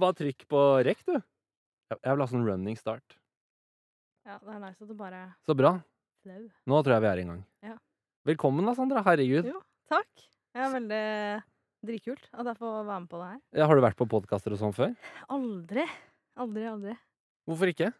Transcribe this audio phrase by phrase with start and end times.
[0.00, 1.16] Bare trykk på rekk, du.
[1.94, 3.16] Jeg vil ha sånn running start.
[4.24, 5.74] Ja, det er nice at du bare Så bra.
[6.24, 6.42] flau.
[6.70, 7.42] Nå tror jeg vi er i gang.
[7.62, 7.74] Ja.
[8.24, 9.02] Velkommen da, Sandra.
[9.04, 9.44] Herregud.
[9.52, 9.60] Jo,
[9.92, 10.08] takk.
[10.54, 11.02] Det er veldig
[11.84, 13.40] dritkult at jeg får være med på det her.
[13.60, 14.94] Ja, har du vært på podkaster og sånn før?
[15.34, 15.84] Aldri.
[16.40, 16.96] Aldri, aldri.
[17.44, 17.92] Hvorfor ikke?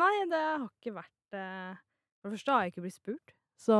[0.00, 1.76] Nei, det har ikke vært eh,
[2.22, 3.76] For det første har jeg ikke blitt spurt, så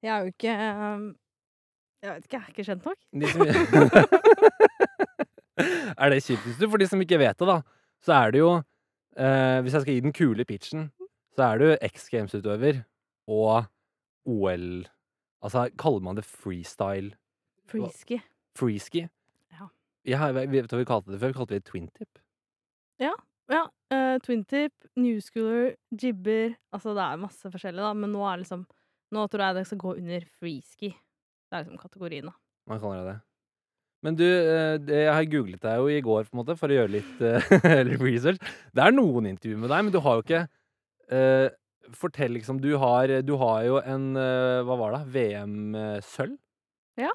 [0.00, 1.06] jeg er jo ikke eh,
[2.00, 3.00] Jeg vet ikke, jeg er ikke kjent nok.
[3.12, 4.68] De som...
[6.00, 6.62] er det kjipest?
[6.62, 7.60] For de som ikke vet det, da,
[8.04, 10.88] så er det jo eh, Hvis jeg skal gi den kule pitchen,
[11.36, 12.82] så er du X Games-utøver
[13.30, 13.68] og
[14.28, 14.86] OL
[15.40, 17.14] Altså, kaller man det freestyle?
[17.70, 18.18] Freeski.
[18.58, 19.06] Freeski?
[19.54, 19.70] Ja.
[20.04, 21.32] Jeg, vet du hva vi kalte det før?
[21.32, 22.20] Vi kalte det twintip.
[23.00, 23.14] Ja.
[23.50, 23.62] Ja.
[23.90, 28.44] Uh, twintip, newschooler, new schooler, jibber Altså det er masse forskjellig, da, men nå er
[28.44, 28.60] liksom
[29.10, 30.92] Nå tror jeg det skal gå under freeski.
[30.92, 32.36] Det er liksom kategorien, da.
[32.70, 33.16] Man kaller det det.
[34.02, 36.68] Men du, eh, det- jeg har googlet deg jo i går på en måte, for
[36.68, 38.40] å gjøre litt, eh, litt research.
[38.72, 40.44] Det er noen intervjuer med deg, men du har jo ikke
[41.12, 41.48] uh,
[41.90, 42.60] Fortell, liksom.
[42.62, 45.00] Du har, du har jo en uh, Hva var det?
[45.16, 46.36] VM-sølv?
[47.00, 47.10] Ja.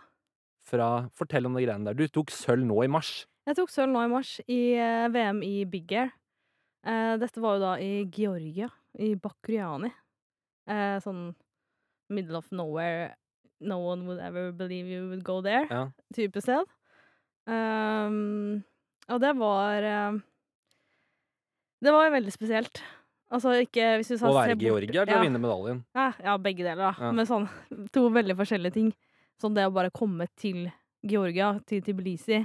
[0.67, 1.95] Fra Fortell om de greiene der.
[1.95, 3.25] Du tok sølv nå i mars.
[3.47, 6.11] Jeg tok sølv nå i mars i uh, VM i Big Air.
[6.85, 8.67] Dette var jo da i Georgia,
[9.01, 9.89] i Bakuriani.
[10.69, 11.31] Eh, sånn
[12.13, 13.15] middle of nowhere,
[13.61, 15.89] no one would ever believe you would go there, Ja.
[16.13, 16.65] type sted.
[17.45, 18.63] Um,
[19.07, 20.15] og det var eh,
[21.83, 22.81] Det var veldig spesielt.
[23.33, 25.21] Altså ikke hvis du sa Å være Georgia eller ja.
[25.25, 25.83] vinne medaljen?
[25.97, 26.93] Ja, ja, begge deler, da.
[27.07, 27.11] Ja.
[27.13, 27.47] Men sånn
[27.95, 28.91] to veldig forskjellige ting.
[29.41, 30.69] Sånn det å bare komme til
[31.05, 32.39] Georgia, til Tbilisi,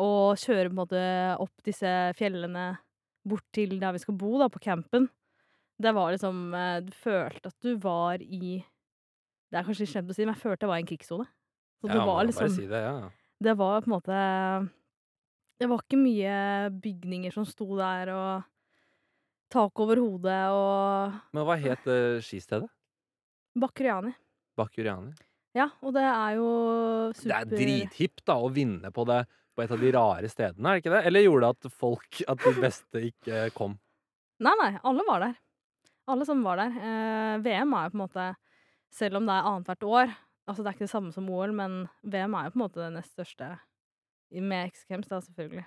[0.00, 1.02] og kjøre på en måte
[1.40, 2.74] opp disse fjellene
[3.28, 5.06] bort til der vi skal bo, da, på campen.
[5.80, 8.58] Det var liksom eh, Du følte at du var i
[9.50, 11.26] Det er kanskje slemt å si, men jeg følte jeg var i en krigssone.
[11.80, 13.08] Så det ja, var liksom si det, ja.
[13.40, 14.16] Det var på en måte
[15.56, 16.34] Det var ikke mye
[16.84, 18.50] bygninger som sto der, og
[19.50, 22.68] tak over hodet og Men hva het uh, skistedet?
[23.58, 24.12] Bakuriani.
[24.58, 25.16] Bakuriani?
[25.56, 26.50] Ja, og det er jo
[27.16, 29.24] super Det er drithipt da, å vinne på det
[29.56, 31.00] på et av de rare stedene, er det ikke det?
[31.08, 33.74] Eller gjorde det at folk, at de beste ikke kom?
[34.40, 35.34] Nei, nei, alle var der.
[36.10, 36.76] Alle som var der.
[36.78, 38.28] Eh, VM er jo på en måte
[38.94, 40.18] Selv om det er annethvert år
[40.48, 42.80] Altså, det er ikke det samme som OL, men VM er jo på en måte
[42.80, 43.52] det nest største
[44.42, 45.62] med X Games, da, selvfølgelig.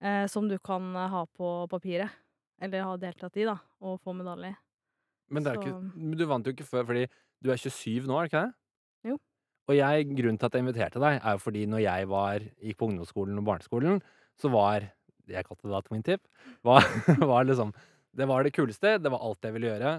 [0.00, 2.14] Eh, som du kan eh, ha på papiret.
[2.62, 4.56] Eller ha deltatt i, da, og få medalje i.
[5.34, 7.06] Men, ikke, men du vant jo ikke før, fordi
[7.44, 8.56] du er 27 nå, er det ikke det?
[9.10, 9.18] Jo.
[9.68, 12.78] Og jeg, grunnen til at jeg inviterte deg, er jo fordi når jeg var, gikk
[12.80, 14.04] på ungdomsskolen og barneskolen,
[14.40, 14.90] så var
[15.24, 16.20] Jeg kalte det da Twin Tip.
[16.62, 16.84] Var,
[17.32, 17.70] var liksom
[18.12, 18.98] Det var det kuleste.
[19.00, 19.92] Det var alt jeg ville gjøre.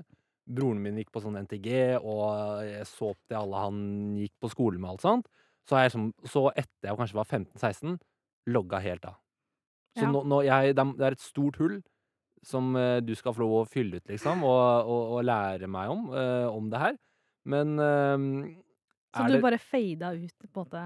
[0.47, 3.79] Broren min gikk på sånn NTG, og jeg så opp til alle han
[4.19, 5.27] gikk på skole med, alt sånt.
[5.65, 5.91] Så, jeg
[6.29, 7.95] så etter jeg kanskje var 15-16,
[8.53, 9.15] logga helt av.
[9.97, 10.11] Så Ja.
[10.11, 11.81] nå, nå jeg, det er- et stort hull
[12.43, 15.89] som eh, du skal få lov å fylle ut, liksom, og, og, og lære meg
[15.89, 16.97] om, uh, om det her.
[17.45, 18.45] Men uh,
[19.15, 20.83] Så du det, bare fada ut, på en måte.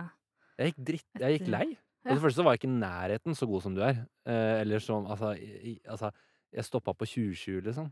[0.58, 1.66] jeg gikk dritt, jeg gikk lei.
[2.06, 2.12] Ja.
[2.12, 4.06] Og det første så var jeg ikke i nærheten så god som du er.
[4.26, 6.14] Eh, eller som Altså, i- altså
[6.54, 7.92] jeg stoppa på 2020, liksom.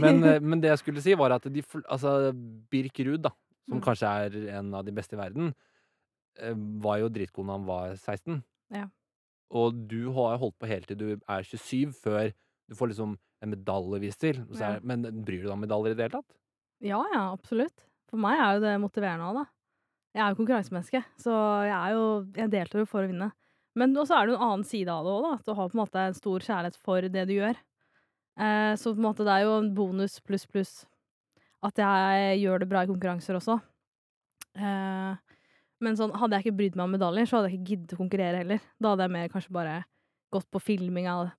[0.00, 2.32] Men, eh, men det jeg skulle si, var at de Altså,
[2.70, 3.30] Birk Ruud, da,
[3.68, 3.84] som Mm.
[3.84, 5.54] kanskje er en av de beste i verden,
[6.38, 8.42] eh, var jo dritgod da han var 16.
[8.74, 8.88] Ja.
[9.52, 12.32] Og du har holdt på helt til du er 27, før
[12.68, 14.34] du får liksom en medalje vist til.
[14.54, 14.70] Så Ja.
[14.76, 16.36] er, men bryr du deg om medaljer i det hele tatt?
[16.80, 17.84] Ja, ja, absolutt.
[18.08, 19.44] For meg er jo det motiverende òg, da.
[20.14, 21.32] Jeg er jo konkurransemenneske, så
[21.64, 23.32] jeg er jo Jeg deltar jo for å vinne.
[23.74, 25.32] Men også er det en annen side av det òg, da.
[25.38, 27.56] At du har på en måte en stor kjærlighet for det du gjør.
[28.38, 30.86] Eh, så på en måte det er jo en bonus pluss pluss
[31.62, 33.58] at jeg gjør det bra i konkurranser også.
[34.56, 35.16] Eh,
[35.82, 38.00] men sånn, hadde jeg ikke brydd meg om medaljer, så hadde jeg ikke giddet å
[38.00, 38.60] konkurrere heller.
[38.82, 39.76] Da hadde jeg mer kanskje bare
[40.32, 41.30] gått på filming av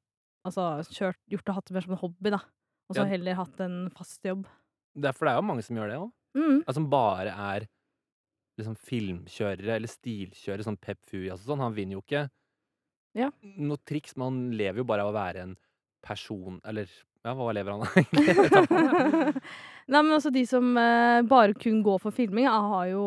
[0.43, 2.39] Altså kjørt, gjort det hatt det mer som en hobby, da.
[2.89, 3.11] Og så Ja.
[3.13, 4.45] heller hatt en fast jobb.
[4.93, 6.11] Derfor det er jo mange som gjør det òg.
[6.35, 6.57] Mm.
[6.67, 7.67] Altså, som bare er
[8.59, 11.59] liksom filmkjørere eller stilkjørere, sånn Pep Fujas og sånn.
[11.63, 12.29] Han vinner jo ikke
[13.15, 13.31] Ja.
[13.41, 15.57] noe triks, men han lever jo bare av å være en
[16.03, 16.90] person Eller
[17.23, 18.35] ja, hva lever han av, egentlig?
[19.91, 23.05] Nei, men altså, de som eh, bare kun går for filming, har jo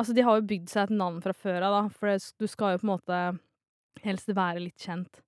[0.00, 1.80] Altså, de har jo bygd seg et navn fra før av, da.
[1.92, 3.16] For det, du skal jo på en måte
[4.04, 5.20] helst være litt kjent.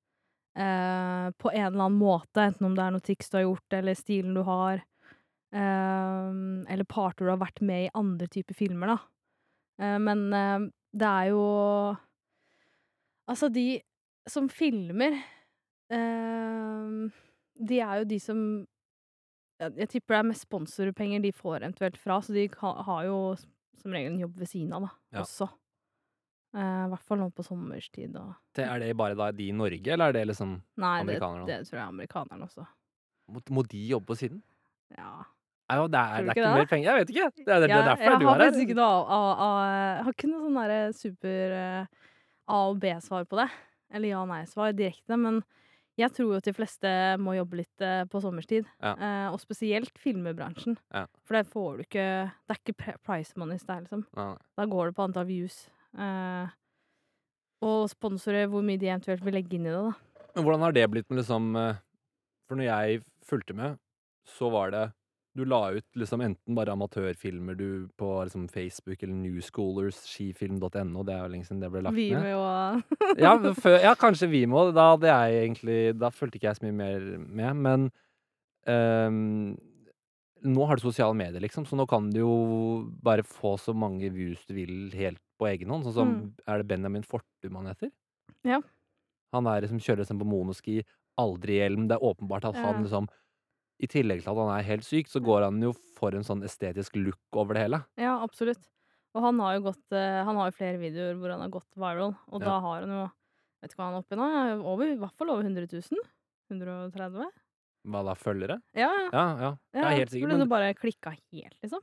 [0.56, 3.76] eh, på en eller annen måte, enten om det er noe triks du har gjort,
[3.78, 4.80] eller stilen du har.
[5.52, 6.30] eh,
[6.72, 8.98] eller parter du har vært med i andre typer filmer, da.
[9.84, 11.42] Eh, men eh, det er jo
[13.28, 13.80] Altså, de
[14.28, 15.16] som filmer
[15.92, 18.38] De er jo de som
[19.62, 23.18] jeg, tipper det er mest sponsorpenger de får eventuelt fra, så de har jo
[23.78, 25.22] som regel en jobb ved siden av, da, Ja.
[25.22, 25.46] også.
[26.54, 29.52] Eh, I hvert fall nå på sommerstid og Det, er det bare da de i
[29.56, 32.66] Norge, eller er det liksom Nei, det, Nei, det tror jeg er amerikanerne også.
[33.32, 34.42] Må, må de jobbe på siden?
[34.98, 35.22] Ja.
[35.70, 36.58] Nei, det er, det er ikke ikke det?
[36.58, 36.84] mer penger.
[36.90, 37.30] Jeg vet ikke.
[37.46, 38.60] Det er, det er derfor jeg du har er her.
[38.66, 39.48] ikke noe A, A,
[39.96, 41.86] jeg har ikke noe sånn derre super eh,
[42.52, 43.48] A- og B-svar på det.
[43.94, 45.16] Eller ja- nei-svar direkte.
[45.16, 45.40] Men
[46.02, 46.90] jeg tror jo at de fleste
[47.22, 48.66] må jobbe litt eh, på sommerstid.
[48.82, 48.92] Ja.
[48.96, 50.76] Eh, og spesielt filmbransjen.
[50.92, 51.06] Ja.
[51.26, 54.04] For det får du ikke Det er ikke pri- price monies der, liksom.
[54.18, 54.32] Nei.
[54.58, 55.62] Da går det på antall views.
[55.98, 56.52] Eh,
[57.62, 60.26] og sponsorer, hvor mye de eventuelt vil legge inn i det, da.
[60.34, 61.76] Men hvordan har det blitt med liksom eh,
[62.48, 63.78] For når jeg fulgte med,
[64.26, 64.84] så var det
[65.34, 71.14] Du la ut liksom enten bare amatørfilmer du på liksom Facebook eller Newschoolers, skifilm.no, det
[71.14, 72.20] er jo lenge siden det ble lagt Vi ned.
[72.22, 74.66] med å Ja, før, ja, kanskje Vimo.
[74.76, 77.56] Da hadde jeg egentlig Da fulgte ikke jeg så mye mer med.
[77.64, 77.88] Men
[78.68, 79.56] um,
[80.42, 82.32] nå har du sosiale medier, liksom, så nå kan du jo
[83.02, 85.86] bare få så mange views du vil helt på egen hånd.
[85.86, 86.32] Sånn som Mm.
[86.46, 87.90] Er det Benjamin Fortum han heter?
[88.44, 88.60] Ja.
[89.32, 90.82] Han er liksom, kjører liksom på monoski,
[91.18, 91.88] aldri hjelm.
[91.88, 92.66] Det er åpenbart at Ja.
[92.72, 93.08] han liksom
[93.82, 96.44] I tillegg til at han er helt syk, så går han jo for en sånn
[96.46, 97.82] estetisk look over det hele.
[97.98, 98.62] Ja, absolutt.
[99.12, 101.68] Og han har jo gått eh, Han har jo flere videoer hvor han har gått
[101.76, 102.46] viral, og Ja.
[102.46, 103.02] da har han jo
[103.62, 104.28] Vet ikke hva han er oppe i nå?
[104.72, 106.00] Over, I hvert fall over 100 000?
[106.50, 107.28] 130?
[107.92, 108.56] Hva da, følgere?
[108.78, 109.08] Ja, ja.
[109.12, 109.50] Ja, ja.
[109.74, 110.28] Helt jeg sikker.
[110.28, 111.82] tror Men Du bare klikka helt, liksom.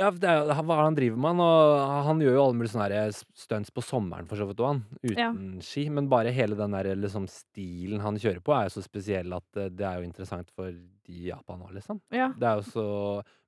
[0.00, 1.36] Ja, det er, hva han driver med?
[1.36, 4.80] Han, han gjør jo alle mulige sånne her stunts på sommeren, for så vidt han.
[5.04, 5.28] Ja.
[5.34, 5.84] Uten ski.
[5.92, 9.60] Men bare hele den der liksom stilen han kjører på, er jo så spesiell at
[9.60, 10.72] eh, det er jo interessant for
[11.12, 12.00] i Japan òg, liksom.
[12.14, 12.30] Ja.
[12.38, 12.86] Det er jo så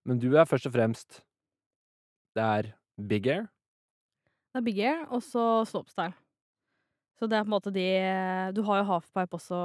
[0.05, 1.23] Men du er først og fremst
[2.37, 2.73] Det er
[3.09, 3.49] Big Air.
[4.53, 6.15] Det er Big Air, og så slopestyle.
[7.19, 7.89] Så det er på en måte de
[8.55, 9.59] Du har jo halfpipe også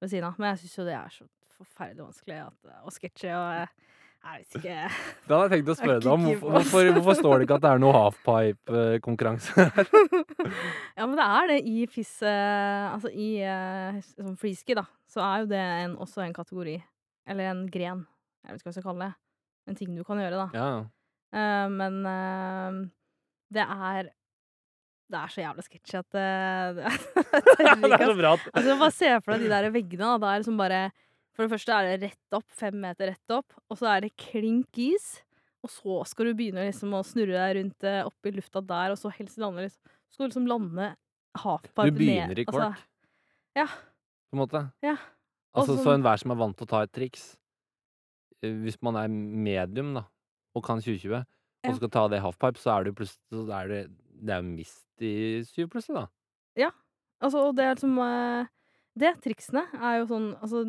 [0.00, 1.26] ved siden av, men jeg syns jo det er så
[1.60, 3.72] forferdelig vanskelig at, og sketsje og eh,
[4.20, 4.76] Jeg vet ikke
[5.26, 6.24] Det hadde jeg tenkt å spørre deg om.
[6.28, 9.90] Hvorfor, hvorfor, hvorfor står det ikke at det er noe halfpipe-konkurranse her?
[10.96, 15.24] Ja, men det er det i FIS eh, Altså i eh, sånn freeski, da, så
[15.26, 16.78] er jo det en, også en kategori.
[17.30, 18.06] Eller en gren.
[18.42, 19.18] Jeg vet ikke hva jeg skal kalle det.
[19.70, 20.48] En ting du kan gjøre, da.
[20.56, 20.70] Ja.
[21.30, 22.80] Eh, men uh,
[23.54, 24.08] det er
[25.10, 26.24] Det er så jævla sketchy at det,
[26.80, 26.90] det,
[27.60, 30.10] det, det er så bra Altså, bare se for deg de der veggene.
[30.10, 30.18] Da.
[30.18, 30.82] Det som liksom bare
[31.34, 34.16] For det første er det rett opp, fem meter rett opp, og så er det
[34.18, 35.20] klink is.
[35.60, 38.94] Og så skal du begynne liksom å snurre deg rundt eh, opp i lufta der,
[38.94, 40.86] og så helst lande liksom skal du liksom lande
[41.38, 42.72] halfpipe Du begynner i altså,
[43.54, 43.66] ja.
[43.68, 44.62] på en måte.
[44.82, 44.96] Ja.
[45.56, 47.22] Altså, så enhver som er vant til å ta et triks
[48.44, 50.04] eh, Hvis man er medium, da,
[50.54, 51.24] og kan 2020,
[51.60, 51.68] Ja.
[51.68, 53.80] og skal ta det halfpipe, så er du plutselig så er det,
[54.22, 56.06] det er jo mist i syv plutselig, da.
[57.20, 57.98] Altså, og det er liksom
[58.98, 60.62] Det triksene er jo sånn Altså,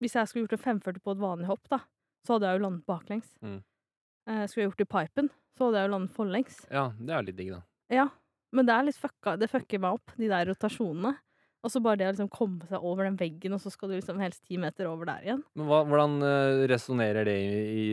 [0.00, 1.80] hvis jeg skulle gjort en 540 på et vanlig hopp, da,
[2.26, 3.30] så hadde jeg jo landet baklengs.
[3.42, 3.56] Mm.
[4.30, 6.58] Eh, skulle jeg gjort det i pipen, så hadde jeg jo landet forlengs.
[6.70, 7.58] Ja, det er litt digg, da.
[7.90, 8.04] Ja,
[8.54, 9.34] men det er litt fucka.
[9.40, 11.16] Det fucker meg opp, de der rotasjonene.
[11.66, 13.96] Og så bare det å liksom komme seg over den veggen, og så skal du
[13.96, 15.40] liksom helst ti meter over der igjen.
[15.58, 17.88] Men hva, hvordan uh, resonnerer det i, i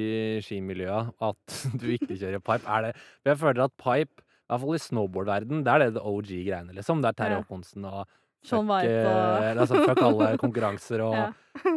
[0.45, 2.69] skimiljøet at du ikke kjører pipe?
[2.69, 2.93] Er det
[3.31, 7.01] jeg føler at pipe, i hvert fall i snowboardverden, det er det OG-greiene, liksom.
[7.01, 7.41] Det er Terje.
[7.41, 8.05] Håkonsen og
[8.45, 11.25] Sånn fuck, eh, altså, fuck alle konkurranser og Ja.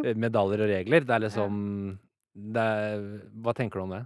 [0.03, 1.05] eh, medaljer og regler.
[1.07, 1.55] Det er liksom
[2.39, 3.05] det er,
[3.41, 4.03] Hva tenker du om det?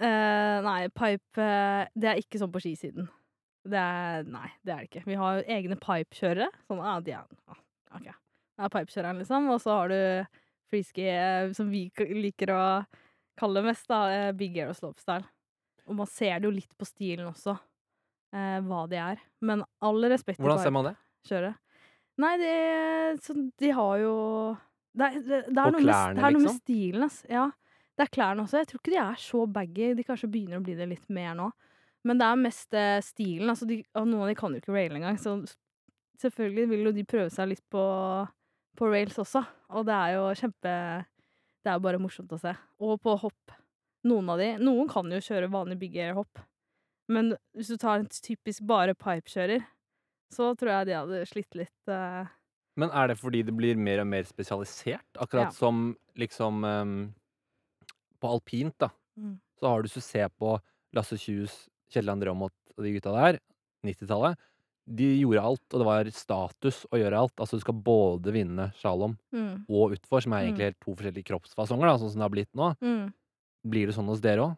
[0.00, 3.10] Uh, nei, pipe eh, Det er ikke sånn på skisiden.
[3.68, 5.02] Det er Nei, det er det ikke.
[5.08, 6.48] Vi har egne pipekjørere.
[6.68, 7.60] Sånn, ah, de er ah,
[7.98, 8.06] OK.
[8.08, 9.50] Det er pipekjøreren, liksom.
[9.52, 10.00] Og så har du
[10.70, 12.62] freeski, eh, som vi liker å
[13.40, 14.00] kalle det mest, da.
[14.12, 15.26] eh, Big air og slopestyle.
[15.90, 17.56] Og man ser det jo litt på stilen også,
[18.32, 19.22] eh, hva de er.
[19.42, 20.96] Men all respekt til Hvordan ser man det?
[21.28, 21.54] Kjøre.
[22.20, 24.14] Nei, det så De har jo
[24.96, 26.60] Det er, det, det er, noe, med, klærne, det er noe med liksom?
[26.60, 27.18] stilen, ass.
[27.30, 27.50] Ja.
[27.96, 28.60] Det er klærne også.
[28.60, 29.90] Jeg tror ikke de er så baggy.
[29.96, 31.50] De kanskje begynner å bli det litt mer nå.
[32.08, 33.50] Men det er mest eh, stilen.
[33.52, 35.34] Altså, de, og noen av de kan jo ikke rail engang, så
[36.20, 37.82] selvfølgelig vil jo de prøve seg litt på,
[38.80, 39.42] på rails også.
[39.76, 40.72] Og det er jo kjempe
[41.60, 42.54] Det er jo bare morsomt å se.
[42.80, 43.52] Og på hopp.
[44.08, 46.40] Noen av de Noen kan jo kjøre vanlig big air-hopp,
[47.12, 49.60] men hvis du tar en typisk bare pipekjører,
[50.32, 52.24] så tror jeg de hadde slitt litt Uh...
[52.80, 55.04] Men er det fordi det blir mer og mer spesialisert?
[55.18, 55.52] Akkurat Ja.
[55.52, 56.92] som liksom um,
[58.22, 58.88] På alpint, da,
[59.18, 59.40] Mm.
[59.58, 60.54] så har du hvis du ser på
[60.94, 63.38] Lasse Kjus, Kjell André Aamodt og de gutta der,
[63.86, 64.38] 90-tallet
[64.90, 67.34] De gjorde alt, og det var status å gjøre alt.
[67.38, 70.46] Altså du skal både vinne slalåm mm, og utfor, som er Mm.
[70.48, 72.70] egentlig helt to forskjellige kroppsfasonger, da, sånn som det har blitt nå.
[72.80, 73.12] mm.
[73.70, 74.56] Blir det sånn hos dere òg?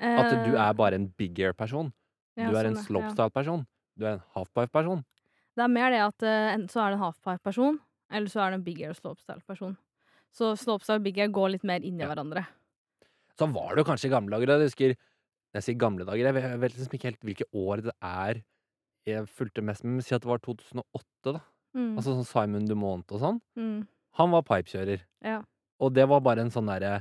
[0.00, 1.92] At du Eh, er bare en big air-person?
[2.36, 2.82] ja, Du er sånn, en ja.
[2.88, 3.66] slopestyle-person?
[3.98, 5.04] Du er en halfpipe-person?
[5.56, 7.80] Det er mer det at eh, enten så er det en halfpipe-person,
[8.10, 9.76] eller så er det en big air og slopestyle-person.
[10.32, 12.08] Så slopestyle og big air går litt mer inn i Ja.
[12.14, 12.46] hverandre.
[13.38, 14.58] Sånn var det jo kanskje i gamle dager.
[14.58, 14.96] Jeg husker
[15.50, 18.42] Når jeg sier gamle dager Jeg vet liksom ikke helt hvilke år det er
[19.08, 21.40] jeg fulgte mest med, men si at det var 2008, da.
[21.74, 21.94] Mm.
[21.96, 23.38] Altså sånn Simon Dumont og sånn.
[23.58, 23.86] Mm.
[24.20, 25.38] Han var pipekjører, Ja.
[25.80, 27.00] og det var bare en sånn derre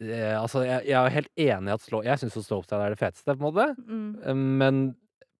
[0.00, 2.94] eh, Altså, jeg jeg er helt enig i at slow jeg syns jo slopestyle er
[2.94, 4.22] det feteste, på en måte, Mm.
[4.22, 4.82] eh, men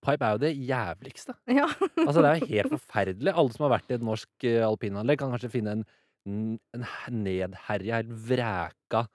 [0.02, 1.34] pipe er jo det jævligste.
[1.60, 1.66] Ja.
[2.06, 3.34] Altså, det er jo helt forferdelig.
[3.36, 5.84] Alle som har vært i et norsk eh, alpinanlegg, kan kanskje finne en
[6.24, 9.08] en nedherja, helt vræka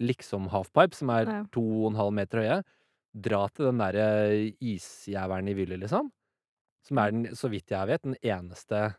[0.00, 1.42] liksom halfpipe, som er Ja.
[1.52, 2.62] 2,5 meter høye.
[3.14, 4.06] Dra til den derre
[4.60, 6.10] isjævelen i Willy, liksom.
[6.82, 8.94] Som er den, så vidt jeg vet, den eneste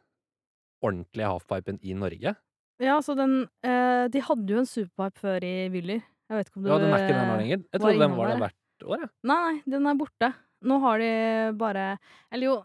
[0.84, 2.36] ordentlige halfpipen i Norge.
[2.84, 6.00] Ja, så den eh, De hadde jo en superpipe før i Willy.
[6.30, 7.64] Jeg vet ikke om du Ja, den er ikke den lenger.
[7.72, 9.10] Jeg trodde den var der hvert år, jeg.
[9.30, 10.34] Nei, nei, den er borte.
[10.64, 11.12] Nå har de
[11.60, 11.86] bare
[12.32, 12.56] Eller jo,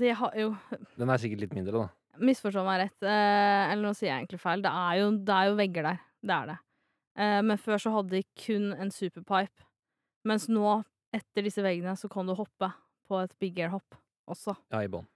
[0.00, 0.56] de har jo
[0.98, 1.88] Den er sikkert litt mindre, da.
[2.20, 4.60] Misforstå meg rett, eh, eller nå sier jeg egentlig feil.
[4.64, 6.00] Det er jo, det er jo vegger der.
[6.20, 6.58] Det er det.
[7.18, 9.64] Eh, men før så hadde de kun en superpipe.
[10.24, 10.84] Mens nå,
[11.16, 12.72] etter disse veggene, så kan du hoppe
[13.08, 13.96] på et big air-hopp
[14.30, 14.54] også.
[14.70, 15.06] Ja, i bånn.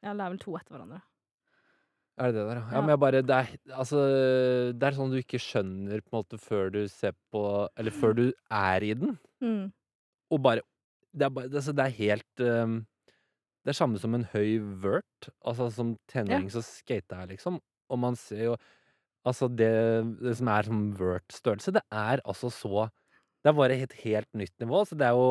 [0.00, 1.02] Ja, det er vel to etter hverandre.
[2.16, 2.62] Er det det der, ja?
[2.70, 2.80] Ja, Ja.
[2.80, 3.98] men jeg bare Det er altså
[4.72, 8.14] Det er sånn du ikke skjønner på en måte før du ser på Eller før
[8.16, 9.72] du er i den, Mm.
[10.30, 10.62] og bare
[11.14, 12.86] Det er bare altså, det er helt um,
[13.64, 15.28] Det er samme som en høy vert.
[15.44, 17.60] Altså, som tenåring så skata jeg, liksom.
[17.90, 18.56] Og man ser jo
[19.28, 19.68] Altså, det,
[20.22, 22.88] det som er som vert-størrelse, det er altså så
[23.40, 24.82] Det er bare et helt nytt nivå.
[24.88, 25.28] Så det er jo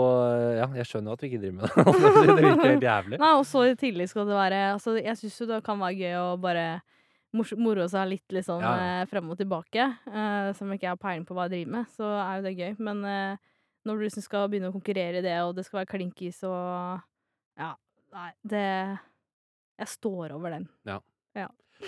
[0.60, 2.36] Ja, jeg skjønner jo at vi ikke driver med det.
[2.36, 3.19] det virker helt jævlig.
[3.22, 6.00] Nei, og så i tillegg skal det være Altså, jeg syns jo det kan være
[6.00, 6.65] gøy å bare
[7.38, 8.72] moro seg litt litt sånn ja.
[9.01, 9.84] eh, frem og tilbake.
[10.10, 12.46] Eh, selv om jeg ikke har peiling på hva jeg driver med, så er jo
[12.48, 12.72] det gøy.
[12.88, 13.51] Men eh,
[13.86, 17.05] når du liksom skal begynne å konkurrere i det, og det skal være klinkis og
[17.60, 17.75] Ja,
[18.15, 18.65] nei, det
[19.79, 20.65] Jeg står over den.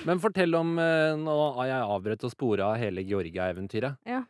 [0.08, 4.00] Men fortell om eh, Nå har jeg avbrøt og spora hele Georgia-eventyret.
[4.08, 4.24] Ja.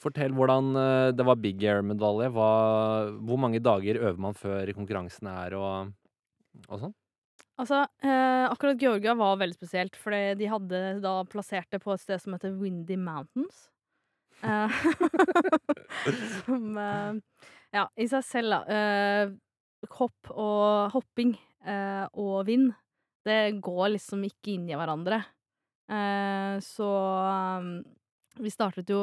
[0.00, 2.30] Fortell hvordan eh, Det var Big Air-medalje.
[2.32, 5.92] Hvor mange dager øver man før konkurransen er, og,
[6.68, 6.96] og sånn?
[7.60, 12.00] Altså, eh, akkurat Georgia var veldig spesielt, fordi de hadde da plassert det på et
[12.00, 13.66] sted som heter Windy Mountains.
[14.40, 14.78] Eh,
[16.46, 17.20] som eh,
[17.76, 18.60] Ja, i seg selv, da.
[18.64, 19.34] Eh,
[19.98, 21.34] hopp og hopping
[21.68, 22.72] eh, og vind,
[23.26, 25.22] det går liksom ikke inn i hverandre.
[25.90, 26.90] Eh, så
[27.60, 27.72] um,
[28.40, 29.00] vi startet jo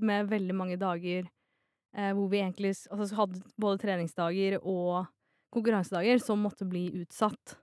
[0.00, 5.10] med veldig mange dager eh, hvor vi egentlig altså, hadde både treningsdager og
[5.54, 7.58] konkurransedager som måtte bli utsatt.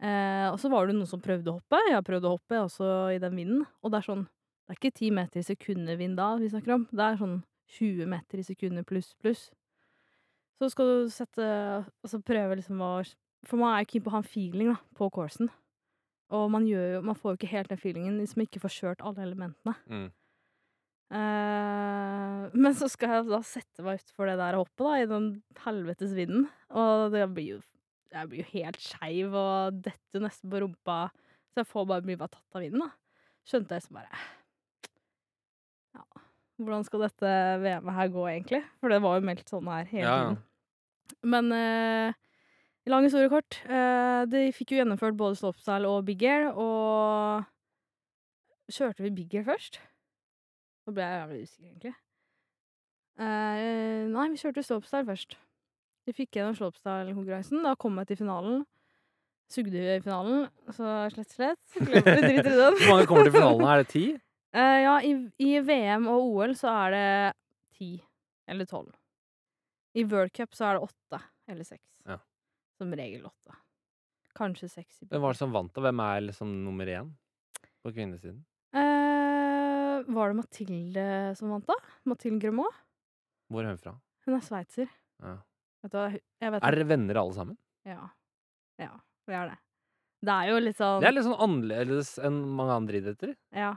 [0.00, 1.80] Eh, og så var det noen som prøvde å hoppe.
[1.86, 3.64] Jeg har prøvd å hoppe, også i den vinden.
[3.84, 4.28] Og det er sånn
[4.70, 6.84] Det er ikke 10 meter i sekundet vind da vi snakker om.
[6.94, 7.40] Det er sånn
[7.74, 9.48] 20 meter i sekundet pluss, pluss.
[10.60, 11.46] Så skal du sette
[12.04, 12.92] Altså prøve liksom å
[13.48, 15.50] For man er jo keen på å ha en feeling da, på coursen.
[16.36, 18.74] Og man, gjør jo, man får jo ikke helt den feelingen hvis man ikke får
[18.76, 19.74] kjørt alle elementene.
[19.90, 20.08] Mm.
[21.10, 25.30] Uh, men så skal jeg da sette meg utfor det der hoppet, da, i den
[25.64, 26.46] helvetes vinden.
[26.70, 27.60] Og det blir jo
[28.10, 30.98] Jeg blir jo helt skeiv og detter nesten på rumpa.
[31.50, 32.90] Så jeg får bare, blir bare tatt av vinden, da.
[33.46, 34.22] Skjønte jeg så bare
[35.94, 36.02] Ja,
[36.58, 38.62] hvordan skal dette VM-et her gå, egentlig?
[38.82, 40.40] For det var jo meldt sånn her hele Ja, tiden.
[41.30, 42.18] Men eh,
[42.90, 43.60] lang historie kort.
[43.66, 47.46] Eh, de fikk jo gjennomført både slopestyle og big air, og
[48.70, 49.80] Kjørte vi big air først?
[50.86, 51.94] Nå ble jeg jævlig usikker, egentlig.
[53.20, 55.34] Eh, nei, vi kjørte slopestyle først.
[56.06, 57.64] Vi fikk gjennom slopestyle-konkurransen.
[57.66, 58.62] Da kom jeg til finalen.
[59.50, 61.60] Sugde i finalen, så slett, slett.
[61.74, 62.78] Glemte vi driter i den.
[62.78, 63.66] Hvor mange kommer til finalen?
[63.66, 64.08] Er det ti?
[64.50, 67.10] Eh, ja, i, i VM og OL så er det
[67.78, 67.90] ti
[68.50, 68.88] eller tolv.
[69.94, 72.00] I World Cup så er det åtte eller seks.
[72.02, 72.16] Ja.
[72.80, 73.56] Som regel åtte.
[74.38, 75.02] Kanskje seks.
[75.02, 77.10] i Hvem var det som vant, og hvem er liksom nummer én
[77.84, 78.38] på kvinnesiden?
[78.72, 81.04] Eh, var det Mathilde
[81.36, 81.76] som vant, da?
[82.08, 82.78] Mathilde Gremaud?
[83.50, 83.92] Hvor er hun fra?
[84.24, 84.88] Hun er sveitser.
[85.20, 85.34] Ja.
[85.84, 87.58] Vet du hva, jeg vet Er dere venner alle sammen?
[87.88, 88.08] Ja.
[88.80, 88.94] Ja,
[89.28, 89.58] vi er det.
[90.24, 93.34] Det er jo litt sånn Det er litt sånn annerledes enn mange andre idretter.
[93.56, 93.74] Ja.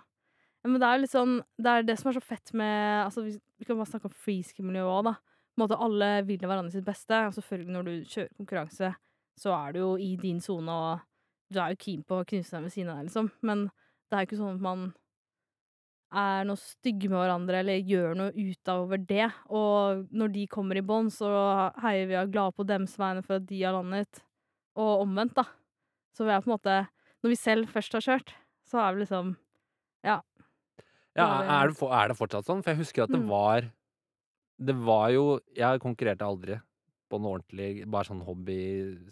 [0.63, 3.03] Ja, Men det er jo litt sånn Det er det som er så fett med
[3.05, 5.15] Altså, vi, vi kan bare snakke om freeski-miljøet òg, da.
[5.60, 7.19] Måte alle vil hverandre sitt beste.
[7.27, 8.95] Og selvfølgelig, når du kjører konkurranse,
[9.39, 11.00] så er du jo i din sone, og
[11.53, 13.31] du er jo keen på å knuse deg ved siden av deg, liksom.
[13.45, 14.93] Men det er jo ikke sånn at man
[16.13, 19.27] er noe stygge med hverandre eller gjør noe utover det.
[19.50, 21.29] Og når de kommer i bånn, så
[21.81, 24.22] heier vi og er glade på dems vegne for at de har landet.
[24.77, 25.45] Og omvendt, da.
[26.13, 26.75] Så vi er på en måte
[27.24, 28.31] Når vi selv først har kjørt,
[28.67, 29.36] så er vi liksom
[30.03, 30.19] Ja,
[31.15, 32.62] Ja, er det, er det fortsatt sånn?
[32.65, 33.29] For jeg husker at det Mm.
[33.29, 33.69] var
[34.63, 36.60] Det var jo Jeg konkurrerte aldri
[37.13, 38.60] på noe ordentlig, bare sånn hobby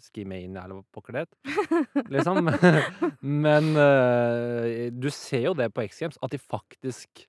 [0.02, 2.08] skimania eller pokker det het.
[2.10, 2.50] Liksom.
[3.44, 7.22] Men uh, du ser jo det på X Games, at de faktisk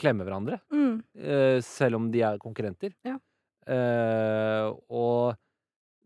[0.00, 0.60] klemmer hverandre.
[0.74, 0.98] Mm.
[1.16, 2.92] Uh, selv om de er konkurrenter.
[3.08, 3.16] Ja.
[3.64, 5.40] Uh, og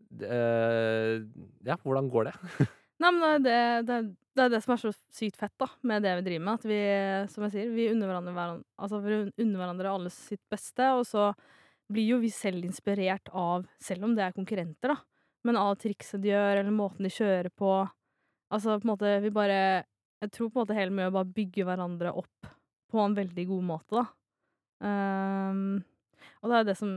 [0.08, 2.36] Ja, hvordan går det?
[2.98, 3.98] Nei, men det det,
[4.34, 6.58] det, er- det som er så sykt fett da, med det vi driver med.
[6.60, 6.78] At vi,
[7.32, 10.88] som jeg sier, vi unner hverandre, hveran- altså, vi unner hverandre alle sitt beste.
[10.98, 11.28] Og så
[11.90, 14.98] blir jo vi selv inspirert av, selv om det er konkurrenter, da,
[15.48, 17.70] men av trikset de gjør, eller måten de kjører på.
[18.52, 19.84] Altså på en måte, vi bare
[20.22, 22.48] Jeg tror på en måte hele med å bare bygge hverandre opp
[22.90, 24.06] på en veldig god måte, da.
[24.82, 25.78] Um,
[26.42, 26.90] og det er det som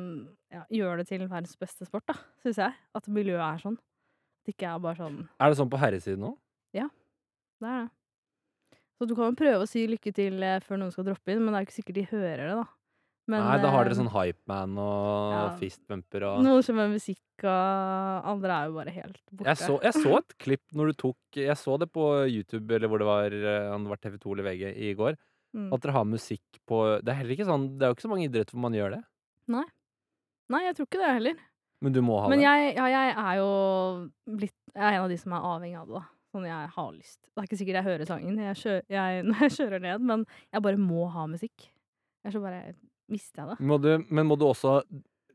[0.53, 2.73] ja, gjør det til verdens beste sport, da, syns jeg.
[2.97, 3.77] At miljøet er sånn.
[4.41, 6.37] Det ikke er bare sånn Er det sånn på herresiden òg?
[7.61, 7.89] det er det.
[8.97, 11.41] Så du kan jo prøve å si lykke til eh, før noen skal droppe inn,
[11.41, 12.67] men det er ikke sikkert de hører det, da.
[13.29, 15.41] Men, Nei, da har dere eh, sånn hypeman og ja.
[15.59, 19.47] fistbumper og Noen som er musikk, og andre er jo bare helt borte.
[19.47, 22.91] jeg så, jeg så et klipp når du tok Jeg så det på YouTube, eller
[22.91, 25.17] hvor det var, eh, var TV2 eller VG i går.
[25.57, 25.69] mm.
[25.73, 28.11] At dere har musikk på Det er heller ikke sånn Det er jo ikke så
[28.11, 29.01] mange idretter hvor man gjør det.
[30.51, 31.41] Nei, jeg tror ikke det heller.
[31.81, 32.45] Men du må ha Men det.
[32.45, 33.51] jeg, ja, jeg er jo
[34.37, 36.03] blitt Jeg er en av de som er avhengig av det, da.
[36.31, 37.19] Sånn jeg har lyst.
[37.27, 40.25] Det er ikke sikkert jeg hører sangen jeg kjører, jeg, når jeg kjører ned, men
[40.53, 41.67] jeg bare må ha musikk.
[42.21, 42.61] Ellers så bare
[43.11, 43.67] mister jeg det.
[43.67, 44.77] Må du, men må du også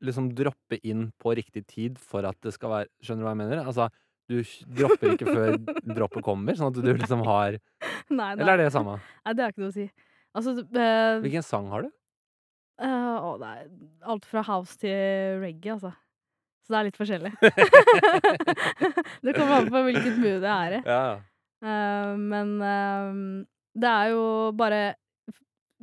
[0.06, 3.40] liksom droppe inn på riktig tid for at det skal være Skjønner du hva jeg
[3.42, 3.62] mener?
[3.64, 3.90] Altså,
[4.30, 4.40] du
[4.78, 5.58] dropper ikke før
[5.98, 7.58] droppet kommer, sånn at du liksom har
[8.12, 8.98] Nei, Eller er det samme?
[9.24, 9.86] Nei, det har ikke noe å si.
[10.36, 11.92] Altså, uh, Hvilken sang har du?
[12.76, 13.68] å, det er
[14.04, 15.94] alt fra house til reggae, altså.
[16.66, 17.30] Så det er litt forskjellig.
[19.25, 20.82] det kommer an på hvilket mood jeg er i.
[20.82, 21.02] Ja.
[21.62, 23.46] Eh, men uh,
[23.78, 24.25] det er jo
[24.56, 24.85] bare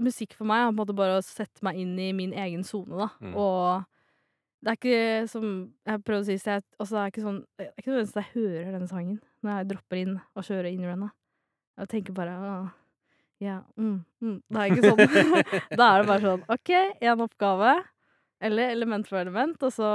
[0.03, 2.63] Musikk for meg er på en måte bare å sette meg inn i min egen
[2.65, 3.11] sone, da.
[3.21, 3.35] Mm.
[3.37, 5.45] Og det er ikke som
[5.85, 8.21] jeg prøvde å si, jeg, altså det er ikke sånn Det er ikke nødvendigvis at
[8.23, 11.13] jeg hører denne sangen når jeg dropper inn og kjører inn i runnet.
[11.77, 12.73] Jeg tenker bare «Åh,
[13.43, 14.35] ja, mm, mm.
[14.49, 15.39] Det er ikke sånn.
[15.79, 16.73] da er det bare sånn OK,
[17.03, 17.73] én oppgave,
[18.49, 19.89] eller element for element, og så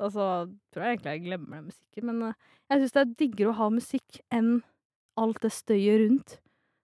[0.00, 0.26] Og så
[0.72, 3.58] tror jeg egentlig jeg glemmer den musikken, men eh, jeg syns det er diggere å
[3.58, 4.54] ha musikk enn
[5.20, 6.38] alt det støyet rundt.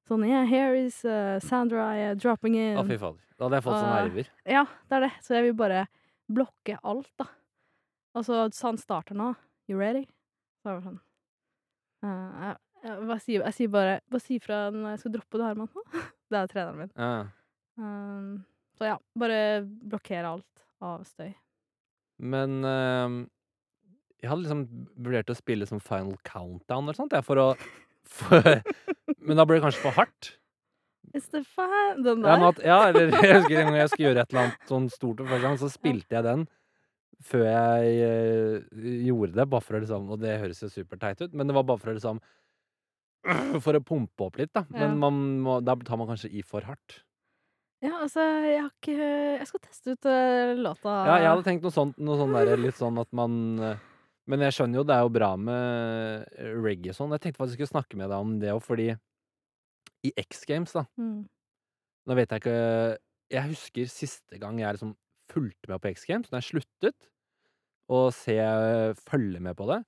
[0.09, 2.78] Sånn yeah, here is uh, Sandra uh, dropping in.
[2.80, 3.24] Å, fy fader.
[3.37, 4.30] Da hadde jeg fått sånne Og- nerver.
[4.48, 5.11] Ja, det er det.
[5.24, 5.82] Så jeg vil bare
[6.28, 7.28] blokke alt, da.
[8.16, 9.32] Og så han starter nå.
[9.68, 10.06] You ready?
[10.62, 11.00] Så er det sånn
[12.09, 12.54] eh, jeg,
[12.88, 15.68] jeg, sier, jeg sier bare Bare si fra når jeg skal droppe, det Herman.
[16.32, 16.94] det er treneren min.
[16.96, 17.11] Ja.
[17.78, 18.30] Um,
[18.78, 21.32] så ja, bare blokkere alt av støy.
[22.18, 23.16] Men eh,
[24.22, 24.64] jeg hadde liksom
[24.98, 27.48] vurdert å spille som Final Countdown eller sånt, jeg, for å
[28.18, 28.42] for,
[29.26, 30.35] Men da ble det kanskje for hardt.
[31.16, 32.02] Is the fan?
[32.04, 32.40] Den Ja, der?
[32.40, 34.88] men at, ja, eller jeg husker en gang jeg skulle gjøre et eller annet sånn
[34.92, 36.46] stort for første gang, så spilte jeg den
[37.28, 41.33] før jeg eh, gjorde det, bare for å liksom Og det høres jo superteit ut,
[41.35, 42.20] men det var bare for å liksom
[43.64, 44.62] For å pumpe opp litt, da.
[44.70, 44.85] Ja.
[44.85, 47.00] Men man må, da tar man kanskje i for hardt.
[47.84, 48.94] Ja, altså, jeg har ikke
[49.38, 50.94] Jeg skal teste ut eh, låta.
[51.06, 53.76] Ja, jeg hadde tenkt noe sånt, noe sånn der, litt sånn at man eh,
[54.28, 57.14] Men jeg skjønner jo, det er jo bra med eh, reggae og sånn.
[57.14, 58.88] Jeg tenkte faktisk jeg skulle snakke med deg om det òg, fordi
[60.06, 61.26] i X Games, da Mm.
[62.08, 62.58] Nå vet jeg ikke
[63.34, 64.94] Jeg husker siste gang jeg liksom
[65.28, 67.08] fulgte med på X Games, når jeg sluttet
[67.92, 68.36] å se
[69.08, 69.82] følge med på det.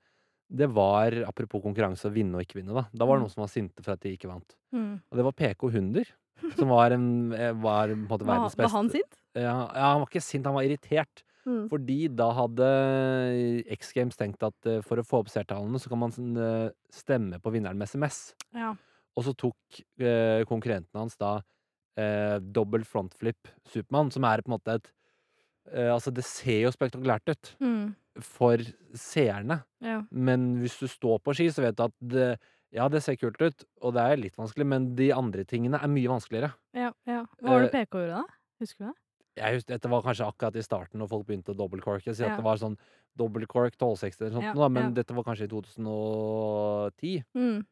[0.51, 2.83] Det var, apropos konkurranse, å vinne og ikke vinne, da.
[2.93, 3.25] Da var det Mm.
[3.29, 4.55] noen som var sinte for at de ikke vant.
[4.75, 5.01] Mm.
[5.11, 6.05] Og det var PK Hunder,
[6.57, 8.67] som var, en, eh, var på en måte verdens beste.
[8.69, 9.19] var han sint?
[9.39, 11.25] Ja, ja, han var ikke sint, han var irritert.
[11.49, 11.63] Mm.
[11.71, 12.67] Fordi da hadde
[13.73, 17.41] X Games tenkt at eh, for å få opp seertallene, så kan man eh, stemme
[17.43, 18.35] på vinneren med SMS.
[18.57, 18.75] Ja.
[19.17, 21.39] Og så tok eh, konkurrenten hans da
[21.99, 24.91] eh, dobbel frontflip Supermann, som er på en måte et
[25.73, 27.95] eh, Altså, det ser jo spektakulært ut Mm.
[28.27, 28.61] for
[28.99, 30.01] seerne, ja.
[30.11, 32.25] men hvis du står på ski, så vet du at det,
[32.73, 35.89] ja, det ser kult ut, og det er litt vanskelig, men de andre tingene er
[35.91, 36.53] mye vanskeligere.
[36.77, 37.25] Ja, ja.
[37.41, 38.25] Hva var det Eh, PK gjorde da?
[38.61, 38.97] Husker du det?
[39.41, 42.15] Jeg husker, Dette var kanskje akkurat i starten, når folk begynte å dobbeltcorke.
[42.15, 42.37] Si at Ja.
[42.37, 42.77] det var sånn
[43.17, 44.91] dobbeltcork 1260 eller sånt, Ja, da, men ja.
[45.03, 47.25] dette var kanskje i 2010.
[47.35, 47.65] Mm.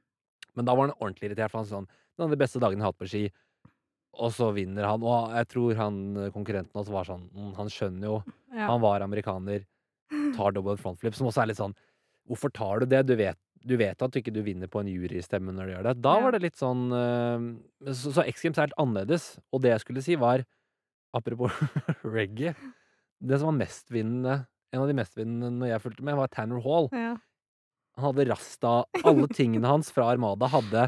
[0.57, 2.87] Men da var han ordentlig irritert, for han sånn Det er de beste dagene jeg
[2.87, 3.31] har hatt på ski.
[4.19, 5.03] Og så vinner han.
[5.07, 8.17] Og jeg tror han eh, konkurrenten også var sånn mm, Han skjønner jo.
[8.57, 9.67] Han var amerikaner,
[10.35, 11.77] tar double frontflip, som også er litt sånn
[12.29, 13.07] Hvorfor tar du det?
[13.07, 15.87] Du vet, du vet at du ikke du vinner på en jurystemme når du gjør
[15.89, 15.95] det.
[16.05, 17.47] Da var det litt sånn eh,
[17.93, 19.27] Så, så X Games er helt annerledes.
[19.53, 20.45] Og det jeg skulle si, var
[21.17, 21.55] Apropos
[22.05, 22.53] reggae
[23.19, 24.35] Det som var mestvinnende
[24.75, 26.91] En av de mestvinnende når jeg fulgte med, var Tanner Hall.
[26.93, 27.15] ja.
[27.99, 28.73] Han hadde rasta
[29.09, 30.85] Alle tingene hans fra Armada hadde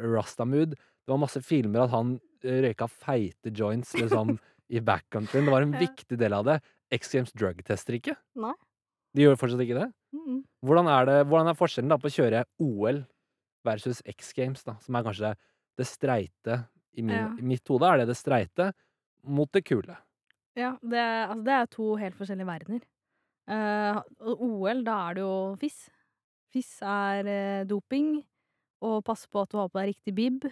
[0.00, 0.72] rasta-mood.
[0.72, 4.38] Det var masse filmer at han eh, røyka feite joints liksom
[4.76, 5.46] i backcountryen.
[5.46, 6.56] Det var en viktig del av det.
[6.96, 8.16] X Games drug-tester ikke.
[8.40, 8.54] Nei.
[9.16, 9.86] De gjør fortsatt ikke det.
[10.16, 10.40] Mm.
[10.66, 13.02] Hvordan er, det, hvordan er forskjellen da på å kjøre OL
[13.66, 15.32] versus X Games, da, som er kanskje
[15.76, 16.60] det streite
[16.96, 17.28] I, min, Ja.
[17.36, 18.70] I mitt hode er det det streite
[19.26, 19.96] mot det kule.
[20.56, 22.84] Ja, det, altså, det er to helt forskjellige verdener.
[23.46, 25.76] Uh, OL, da er det jo FIS.
[26.54, 28.16] FIS er uh, doping,
[28.86, 30.48] og pass på at du har på deg riktig bib.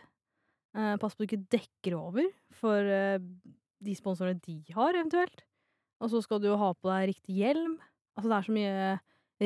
[0.77, 3.19] Uh, pass på at du ikke dekker over for eh,
[3.85, 5.45] de sponsorene de har, eventuelt.
[6.03, 7.79] Og så skal du ha på deg riktig hjelm.
[8.15, 8.93] Altså, det er så mye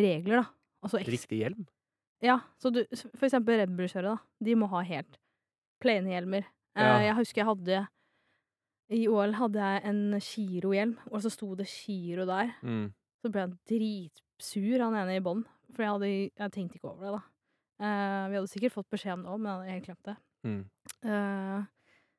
[0.03, 0.47] regler, da.
[0.85, 1.67] Altså, Riktig hjelm.
[2.23, 2.81] Ja, så du,
[3.15, 4.45] for eksempel Red Bull-kjørere, da.
[4.45, 5.19] De må ha helt
[5.83, 6.47] plene hjelmer.
[6.77, 6.99] Eh, Ja.
[7.09, 7.79] Jeg husker jeg hadde
[8.91, 12.55] I OL hadde jeg en Giro-hjelm, og så sto det Giro der.
[12.63, 12.93] Mm.
[13.23, 15.43] Så ble jeg dritsur, han ene i bånn.
[15.75, 17.23] For jeg, hadde, jeg tenkte ikke over det, da.
[17.79, 20.17] Eh, vi hadde sikkert fått beskjed om det òg, men jeg hadde helt glemt det.
[20.49, 20.63] Mm.
[21.05, 21.67] Eh,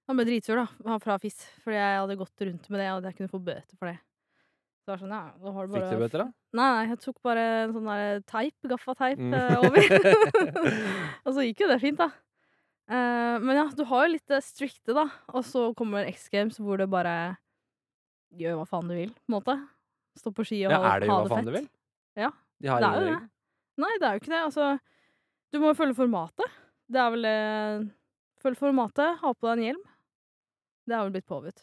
[0.10, 3.04] han ble dritsur, da, han fra FIS, fordi jeg hadde gått rundt med det, og
[3.10, 3.98] jeg kunne få bøter for det.
[4.90, 6.26] Så det var sånn, ja, da har du bare Fikk du bøter, da?
[6.58, 9.34] Nei, nei, jeg tok bare en sånn der teip, gaffateip, Mm.
[9.38, 9.84] eh, over.
[11.26, 12.08] og så gikk jo det fint, da.
[12.90, 15.04] Uh, men ja, du har jo litt det strikte, da.
[15.30, 17.38] Og så kommer X Games hvor det bare
[18.34, 19.56] gjør hva faen du vil, på en måte.
[20.18, 21.70] Stå på ski og Ja, ha, er det jo hva det faen du vil?
[22.18, 23.30] Ja, De har det er jo det.
[23.86, 24.42] Nei, det er jo ikke det.
[24.48, 24.72] Altså,
[25.54, 26.58] du må jo følge formatet.
[26.90, 27.38] Det er vel det
[28.40, 29.86] Følg formatet, ha på deg en hjelm.
[30.88, 31.58] Det har vel blitt påbudt,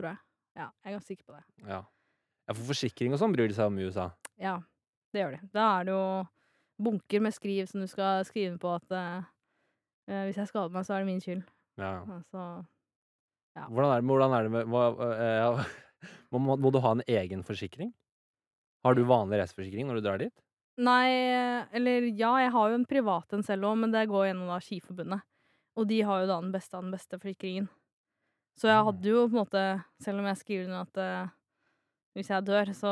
[0.00, 0.18] tror jeg.
[0.56, 1.42] Ja, jeg er ganske sikker på det.
[1.68, 1.82] Ja.
[2.52, 4.10] Ja, for forsikring og sånn bryr de seg om i USA.
[4.40, 4.58] Ja,
[5.12, 5.40] det gjør de.
[5.56, 6.04] Da er det jo
[6.82, 9.24] bunker med skriv som du skal skrive på at eh,
[10.10, 11.42] eh, hvis jeg skader meg, så er det min skyld.
[11.80, 11.96] Ja.
[12.20, 12.46] Altså,
[13.52, 13.66] Ja.
[13.68, 15.66] Hvordan er det, hvordan er det med hva, eh,
[16.32, 17.90] må, må, du ha en egen forsikring?
[18.82, 20.32] Har du vanlig reiseforsikring når du drar dit?
[20.82, 21.12] nei,
[21.76, 24.56] eller ja, jeg har jo en privat en selv òg, men det går gjennom da
[24.64, 25.20] Skiforbundet.
[25.76, 27.68] Og de har jo da den beste av den beste forsikringen.
[28.58, 28.86] Så jeg Ah.
[28.88, 31.28] hadde jo på en måte, selv om jeg skriver under at eh,
[32.16, 32.90] hvis jeg dør, så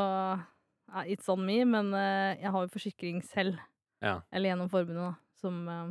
[0.90, 3.58] ja, It's on me, men eh, jeg har jo forsikring selv.
[4.02, 4.20] Ja.
[4.32, 5.90] Eller gjennom forbundet, da, som eh,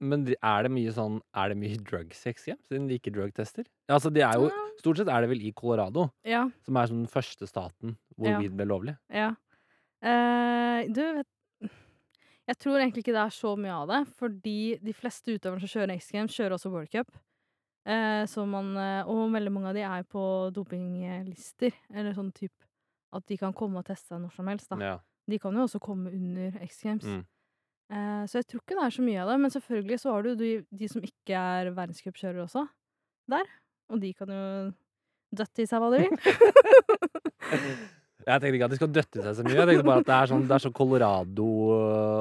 [0.00, 3.66] Men de- er det mye sånn Er det mye drugsex igjen, siden de ikke drugtester?
[3.90, 6.46] Altså, de er jo Stort sett er det vel i Colorado, Ja.
[6.64, 8.38] som er sånn den første staten hvor Ja.
[8.38, 8.96] weed ble lovlig.
[9.12, 9.34] Ja.
[10.02, 11.26] Eh, du, vet
[12.48, 15.68] Jeg tror egentlig ikke det er så mye av det, fordi de fleste utøverne som
[15.74, 17.12] kjører X Games, kjører også World Cup.
[17.88, 20.22] Eh, så man, eh, og veldig mange av de er på
[20.54, 22.68] dopinglister, eller sånn type
[23.16, 24.70] at de kan komme og teste seg når som helst.
[24.70, 24.80] Da.
[24.84, 24.96] Ja.
[25.30, 27.06] De kan jo også komme under X Games.
[27.06, 27.22] Mm.
[27.90, 30.26] Eh, så jeg tror ikke det er så mye av det, men selvfølgelig så har
[30.26, 32.66] du de, de som ikke er verdenscupkjørere også,
[33.30, 33.56] der.
[33.90, 34.44] Og de kan jo
[35.40, 36.14] døtte i seg hva de vil.
[38.26, 39.56] Jeg tenkte ikke at de skal døtte seg så mye.
[39.56, 41.48] Jeg tenkte bare at det er sånn, det er sånn Colorado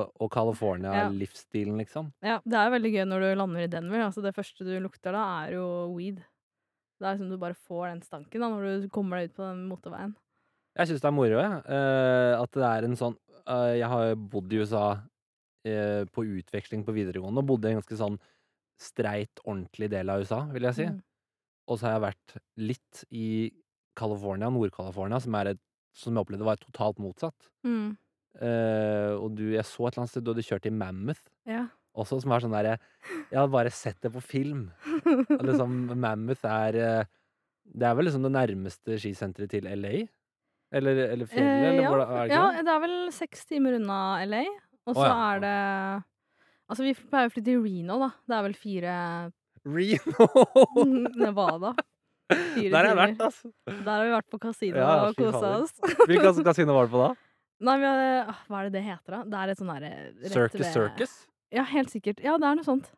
[0.08, 2.12] og California-livsstilen, liksom.
[2.26, 4.06] Ja, det er veldig gøy når du lander i Denver.
[4.08, 6.22] Altså det første du lukter da, er jo weed.
[7.00, 9.46] Det er som du bare får den stanken da, når du kommer deg ut på
[9.46, 10.16] den motorveien.
[10.80, 11.62] Jeg syns det er moro, jeg.
[11.68, 13.16] Uh, at det er en sånn
[13.50, 17.82] uh, Jeg har bodd i USA uh, på utveksling på videregående, og bodde i en
[17.82, 18.20] ganske sånn
[18.80, 20.88] streit, ordentlig del av USA, vil jeg si.
[20.88, 21.00] Mm.
[21.70, 22.38] Og så har jeg vært
[22.70, 23.30] litt i
[24.00, 25.62] California, Nord-California, som, er et,
[25.96, 27.50] som jeg opplevde var totalt motsatt.
[27.66, 27.98] Mm.
[28.40, 31.64] Uh, og du, jeg så et eller annet sted du hadde kjørt i Mammoth Ja.
[31.98, 32.76] også, som er sånn derre
[33.32, 34.68] Jeg hadde bare sett det på film.
[35.34, 37.10] Og liksom, Mammoth er eh,
[37.66, 40.06] Det er vel liksom det nærmeste skisenteret til LA?
[40.72, 41.90] Eller, eller fjellet, Eh, eller ja.
[41.90, 42.74] hvor, er det ja, det?
[42.76, 44.00] er vel seks timer unna
[44.30, 44.44] LA.
[44.86, 45.18] Og så så ja.
[45.34, 45.58] er det
[46.70, 48.10] Altså, vi pleier å flytte til Reno, da.
[48.30, 48.96] Det er vel fire
[49.66, 50.28] Reno!
[51.26, 51.74] Nevada.
[52.30, 53.50] Der har jeg vært, altså.
[53.70, 55.74] Der har vi vært på kasino Ja, og kosa oss.
[56.06, 57.10] Hvilket kasino var det på da?
[57.68, 59.22] Nei, vi har, ah, hva er det det heter, da?
[59.28, 59.94] Det er et sånn derre
[60.32, 61.16] Circus ved- Circus?
[61.52, 62.22] Ja, helt sikkert.
[62.24, 62.92] Ja, det er noe sånt.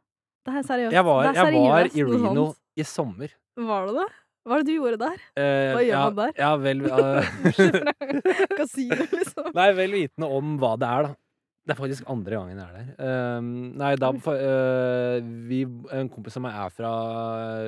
[0.45, 0.93] Det er seriøst.
[0.97, 3.31] Jeg var, jeg var i Reno i sommer.
[3.57, 4.09] Var det det?
[4.41, 5.17] Hva er det du gjorde der?
[5.37, 6.31] Eh, Hva gjør ja, man der?
[6.41, 8.55] Ja, vel uh...
[8.57, 9.51] Kasino, liksom.
[9.53, 11.15] Nei, vel vitende om hva det er, da.
[11.61, 13.37] Det er faktisk andre gangen jeg er der.
[13.37, 15.19] Um, nei, da eh,
[15.49, 15.59] vi,
[15.93, 16.91] En kompis av meg er fra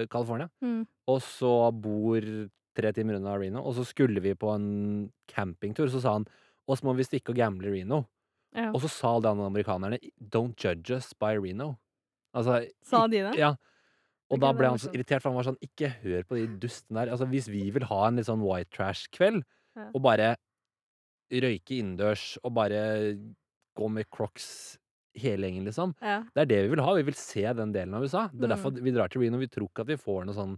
[0.09, 0.87] California, Mm.
[1.13, 2.25] og så bor
[2.75, 3.61] tre timer unna Reno.
[3.61, 6.25] Og så skulle vi på en campingtur, så sa han
[6.65, 8.05] og så må vi stikke og gamble i Reno.
[8.55, 8.69] Ja.
[8.71, 9.97] Og så sa alle de andre amerikanerne
[10.31, 11.75] Don't judge us by Reno.
[12.33, 13.35] Altså, Sa de det?
[13.37, 13.51] Ja.
[14.31, 16.47] Og Ok, da ble han så irritert, for han var sånn Ikke hør på de
[16.63, 17.11] dustene der.
[17.13, 19.43] Altså, hvis vi vil ha en litt sånn white trash-kveld,
[19.75, 19.89] Ja.
[19.93, 20.35] og bare
[21.33, 22.79] røyke innendørs, og bare
[23.75, 24.77] gå med crocs
[25.15, 26.23] hele gjengen, liksom Ja.
[26.33, 26.93] Det er det vi vil ha.
[26.95, 28.27] Vi vil se den delen av USA.
[28.33, 28.55] Det er Mm.
[28.55, 29.37] derfor vi drar til Reno.
[29.37, 30.57] Vi tror ikke at vi får noe sånn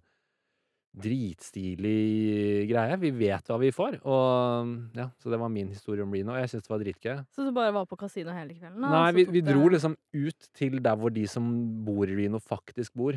[0.95, 2.97] dritstilig greie.
[3.01, 3.97] Vi vet hva vi får.
[4.05, 6.31] Og ja, Så det var min historie om Reno.
[6.33, 7.25] og Jeg syns det var dritgøy.
[7.35, 8.81] Så du bare var på kasino hele kvelden?
[8.81, 12.15] da, Nei, vi, vi det- dro liksom ut til der hvor de som bor i
[12.15, 13.13] Reno, faktisk bor.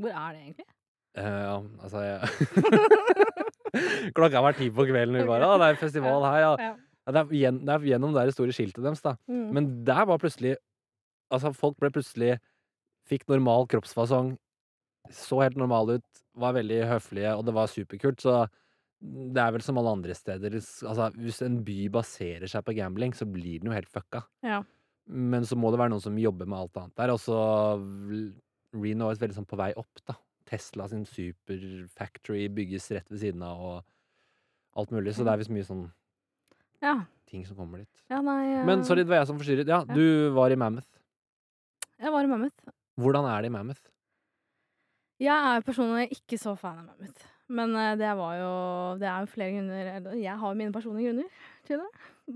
[0.00, 0.66] Hvor er det egentlig?
[1.16, 2.20] Eh, ja, altså jeg
[4.14, 6.56] Klokka var ti på kvelden, vi bare Å, det er festival her, ja.
[6.58, 6.74] Ja.
[7.10, 9.16] Ja det, er gjen, det er gjennom det store skiltet deres, da.
[9.30, 9.48] Mm.
[9.56, 10.56] Men der var plutselig
[11.30, 12.40] Altså, folk ble plutselig
[13.06, 14.32] Fikk normal kroppsfasong
[15.14, 18.20] så helt normal ut, var veldig høflige, og det var superkult.
[18.22, 18.34] Så
[19.00, 23.14] det er vel som alle andre steder Altså, hvis en by baserer seg på gambling,
[23.16, 24.22] så blir den jo helt fucka.
[24.46, 24.60] Ja.
[25.10, 27.38] Men så må det være noen som jobber med alt annet der, og så
[28.76, 30.14] Reno er veldig sånn på vei opp, da.
[30.50, 35.54] Tesla sin superfactory bygges rett ved siden av, og alt mulig, så det er visst
[35.54, 35.88] mye sånn
[36.82, 36.96] Ja.
[37.30, 38.04] ting som kommer dit.
[38.10, 39.68] Ja, nei Men eh, sorry, det var jeg som forstyrret.
[39.68, 39.94] Ja, Ja.
[39.94, 40.88] du var i Mammoth.
[42.00, 42.72] Jeg var i Mammoth.
[42.98, 43.82] Hvordan er det i Mammoth?
[45.20, 47.26] Jeg er personlig ikke så fan av Mammoth.
[47.50, 48.52] Men eh, det var jo
[49.00, 51.28] Det er jo flere grunner Jeg har jo mine personlige grunner
[51.66, 51.90] til det.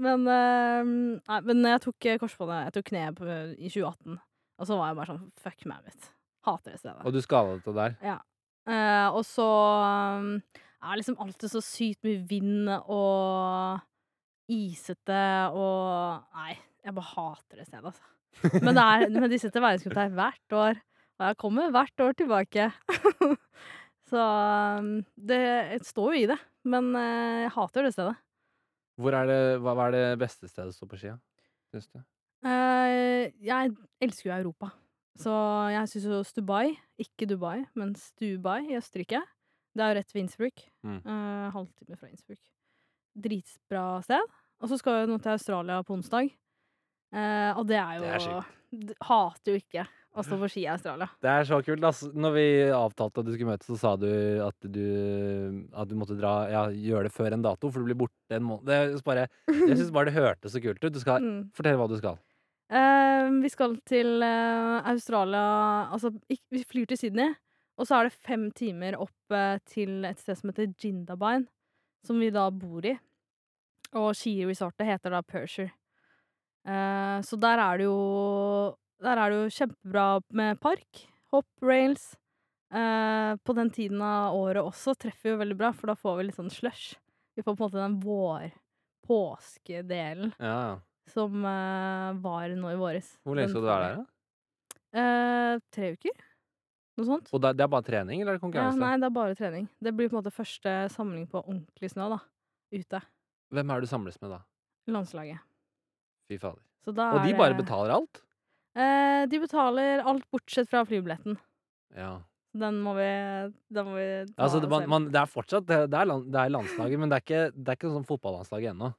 [0.05, 0.93] Men eh,
[1.29, 3.25] Nei, men jeg tok korsbåndet Jeg tok kneet
[3.59, 4.19] i 2018.
[4.59, 6.13] Og så var jeg bare sånn Fuck Mammoth.
[6.45, 7.01] Hater det stedet.
[7.07, 8.21] Og du skadet deg der.
[8.65, 9.47] Eh, og så
[10.21, 10.29] um,
[10.85, 13.81] er liksom alltid så sykt mye vind og
[14.51, 15.21] isete
[15.55, 18.11] og Nei, jeg bare hater det stedet, altså.
[18.65, 20.79] Men, det er, men de setter verdenscup der hvert år,
[21.21, 22.65] og jeg kommer hvert år tilbake.
[24.11, 24.25] så
[25.15, 25.39] det,
[25.71, 28.17] det står jo i det, men eh, jeg hater det stedet.
[28.99, 31.15] Hvor er det, hva, hva er det beste stedet å stå på ski.
[31.71, 32.03] Syns du?
[32.45, 34.73] Eh, jeg elsker jo Europa.
[35.19, 35.33] Så
[35.71, 39.21] jeg syns jo Stubai, ikke Dubai, men Stubai i Østerrike
[39.75, 40.67] Det er jo rett ved Innsbruck.
[40.83, 41.01] Mm.
[41.01, 42.43] Eh, halvtime fra Innsbruck.
[43.15, 44.33] Dritbra sted.
[44.63, 46.31] Og så skal jeg nå til Australia på onsdag.
[47.15, 50.71] Eh, og det er jo Det er Hater jo ikke å stå på ski i
[50.71, 51.07] Australia.
[51.23, 54.09] Det er så kult, Altså, Når vi avtalte at du skulle møtes, så sa du
[54.47, 54.85] at du,
[55.75, 58.47] at du måtte dra Ja, gjøre det før en dato, for du blir borte en
[58.47, 58.67] måned.
[58.67, 60.93] Det bare, jeg syns bare det hørtes så kult ut.
[60.95, 61.51] Du skal Mm.
[61.55, 62.19] Fortell hva du skal.
[62.75, 67.35] Eh, vi skal til eh, Australia Altså, vi flyr til Sydney,
[67.79, 71.47] og så er det fem timer opp eh, til et sted som heter Jindabyne,
[72.07, 72.95] som vi da bor i.
[73.95, 75.71] Og skiresortet heter da Pershore.
[76.67, 77.99] Eh, så der er det jo
[79.05, 81.03] Der er det jo kjempebra med park,
[81.35, 82.15] hopp, rails.
[82.73, 86.25] Eh, på den tiden av året også treffer jo veldig bra, for da får vi
[86.31, 86.95] litt sånn slush.
[87.37, 88.53] Vi får på en måte den vår
[89.05, 90.81] påskedelen Ja, ja.
[91.13, 93.11] som eh, var nå i våres.
[93.27, 94.07] Hvor lenge skal du være der, da?
[95.03, 96.25] Eh, tre uker?
[96.95, 97.31] Noe sånt.
[97.35, 99.65] Og det, er bare trening, eller er det Ja, nei, det er bare trening.
[99.83, 102.21] Det blir på en måte første samling på ordentlig snø, da.
[102.75, 103.01] Ute.
[103.55, 104.41] Hvem er det du samles med, da?
[104.95, 105.43] Landslaget.
[106.31, 106.63] Fy fader.
[106.85, 108.23] Så da Og de bare det- betaler alt?
[108.77, 111.39] Eh, de betaler alt bortsett fra flybilletten.
[111.97, 112.21] Ja.
[112.55, 113.11] Den må vi,
[113.75, 116.39] den må vi ta Altså, det, man, man, det er fortsatt det, er land, det
[116.39, 118.93] er landslaget, men det er ikke, det er ikke sånn fotballandslaget ennå.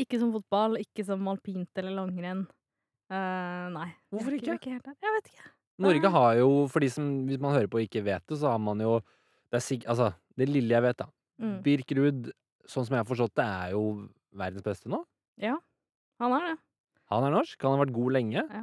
[0.00, 2.46] Ikke som fotball, ikke som alpint eller langrenn.
[3.12, 3.88] Eh, nei.
[4.12, 4.56] Hvorfor ikke?
[4.58, 4.86] ikke helt.
[5.00, 5.50] Jeg vet ikke.
[5.80, 8.52] Norge har jo, for de som hvis man hører på og ikke vet det, så
[8.52, 9.00] har man jo
[9.52, 9.86] Det er sikk...
[9.88, 11.06] Altså, det lille jeg vet, da.
[11.42, 11.56] Mm.
[11.64, 12.28] Birkerud,
[12.64, 13.82] sånn som jeg har forstått det, er jo
[14.32, 15.02] verdens beste nå.
[15.40, 15.58] Ja,
[16.20, 16.54] Han er det.
[17.12, 18.44] Han er norsk, han har vært god lenge.
[18.48, 18.62] Ja.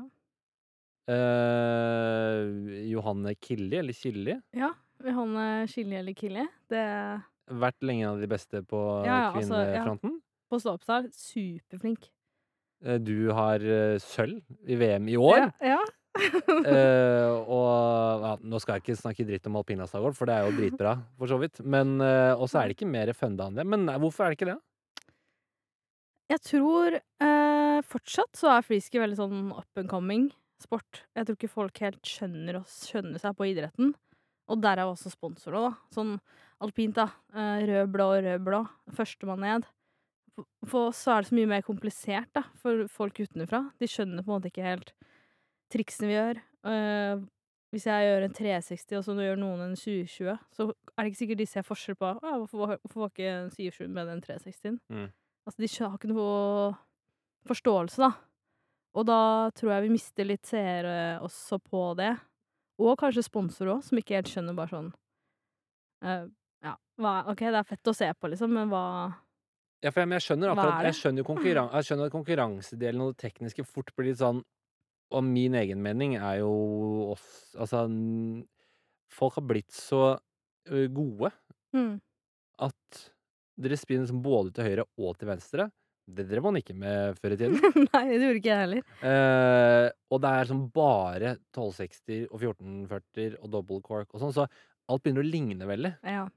[1.09, 4.71] Eh, Johanne Killi, eller Killi, Ja.
[4.99, 6.43] Han er Chili eller Kili.
[6.67, 6.81] Det
[7.49, 9.83] vært lenge en av de beste på Ja, ja, altså, ja.
[9.83, 10.17] kvinnefronten.
[10.49, 12.09] På stå-opp-style, superflink.
[12.83, 15.37] Eh, Du har eh, sølv i VM i år.
[15.61, 15.75] Ja.
[15.75, 15.79] ja.
[16.69, 20.57] Eh, og ja, nå skal jeg ikke snakke dritt om alpinastagård, for det er jo
[20.57, 21.61] dritbra, for så vidt.
[21.63, 23.65] Men uh, også er det ikke mer funda enn det.
[23.69, 24.57] Men nei, hvorfor er det ikke det?
[26.29, 30.27] Jeg tror uh, fortsatt så er freeski veldig sånn up and coming
[30.61, 31.03] sport.
[31.15, 33.95] Jeg tror ikke folk helt skjønner, oss, skjønner seg på idretten.
[34.49, 35.89] Og derav også sponsorer, da.
[35.93, 36.15] Sånn
[36.63, 37.09] alpint, da.
[37.33, 38.63] Eh, rød, blå, rød, blå.
[38.97, 39.67] Førstemann ned.
[40.65, 43.65] For, oss så er det så mye mer komplisert, da, for folk utenfra.
[43.79, 44.93] De skjønner på en måte ikke helt
[45.73, 46.41] triksene vi gjør.
[46.67, 47.27] Uh,
[47.69, 51.19] hvis jeg gjør en 360, og så gjør noen en 720, så er det ikke
[51.19, 54.79] sikkert de ser forskjell på ah, hvorfor, hvorfor var ikke en 720 med den 360-en.
[54.89, 55.11] Mm.
[55.45, 56.31] Altså, de har ikke noe
[57.49, 58.09] forståelse, da.
[58.97, 59.21] Og da
[59.53, 62.15] tror jeg vi mister litt seere også på det.
[62.81, 64.91] Og kanskje sponsorer òg, som ikke helt skjønner bare sånn
[66.05, 66.25] uh,
[66.65, 68.83] Ja, hva, OK, det er fett å se på, liksom, men hva
[69.83, 70.85] Ja, for jeg, men jeg skjønner akkurat?
[70.87, 74.41] Jeg skjønner konkurran jeg skjønner at konkurransedelen og det tekniske fort blir litt sånn
[75.09, 76.51] Og min egen mening er jo
[77.15, 77.85] oss Altså
[79.09, 80.19] Folk har blitt så
[80.93, 81.31] gode
[81.73, 81.95] mm.
[82.61, 82.99] at
[83.59, 85.65] dere spinner liksom både til høyre og til venstre.
[86.09, 87.57] Det drev man ikke med før i tiden.
[87.87, 88.83] Nei, det gjorde ikke jeg heller.
[89.09, 94.45] Eh, og det er sånn bare 1260 og 1440 og double cork og sånn, så
[94.89, 95.93] alt begynner å ligne veldig.
[96.05, 96.27] Ja.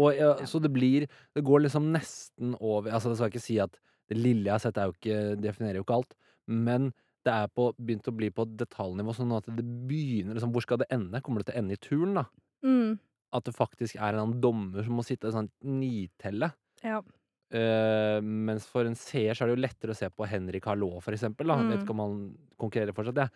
[0.00, 0.46] Og, ja, Ja.
[0.48, 3.74] Så det blir Det går liksom nesten over Altså, det skal ikke si at
[4.08, 6.14] det lille jeg har sett, er jo ikke, definerer jo ikke alt,
[6.50, 6.88] men
[7.26, 10.78] det er på, begynt å bli på detaljnivå, sånn at det begynner liksom Hvor skal
[10.80, 11.20] det ende?
[11.20, 12.24] Kommer det til å ende i turn, da?
[12.64, 12.98] Mm.
[13.36, 16.52] At det faktisk er en annen dommer som må sitte og sånn nitelle.
[16.84, 17.02] ja.
[17.50, 21.00] Uh, mens for en seer så er det jo lettere å se på Henrik Hallaa,
[21.02, 21.48] for eksempel.
[21.50, 21.56] Da.
[21.58, 21.70] Mm.
[21.72, 21.82] Vet Mm.
[21.82, 23.30] ikke om han konkurrerer fortsatt, jeg.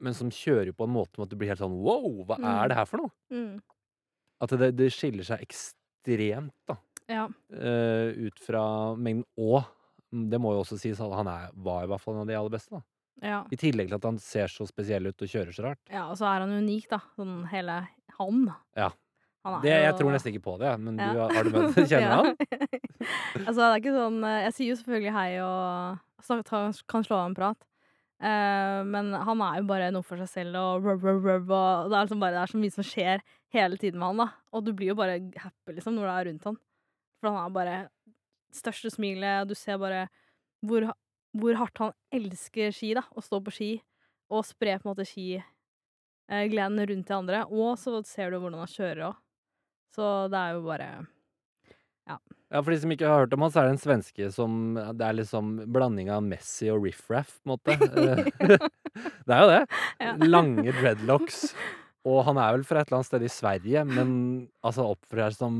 [0.00, 2.44] men som kjører på en måte med at du blir helt sånn wow, hva Mm.
[2.64, 3.12] er det her for noe?
[3.30, 3.62] Mm.
[4.42, 6.76] At det, det skiller seg ekstremt, da.
[7.08, 7.28] Ja.
[7.54, 9.24] Uh, ut fra mengden.
[9.38, 9.62] Og
[10.12, 12.26] mm, det må jo også sies at han er, var i hvert fall en av
[12.26, 12.82] de aller beste, da.
[13.22, 13.44] Ja.
[13.50, 15.78] I tillegg til at han ser så spesiell ut og kjører så rart.
[15.90, 16.98] ja, og så er han unik, da.
[17.16, 18.42] Sånn hele han.
[18.76, 18.90] Ja.
[19.46, 21.12] Han er Det, jeg jo- tror nesten ikke på det, men Ja.
[21.12, 22.16] du, har- du møtt Kjenner Ja.
[22.16, 22.36] han?
[23.46, 25.98] altså, det er ikke sånn eh, Jeg sier jo selvfølgelig hei og
[26.88, 27.56] kan slå av en prat.
[28.16, 31.90] Uh, men han er jo bare noe for seg selv, og, rub, rub, rub, og
[31.90, 33.20] det er liksom bare det er så mye som skjer
[33.52, 34.16] hele tiden med han.
[34.16, 36.56] da Og du blir jo bare happy liksom når du er rundt han.
[37.20, 37.88] For han er bare
[38.56, 40.06] største smilet, og du ser bare
[40.64, 40.88] hvor,
[41.40, 43.04] hvor hardt han elsker ski, da.
[43.14, 43.70] Å stå på ski
[44.32, 47.44] og spre på en måte skigleden rundt til andre.
[47.50, 49.20] Og så ser du hvordan han kjører òg.
[49.96, 50.88] Så det er jo bare
[52.06, 52.18] Ja,
[52.52, 52.60] ja.
[52.60, 55.06] For de som ikke har hørt om han, så er det en svenske som Det
[55.06, 57.76] er liksom blanding av Messi og riff-raff, på en måte.
[58.96, 59.64] Eh, det er jo det.
[60.00, 60.12] Ja.
[60.24, 61.50] Lange dreadlocks.
[62.06, 64.10] Og han er vel fra et eller annet sted i Sverige, men
[64.64, 65.56] altså oppfører seg som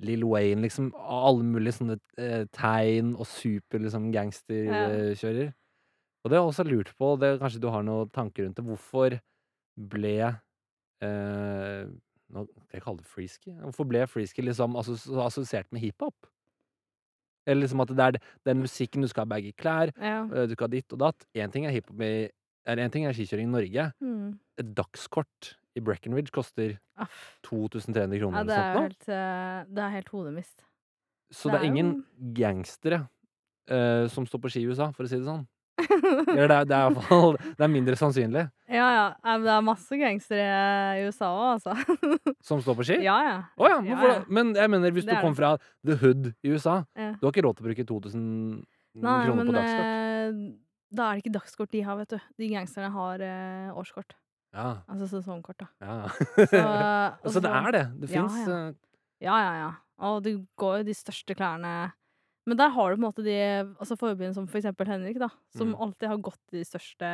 [0.00, 0.90] Lill Wayne, liksom.
[0.96, 5.50] Alle mulige sånne eh, tegn, og super liksom gangsterkjører.
[6.20, 8.64] Og det har jeg også lurt på, det kanskje du har noen tanker rundt det.
[8.66, 9.18] Hvorfor
[9.80, 10.14] ble
[11.00, 11.84] eh,
[12.30, 13.54] nå skal jeg kalle det freeski?
[13.62, 16.28] Hvorfor ble freeski liksom assos assosiert med hiphop?
[17.48, 20.24] Eller liksom at det er den musikken, du skal ha baggy klær, Ja.
[20.28, 21.24] eh, du skal ha ditt og datt.
[21.34, 22.28] Én ting er hiphop i
[22.68, 23.84] eller en ting er skikjøring i Norge.
[24.04, 24.38] Mm.
[24.60, 26.76] Et dagskort i Breckenridge koster
[27.46, 30.66] 2300 kroner Ja, det er sånt helt, eh, det er helt hodemist.
[31.30, 31.92] Så det det er er ingen
[32.34, 33.00] gangstere
[33.70, 35.46] uh, som står på ski i USA, for å si det sånn.
[36.34, 39.36] Eller det er, det er fall Det er mindre sannsynlig Ja, ja.
[39.40, 40.48] Det er masse gangstere
[40.98, 42.02] i USA òg, altså.
[42.48, 42.98] som står på ski.
[43.06, 43.38] ja, ja.
[43.56, 45.54] Oh, ja, men, for, men jeg mener, hvis du er kom fra
[45.86, 48.26] the hood i USA, du har ikke råd til å bruke 2000
[49.00, 49.86] Nei, kroner men på dagskort.
[49.86, 50.42] eh,
[50.90, 52.28] da er det ikke dagskort de har, vet du.
[52.42, 54.16] De gangsterne har eh, årskort.
[54.54, 55.66] Ja, Altså sesongkort, da.
[55.80, 56.08] ja.
[56.50, 56.60] Så,
[57.36, 57.84] Så det er det.
[58.02, 58.56] Det fins ja.
[58.56, 58.72] ja.
[59.20, 59.70] Ja, ja, ja.
[60.08, 61.92] Og det går jo de største klærne
[62.48, 63.34] Men der har du på en måte de
[63.78, 65.28] altså forbundene som for eksempel Henrik, da.
[65.54, 65.80] Som Mm.
[65.84, 67.10] alltid har gått i de største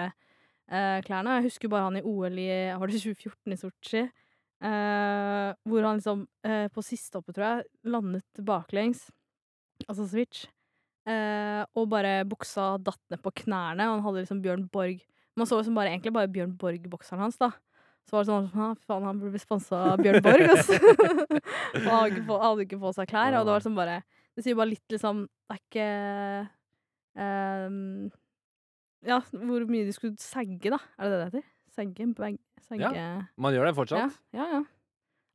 [0.70, 1.34] eh, klærne.
[1.40, 4.04] Jeg husker bare han i OL i var det 2014 i Sotsji.
[4.64, 9.10] Eh, hvor han liksom eh, på siste hoppet, tror jeg, landet baklengs.
[9.90, 10.46] Altså switch.
[11.06, 15.02] Eh, og bare buksa datt ned på knærne, og han hadde liksom Bjørn Borg
[15.36, 17.50] Man så liksom bare, egentlig bare Bjørn Borg-bokseren hans, da.
[18.06, 20.76] Så var det sånn ah, Faen, han burde bli sponsa av Bjørn Borg, altså.
[21.74, 23.34] han hadde ikke på, hadde ikke på seg klær.
[23.40, 23.96] Og det var liksom bare
[24.36, 25.88] Det sier bare litt, liksom Det er ikke
[27.20, 27.80] um,
[29.06, 30.80] Ja, hvor mye de skulle segge, da.
[30.96, 31.52] Er det det det heter?
[31.76, 32.08] Sagge?
[32.16, 32.38] Bag,
[32.80, 32.90] Ja,
[33.36, 34.16] Man gjør det fortsatt.
[34.32, 34.62] ja, ja, ja.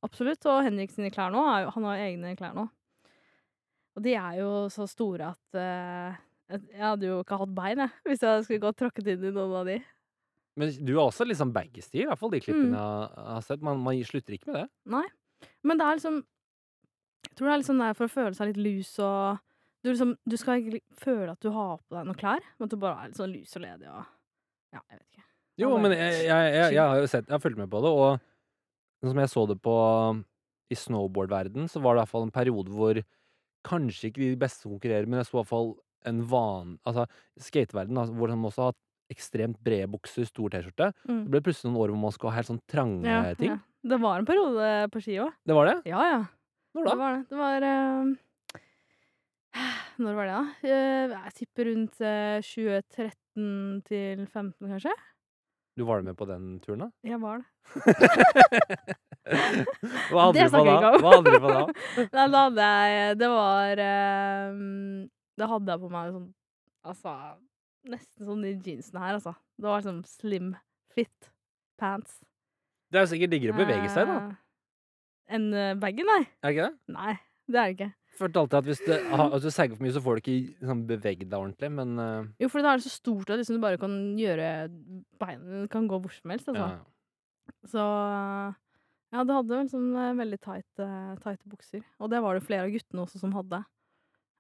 [0.02, 0.42] Absolutt.
[0.50, 1.44] Og Henrik sine klær nå,
[1.76, 2.64] han har egne klær nå.
[3.94, 6.16] Og de er jo så store at uh,
[6.52, 9.56] jeg hadde jo ikke hatt bein, jeg, hvis jeg skulle gått tråkket inn i noen
[9.62, 9.78] av de.
[10.60, 12.76] Men du har også sånn baggy-stil, i hvert fall de klippene Mm.
[13.16, 13.62] jeg har sett.
[13.64, 14.68] Man, man slutter ikke med det.
[14.92, 15.06] Nei.
[15.64, 16.18] Men det er liksom
[17.22, 19.40] Jeg tror det er sånn der for å føle seg litt lus og
[19.82, 22.74] Du, liksom, du skal ikke føle at du har på deg noen klær, men at
[22.74, 24.04] du bare er litt sånn lus og ledig og
[24.76, 25.24] Ja, jeg vet ikke.
[25.64, 27.90] Jo, men jeg, jeg, jeg, jeg har jo sett Jeg har fulgt med på det,
[27.90, 28.20] og
[29.02, 29.78] sånn som jeg så det på
[30.72, 33.02] I snowboardverden, så var det i hvert fall en periode hvor
[33.68, 35.74] kanskje ikke de beste konkurrerer, men jeg så i hvert fall
[36.10, 36.78] en van...
[36.88, 37.06] Altså
[37.42, 38.78] skateverden, altså, hvor man også har
[39.12, 40.92] ekstremt brede bukser, stor T-skjorte.
[41.10, 41.24] Mm.
[41.26, 43.52] Det ble plutselig noen år hvor man skulle ha helt sånn trange Ja, ting.
[43.52, 43.58] ja.
[43.92, 45.32] Det var en periode på ski òg.
[45.48, 45.78] Det var det?
[45.90, 46.20] Ja, ja.
[46.78, 46.98] Når Det da?
[47.02, 47.22] var det.
[47.32, 48.04] Det var eh,
[50.06, 50.44] Når var det, da?
[50.70, 54.94] Eh, jeg tipper rundt eh, 2013 til 15, kanskje?
[55.80, 56.90] Du var med på den turen, da?
[57.08, 57.48] Jeg var det.
[60.12, 60.90] Hva hadde Det du på da?
[61.00, 61.62] Hva hadde du på da?
[62.18, 64.50] Nei, da hadde jeg Det var eh,
[65.40, 66.28] Da hadde jeg på meg sånn
[66.92, 67.14] Altså
[67.92, 69.32] Nesten sånn de jeansene her, altså.
[69.58, 70.52] Det var sånn slim
[70.94, 71.32] fit
[71.82, 72.20] pants.
[72.94, 74.18] Det er jo sikkert diggere å bevege seg, da.
[74.28, 76.22] Eh, Enn uh, bagen, nei.
[76.44, 76.94] Er det ikke det?
[76.94, 77.14] Nei,
[77.50, 77.90] det er det ikke.
[78.20, 80.84] Følte alltid at hvis du, ha- du sagger for mye, så får du ikke sånn,
[80.90, 82.30] beveget deg ordentlig, men uh...
[82.44, 84.50] Jo, for da er det så stort at liksom du bare kan gjøre
[85.22, 86.68] Beina kan gå hvor som helst, altså.
[86.76, 87.58] ja.
[87.72, 87.82] Så
[89.12, 91.82] ja, det hadde vel sånn eh, veldig tight, eh, tighte bukser.
[92.00, 93.70] Og det var det flere av guttene også som hadde eh,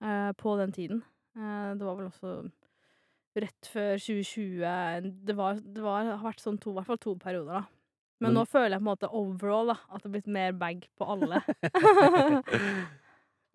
[0.02, 1.04] på den tiden.
[1.38, 2.52] Eh, det var vel også
[3.40, 7.16] rett før 2020 Det var, det var har vært sånn to, i hvert fall to
[7.16, 7.64] perioder, da.
[8.22, 10.52] Men, Men- nå føler jeg på en måte overall da, at det har blitt mer
[10.54, 11.40] bag på alle.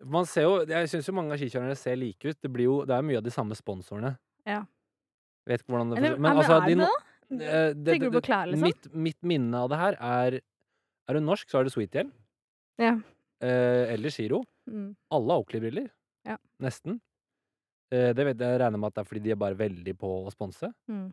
[0.05, 2.37] Man ser jo, Jeg syns jo mange av skikjørerne ser like ut.
[2.43, 4.11] Det, blir jo, det er mye av de samme sponsorene.
[4.45, 4.59] Ja.
[5.47, 6.89] Vet ikke hvordan det Eller, Men altså, er de det no-
[7.29, 7.47] det?
[7.47, 8.67] eh, det- Tenker du det- på klær, liksom?
[8.67, 10.39] Mitt, mitt minne av det her er
[11.09, 12.11] Er du norsk, så er det Sweetgel.
[12.77, 12.91] Ja.
[13.41, 14.43] Eh, eller Giro.
[14.69, 14.95] Mm.
[15.09, 15.89] Alle har Oakley-briller.
[16.27, 16.37] Ja.
[16.63, 16.99] Nesten.
[17.93, 20.13] Eh, det vet jeg regner med at det er fordi de er bare veldig på
[20.25, 20.69] å sponse.
[20.91, 21.07] Mm.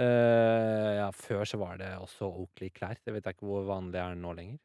[0.00, 3.00] Eh, ja, før så var det også Oakley-klær.
[3.04, 4.58] Det vet jeg ikke hvor vanlig er nå lenger.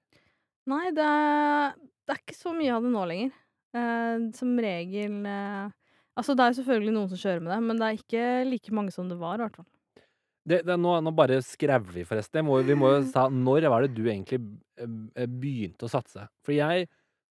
[0.69, 1.75] Nei, det er
[2.05, 3.33] det er ikke så mye av det nå lenger.
[3.75, 5.73] Eh, som regel eh,
[6.15, 8.71] Altså, det er jo selvfølgelig noen som kjører med det, men det er ikke like
[8.77, 9.65] mange som det var, i hvert fall.
[10.47, 12.45] Det, det, nå, nå bare skrev vi, forresten.
[12.47, 14.39] Må, vi må jo sa Når var det du egentlig
[14.79, 16.23] eh, begynte å satse?
[16.45, 16.87] For jeg,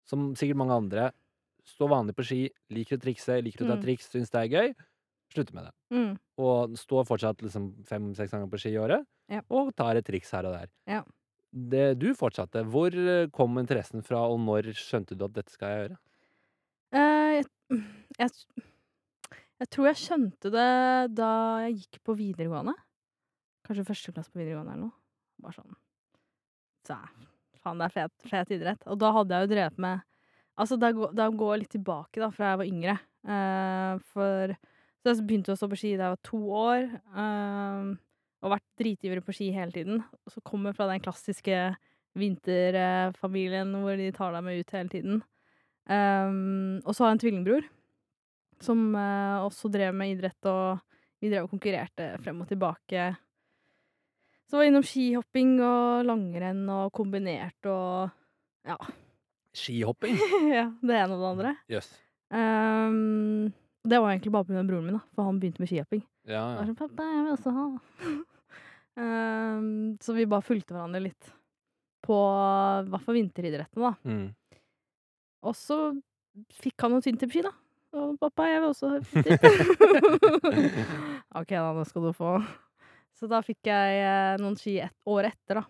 [0.09, 1.05] som sikkert mange andre,
[1.69, 2.41] står vanlig på ski,
[2.75, 3.83] liker å trikse, liker å ta Mm.
[3.85, 4.75] triks, syns det er gøy.
[5.33, 5.73] Slutter med det.
[5.97, 6.19] Mm.
[6.39, 9.07] Og står fortsatt liksom fem-seks ganger på ski i året.
[9.33, 9.41] Ja.
[9.51, 10.69] Og tar et triks her og der.
[10.87, 11.03] Ja.
[11.53, 15.69] Det du fortsatte, hvor eh, kom interessen fra, og når skjønte du at dette skal
[15.69, 15.99] jeg gjøre?
[16.93, 17.47] Uh, jeg,
[18.19, 18.31] jeg,
[19.61, 21.33] jeg tror jeg skjønte det da
[21.65, 22.75] jeg gikk på videregående.
[23.65, 24.99] Kanskje første klasse på videregående eller noe.
[25.43, 25.77] Bare sånn
[26.89, 26.97] Så
[27.63, 28.83] faen, det er fet, fet idrett.
[28.91, 30.03] Og da hadde jeg jo drevet med
[30.61, 32.97] Altså, da da går jeg litt tilbake, da, fra jeg var yngre.
[33.23, 34.55] Uh, for
[35.03, 36.89] Så jeg begynte å stå på ski da jeg var to år.
[37.17, 37.95] Uh,
[38.43, 40.03] og vært dritivrig på ski hele tiden.
[40.27, 41.59] Og så kommer jeg fra den klassiske
[42.19, 45.23] vinterfamilien hvor de tar deg med ut hele tiden.
[45.89, 47.69] Um, og så har jeg en tvillingbror
[48.63, 50.83] som uh, også drev med idrett, og
[51.23, 53.09] vi drev og konkurrerte frem og tilbake.
[54.47, 58.13] Så var jeg innom skihopping og langrenn og kombinert og
[58.69, 58.77] ja.
[59.57, 60.17] Skihopping?
[60.59, 60.67] ja.
[60.81, 61.53] Det ene og det andre.
[61.73, 61.89] Yes.
[62.33, 63.53] Um,
[63.85, 64.63] det var egentlig bare pga.
[64.65, 66.03] broren min, da, for han begynte med skihopping.
[66.29, 66.67] Ja, ja.
[66.67, 67.65] sånn, pappa, jeg vil også ha.
[69.03, 69.71] um,
[70.05, 71.25] så vi bare fulgte hverandre litt
[72.03, 73.95] på i hvert fall vinteridrettene, da.
[74.09, 74.29] Mm.
[75.47, 75.77] Og så
[76.63, 77.53] fikk han noen twintyp-ski, da.
[77.93, 78.97] Og pappa, jeg vil også ha.
[81.43, 82.31] OK, da, det skal du få.
[83.19, 85.65] Så da fikk jeg eh, noen ski et år etter, da.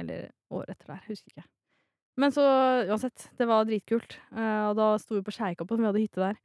[0.00, 0.18] Eller
[0.54, 1.44] året etter der, husker ikke.
[2.20, 2.42] Men så
[2.90, 4.18] uansett, det var dritkult.
[4.36, 6.40] Eh, og da sto vi på Skeikoppen, vi hadde hytte der.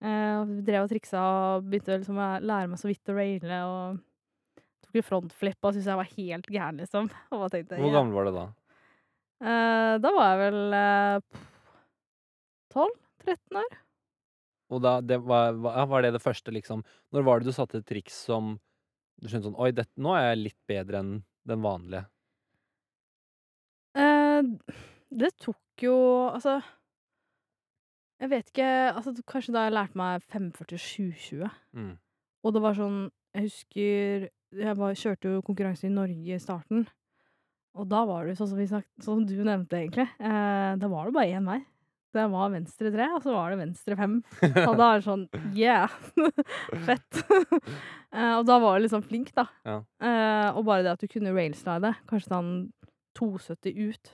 [0.00, 3.16] Eh, og vi drev og triksa og begynte liksom å lære meg så vidt å
[3.18, 3.58] raile.
[3.68, 7.12] Og tok frontflip og syntes jeg var helt gæren, liksom.
[7.52, 8.46] Tenkte, Hvor gammel var du da?
[9.40, 11.44] Eh, da var jeg vel eh,
[12.74, 13.78] 12-13 år.
[14.70, 17.80] Og da, det var, var, var det det første, liksom Når var det du satte
[17.80, 18.52] et triks som
[19.18, 21.12] du skjønte sånn Oi, dette, nå er jeg litt bedre enn
[21.50, 22.04] den vanlige.
[23.98, 24.44] Eh,
[25.10, 25.96] det tok jo
[26.30, 26.60] Altså
[28.20, 31.50] Jeg vet ikke altså, Kanskje da jeg lærte meg 540-720.
[31.74, 31.94] Mm.
[32.44, 33.00] Og det var sånn
[33.34, 34.28] Jeg husker
[34.60, 36.86] Jeg var, kjørte jo konkurranse i Norge i starten.
[37.78, 40.08] Og da var det sånn som, vi snak, sånn som du nevnte, egentlig.
[40.18, 41.60] Eh, da var det bare én vei.
[42.10, 44.16] Det var venstre tre, og så var det venstre fem.
[44.42, 45.22] Og da er det sånn
[45.54, 45.94] Yeah!
[46.88, 47.20] Fett!
[47.30, 49.46] eh, og da var du liksom flink, da.
[49.62, 49.76] Ja.
[50.02, 52.50] Eh, og bare det at du kunne railslide, kanskje sånn
[53.20, 54.12] 270 ut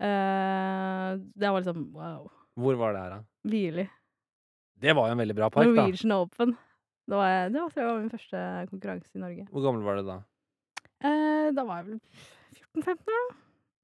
[0.00, 2.28] eh, Det var liksom wow.
[2.58, 3.24] Hvor var det her, da?
[3.50, 3.84] Hvili.
[4.80, 5.72] Det var jo en veldig bra park, da.
[5.82, 6.54] Norwegian Open.
[7.04, 9.46] Det var, det var, tror jeg var min første konkurranse i Norge.
[9.50, 10.16] Hvor gammel var du da?
[11.04, 11.98] Uh, da var jeg vel
[12.80, 13.36] 14-15 år, da.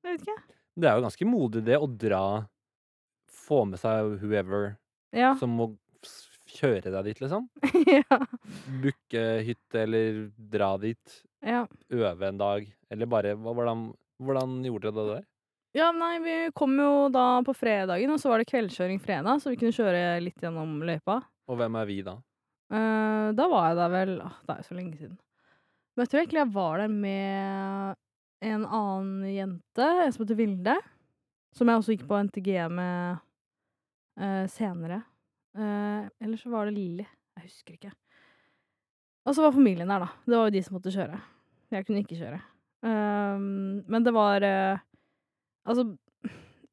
[0.07, 0.37] Jeg vet ikke.
[0.81, 2.23] Det er jo ganske modig, det, å dra
[3.41, 4.77] Få med seg whoever
[5.17, 5.33] Ja.
[5.41, 5.67] som må
[6.51, 7.49] kjøre deg dit, liksom.
[7.99, 8.19] ja.
[8.83, 11.17] Booke hytte, eller dra dit.
[11.45, 11.65] ja.
[11.91, 12.69] Øve en dag.
[12.91, 13.89] Eller bare Hvordan,
[14.23, 15.27] hvordan gjorde dere det der?
[15.77, 19.53] Ja, nei, vi kom jo da på fredagen, og så var det kveldskjøring fredag, så
[19.53, 21.21] vi kunne kjøre litt gjennom løypa.
[21.51, 22.17] Og hvem er vi da?
[22.75, 25.17] Eh, da var jeg der vel åh, Det er jo så lenge siden.
[25.95, 28.01] Men jeg tror egentlig jeg var der med
[28.51, 30.77] en annen jente, en som heter Vilde.
[31.55, 33.23] Som jeg også gikk på NTG med
[34.23, 35.01] eh, senere.
[35.51, 37.07] Uh, eller så var det Lilly.
[37.35, 37.91] Jeg husker ikke.
[39.27, 40.11] Og så var familien der, da.
[40.27, 41.19] Det var jo de som måtte kjøre.
[41.75, 42.39] Jeg kunne ikke kjøre.
[42.87, 44.79] Um, men det var eh,
[45.69, 45.85] Altså,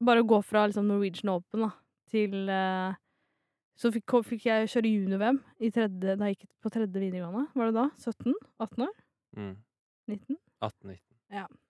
[0.04, 1.72] bare å gå fra liksom Norwegian Open da,
[2.12, 2.96] til uh,
[3.78, 7.46] så fikk, fikk jeg kjøre junior-VM da jeg gikk på tredje videregående.
[7.54, 7.86] Var det da?
[8.02, 8.34] 17?
[8.64, 8.94] 18 år?
[9.38, 9.56] Mm.
[10.10, 10.38] 19?
[10.66, 11.02] 18-19.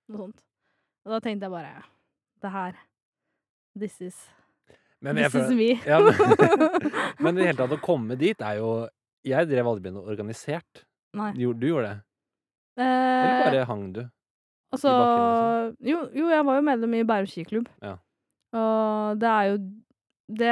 [0.07, 0.43] Noe sånt.
[1.07, 1.81] Og da tenkte jeg bare
[2.43, 2.77] Det her
[3.79, 4.17] This is
[5.03, 5.73] Men This is me.
[5.89, 6.13] ja, men,
[7.23, 8.71] men i det hele tatt, å komme dit er jo
[9.27, 10.85] Jeg drev aldri med noe organisert.
[11.17, 11.33] Nei.
[11.35, 11.97] Du, du gjorde det?
[12.77, 14.03] Eller Eh, bare hang du?
[14.75, 17.69] Altså bakken, jo, jo, jeg var jo medlem i Bærum skiklubb.
[17.81, 17.95] Ja.
[18.57, 19.57] Og det er jo
[20.27, 20.47] Det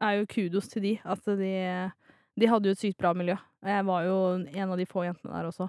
[0.00, 0.98] er jo kudos til de.
[1.04, 1.90] At de
[2.38, 3.34] De hadde jo et sykt bra miljø.
[3.64, 5.68] Og jeg var jo en av de få jentene der også.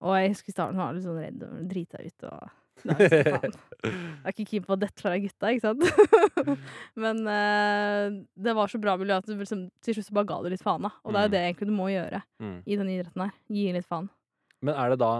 [0.00, 2.48] Og jeg husker i starten var jeg litt sånn redd og drita ut og.
[2.88, 3.90] Jeg
[4.22, 5.82] er ikke keen på å dette fra gutta, ikke sant?
[7.02, 10.36] Men eh, det var så bra miljø at du liksom, til slutt så bare ga
[10.44, 10.92] du litt faen, da.
[11.02, 11.34] Og det er jo Mm.
[11.34, 12.54] det egentlig du må gjøre Mm.
[12.66, 13.32] i denne idretten her.
[13.50, 14.06] Gi litt faen.
[14.62, 15.10] Men er det da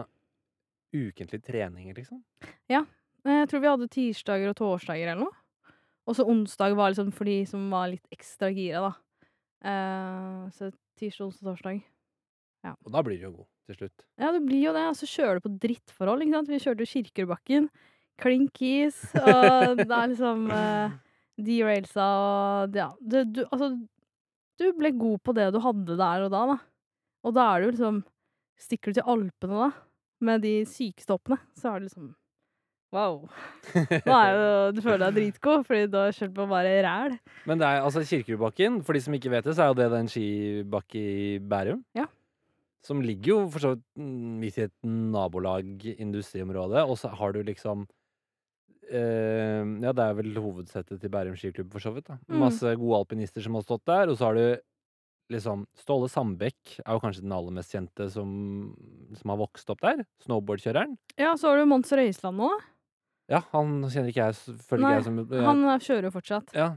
[0.95, 2.23] ukentlige treninger, liksom?
[2.71, 2.85] Ja.
[3.27, 5.73] Jeg tror vi hadde tirsdager og torsdager eller noe.
[6.09, 9.27] Og så onsdag var liksom for de som var litt ekstra gira, da.
[9.69, 11.83] Eh, så tirsdag, onsdag, torsdag.
[12.65, 12.73] Ja.
[12.87, 14.07] Og da blir du jo god til slutt.
[14.21, 16.53] Ja, det blir jo det, og så kjører du på drittforhold, ikke sant.
[16.53, 17.69] Vi kjørte jo Kirkerudbakken,
[18.19, 20.97] Klinkies, og det er liksom eh,
[21.39, 23.71] derailsa og Ja, du, du Altså,
[24.59, 26.57] du ble god på det du hadde der og da, da.
[27.29, 28.01] Og da er du liksom
[28.59, 29.69] Stikker du til Alpene da,
[30.25, 32.15] med de sykestoppene, så er det liksom
[32.89, 33.27] Wow.
[34.09, 37.19] Nå er jo Du føler deg dritgod, fordi du har kjørt på bare ræl.
[37.49, 39.91] Men det er altså Kirkerudbakken, for de som ikke vet det, så er jo det
[39.93, 41.83] den skibakke i Bærum.
[41.99, 42.07] Ja.
[42.87, 47.37] Som ligger jo for så vidt mm, midt i et nabolag, industriområde, og så har
[47.37, 47.85] du liksom
[48.89, 52.09] eh, Ja, det er vel hovedsettet til Bærum skiklubb, for så vidt.
[52.09, 52.17] da.
[52.25, 52.41] Mm.
[52.47, 54.47] Masse gode alpinister som har stått der, og så har du
[55.31, 58.31] liksom Ståle Sandbekk er jo kanskje den aller mest kjente som,
[59.19, 60.05] som har vokst opp der.
[60.27, 60.97] Snowboardkjøreren.
[61.21, 62.51] Ja, så har du Mons Røisland nå.
[63.29, 66.55] Ja, han kjenner ikke jeg, føler ikke jeg som ja, Han kjører jo fortsatt.
[66.57, 66.71] ja.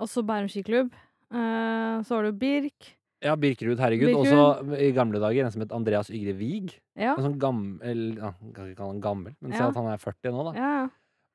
[0.00, 0.92] Også Bærum skiklubb.
[1.34, 2.92] Eh, så har du Birk.
[3.20, 4.12] Ja, Birkerud, herregud.
[4.12, 4.38] Birkerud.
[4.38, 6.76] Også i gamle dager en som het Andreas Ygre Wiig.
[6.94, 7.16] Ja.
[7.18, 9.68] En sånn gammel ja, Kan ikke kalle han gammel, men si Ja.
[9.72, 10.52] at han er 40 nå, da.
[10.54, 10.88] Ja, ja.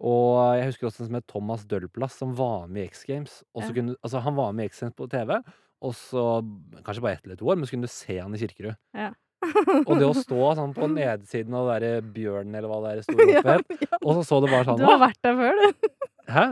[0.04, 3.36] Og jeg husker også en som het Thomas Dølplass, som var med i X Games.
[3.54, 3.74] Og Ja.
[3.76, 5.44] kunne, altså, han var med i X Games på TV,
[5.84, 6.24] og så
[6.86, 8.78] kanskje bare ett eller to år, men så kunne du se han i Kirkerud.
[8.98, 9.10] Ja.
[9.90, 13.02] Og det å stå sånn på nedsiden av det der bjørnen, eller hva det er,
[13.10, 13.98] store ja, ja.
[14.00, 15.90] og så så det bare sånn Du har vært der før, du.
[16.32, 16.46] Hæ?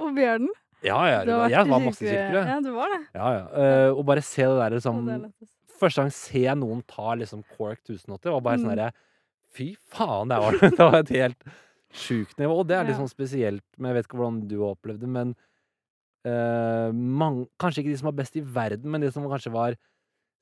[0.00, 0.50] På Bjørnen.
[0.82, 2.48] Ja, ja, Du har var, jeg var masse i Kirkerud.
[2.50, 2.98] Ja, du var det.
[3.14, 3.44] Ja, ja.
[3.54, 4.98] Uh, og bare se det der liksom.
[5.78, 8.74] Første gang se noen ta liksom Cork 1080, var bare sånn Mm.
[8.74, 8.92] derre
[9.52, 11.48] Fy faen, det var, det var et helt
[11.92, 12.58] sjukt nivå.
[12.62, 15.02] Og det er litt liksom sånn spesielt, men jeg vet ikke hvordan du har opplevd
[15.04, 15.34] det, men
[16.24, 16.92] eh,
[17.58, 19.76] Kanskje ikke de som var best i verden, men de som kanskje var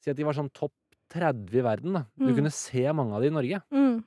[0.01, 0.72] Si at de var sånn topp
[1.12, 2.05] 30 i verden, da.
[2.16, 2.37] Du Mm.
[2.37, 3.62] kunne se mange av de i Norge.
[3.70, 4.05] Mm.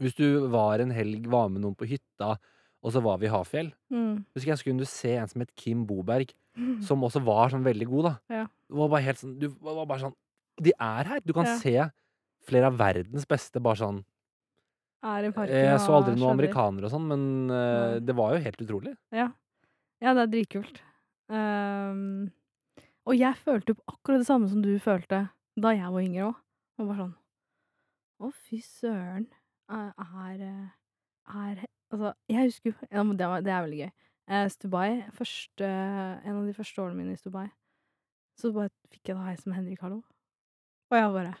[0.00, 2.38] Hvis du var en helg, var med noen på hytta,
[2.82, 3.72] og så var vi i Hafjell.
[3.92, 4.24] Mm.
[4.34, 6.32] Husker jeg så kunne du se en som het Kim Boberg,
[6.82, 8.14] som også var sånn veldig god, da.
[8.30, 8.44] Ja.
[8.68, 10.14] Det var bare helt sånn Du var bare sånn
[10.60, 11.20] De er her!
[11.24, 11.56] Du kan Ja.
[11.58, 11.90] se
[12.48, 14.04] flere av verdens beste bare sånn
[15.02, 16.50] parken Jeg så aldri noen skjønner.
[16.50, 18.96] amerikanere og sånn, men uh, det var jo helt utrolig.
[19.12, 19.28] Ja.
[20.02, 20.80] ja, det er dritkult.
[21.30, 22.30] Ehm,
[23.06, 25.24] og jeg følte jo akkurat det samme som du følte
[25.60, 26.38] da jeg var yngre òg.
[26.80, 27.16] Og bare sånn
[28.20, 29.28] Å, fy søren.
[29.70, 30.42] Er, er,
[31.30, 33.92] er Altså, jeg husker jo ja, det, det er veldig gøy.
[34.30, 37.48] Eh, Stubai, første, en av de første årene mine i Stubai,
[38.38, 40.04] så bare fikk jeg da heis med Henrik Hallo.
[40.90, 41.32] Og jeg bare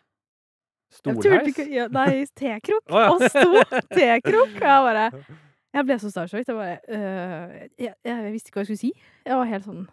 [0.90, 1.60] Storheis?
[1.70, 2.82] Ja, nei, tekrok.
[2.90, 3.12] Å, ja.
[3.14, 4.56] Og stor tekrok.
[4.58, 5.06] Og jeg bare
[5.70, 6.48] Jeg ble så starstruck.
[6.48, 8.90] Jeg bare øh, jeg, jeg visste ikke hva jeg skulle si.
[9.26, 9.86] Jeg var helt sånn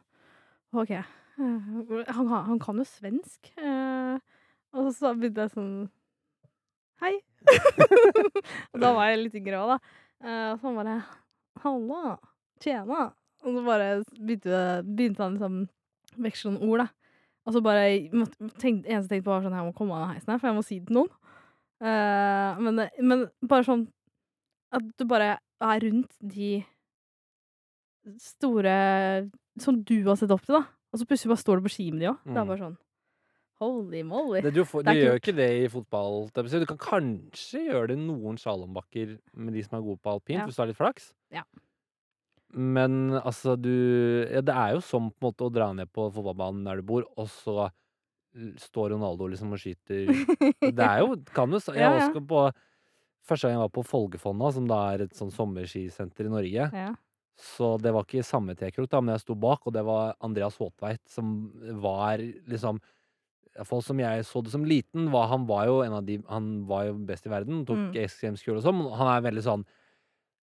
[0.74, 0.92] OK.
[0.92, 3.52] øh, han, han kan jo svensk.
[3.62, 4.18] Uh,
[4.74, 5.72] og så begynte jeg sånn
[6.98, 7.14] Hei.
[8.74, 9.96] og da var jeg litt yngre òg, da.
[10.26, 10.98] Uh, så han bare
[11.62, 12.18] Halla.
[12.64, 13.10] Tjena.
[13.46, 15.60] Og så bare begynte, begynte han liksom
[16.26, 16.88] veksle noen ord, da.
[17.48, 20.16] Og så bare tenkte, tenk, eneste tenkte på, var sånn Jeg må komme av den
[20.18, 21.14] heisen her, for jeg må si det til noen.
[21.78, 23.86] Uh, men, men bare sånn
[24.74, 26.64] at du bare er rundt de
[28.22, 28.76] store
[29.60, 30.66] som du har sett opp til, da.
[30.94, 32.20] Og så plutselig bare står du på ski med de òg.
[32.24, 32.38] Det Mm.
[32.42, 32.78] er bare sånn
[33.60, 34.42] Holy moly.
[34.42, 36.30] Det, du får, du gjør ikke det i fotball.
[36.32, 40.38] Du kan kanskje gjøre det i noen slalåmbakker med de som er gode på alpint,
[40.38, 40.46] Ja.
[40.46, 41.12] hvis du har litt flaks.
[41.32, 41.42] Ja.
[42.54, 46.14] Men altså, du ja, Det er jo som på en måte å dra ned på
[46.14, 47.72] fotballbanen der du bor, og så
[48.36, 50.06] står Ronaldo liksom og skyter
[50.62, 52.10] Det er jo kan jo, Jeg Ja, ja.
[52.14, 52.54] på
[53.28, 56.68] Første gang jeg var på Folgefonna, som da er et sånn sommerskisenter i Norge.
[56.74, 56.92] Ja.
[57.38, 60.56] Så det var ikke samme tekrok, da, men jeg sto bak, og det var Andreas
[60.58, 61.52] Håtveit, som
[61.84, 62.18] var
[62.50, 62.80] liksom
[63.58, 66.68] Iallfall som jeg så det som liten, var han var jo en av de Han
[66.70, 67.92] var jo best i verden, tok Mm.
[67.94, 68.78] Games-gull og sånn.
[68.78, 69.64] men Han er veldig sånn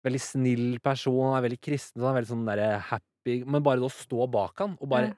[0.04, 3.80] Veldig snill person, han er veldig kristen, han er veldig sånn derre happy Men bare
[3.80, 5.14] det å stå bak han og bare Ja.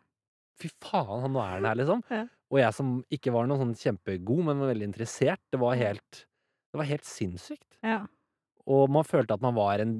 [0.60, 2.04] Fy faen, han nå er han her, liksom.
[2.12, 2.26] Ja.
[2.52, 6.26] Og jeg som ikke var noe sånn kjempegod, men var veldig interessert, det var helt
[6.72, 7.78] Det var helt sinnssykt.
[7.86, 8.06] ja.
[8.70, 9.94] Og man følte at man var en,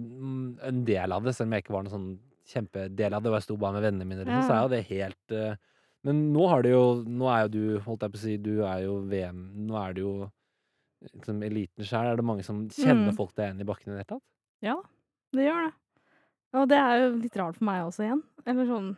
[0.62, 2.10] en del av det, selv om jeg ikke var noen sånn
[2.52, 3.32] kjempedel av det.
[3.32, 5.56] Og jeg sto bare med vennene mine, liksom, så er jo det helt uh,
[6.06, 8.52] Men nå har det jo Nå er jo du, holdt jeg på å si, du
[8.68, 10.14] er jo VM Nå er det jo
[11.16, 12.12] liksom eliten sjøl.
[12.12, 13.18] Er det mange som kjenner Mm.
[13.18, 14.26] folk deg igjen i bakken i det hele tatt?
[14.62, 14.78] Ja
[15.34, 15.74] det gjør det.
[16.60, 18.22] Og det er jo litt rart for meg også igjen.
[18.46, 18.90] Eller sånn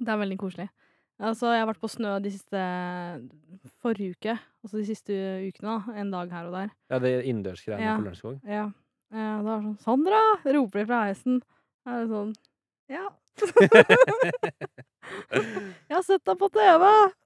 [0.00, 0.68] Det er veldig koselig.
[1.20, 2.60] Altså, jeg har vært på snø de siste
[3.82, 4.34] Forrige uke.
[4.64, 5.12] Altså de siste
[5.48, 5.94] ukene, da.
[6.00, 6.70] En dag her og der.
[6.90, 7.96] Ja, det innendørsgreiene Ja.
[7.98, 8.38] på Lørenskog.
[8.44, 8.64] Ja.
[9.12, 9.42] ja.
[9.44, 11.42] da er det sånn 'Sandra!' roper de fra heisen.
[11.84, 12.32] Da er det sånn
[12.90, 13.06] Ja.
[15.88, 16.84] jeg har sett deg på TV!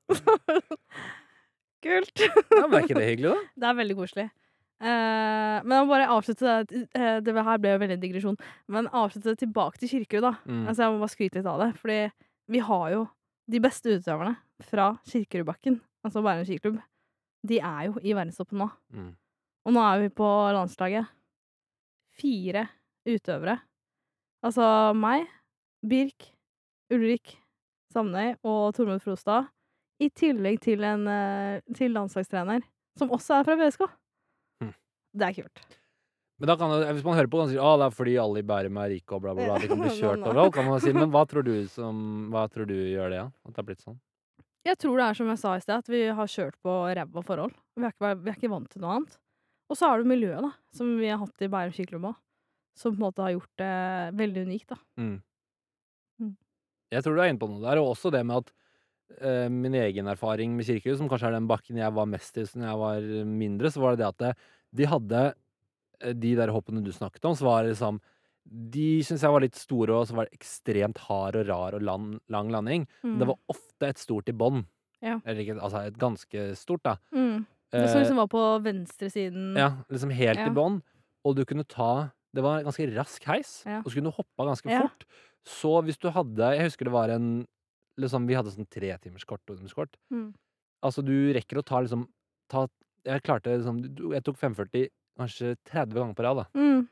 [1.84, 2.16] Kult.
[2.24, 3.40] Ja, men er ikke det hyggelig, da?
[3.60, 4.26] Det er veldig koselig.
[4.84, 6.80] Eh, men jeg må bare avslutte det.
[6.96, 8.38] eh, det her ble jo veldig digresjon.
[8.72, 10.32] Men avslutte det tilbake til Kirkerud, da.
[10.48, 10.64] Mm.
[10.68, 11.70] Altså, jeg må bare skryte litt av det.
[11.80, 11.98] Fordi
[12.54, 13.04] vi har jo
[13.50, 14.34] de beste utøverne
[14.64, 16.80] fra Kirkerudbakken, altså Bærum skiklubb.
[17.44, 18.68] de er jo i verdenstoppen nå.
[18.88, 19.12] Mm.
[19.64, 21.08] Og nå er vi på landslaget.
[22.14, 22.66] Fire
[23.04, 23.58] utøvere.
[24.44, 25.26] Altså meg,
[25.84, 26.30] Birk,
[26.92, 27.34] Ulrik
[27.92, 29.50] Samnøy og Tormod Frostad.
[30.02, 32.64] I tillegg til en eh, til landslagstrener,
[32.98, 33.84] som også er fra BSK.
[34.64, 34.72] Mm.
[35.14, 35.64] Det er kult.
[36.42, 38.14] Men da kan det, hvis man hører på, kan man si at det er fordi
[38.18, 39.58] alle i Bærum er rike og bla, bla, bla.
[39.62, 40.54] De kan bli kjørt overalt.
[40.56, 40.94] kan man si.
[40.96, 42.00] Men hva tror du, som,
[42.34, 43.28] hva tror du gjør det, ja?
[43.46, 44.00] At det er blitt sånn?
[44.64, 47.22] Jeg tror det er som jeg sa i sted, at vi har kjørt på ræva
[47.26, 47.54] forhold.
[47.76, 49.18] Vi er, ikke, vi er ikke vant til noe annet.
[49.70, 52.18] Og så er det miljøet, da, som vi har hatt i Bærum skiklubb òg.
[52.74, 53.74] Som på en måte har gjort det
[54.18, 54.80] veldig unikt, da.
[54.98, 55.14] Mm.
[56.24, 56.34] Mm.
[56.96, 58.50] Jeg tror du er inne på noe der, og også det med at
[59.22, 62.46] uh, min egen erfaring med kirkehus, som kanskje er den bakken jeg var mest i
[62.48, 64.32] da jeg var mindre, så var det det at det,
[64.74, 65.36] de hadde eh,
[66.00, 68.00] de der hoppene du snakket om, så var det liksom
[68.46, 71.80] De syns jeg var litt store, og så var det ekstremt hard og rar og
[71.82, 72.86] lang, lang landing.
[73.02, 73.30] Men det Mm.
[73.32, 74.66] var ofte et stort i bånn.
[75.00, 75.18] Ja.
[75.24, 76.96] Altså et ganske stort, da.
[77.10, 77.46] Mm.
[77.72, 79.56] Det som Eh, liksom var på venstresiden.
[79.56, 80.46] ja, liksom helt Ja.
[80.46, 80.82] i bånn.
[81.24, 83.78] Og du kunne ta Det var en ganske rask heis, Ja.
[83.78, 85.04] og så kunne du hoppa ganske fort.
[85.46, 87.46] Så hvis du hadde Jeg husker det var en
[87.98, 89.94] liksom, Vi hadde sånn tretimerskort og ungdomskort.
[90.12, 90.34] Mm.
[90.82, 92.08] Altså, du rekker å ta liksom
[92.50, 92.66] ta,
[93.06, 94.88] Jeg klarte liksom Jeg tok 540
[95.18, 96.46] kanskje 30 ganger på rad, da.
[96.58, 96.84] Mm.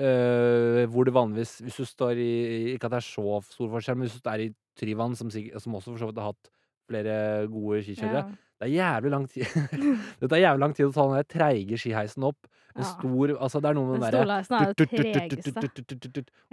[0.00, 2.28] Uh, hvor det vanligvis Hvis du står i
[2.72, 5.74] Ikke at det er så stor forskjell, men hvis du er i Tryvann, som, som
[5.76, 6.50] også for så vidt har hatt
[6.88, 7.16] flere
[7.50, 8.38] gode skikjørere Ja.
[8.60, 9.44] Det er jævlig lang tid
[10.22, 12.48] Det tar jævlig lang tid å ta den der treige skiheisen opp.
[12.76, 14.70] En stor Altså, det er noe med Den derre er.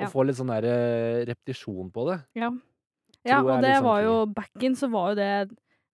[0.07, 2.17] Og få litt sånn der eh, repetisjon på det.
[2.39, 2.51] Ja.
[3.27, 5.31] ja, og det liksom var jo Back in, så var jo det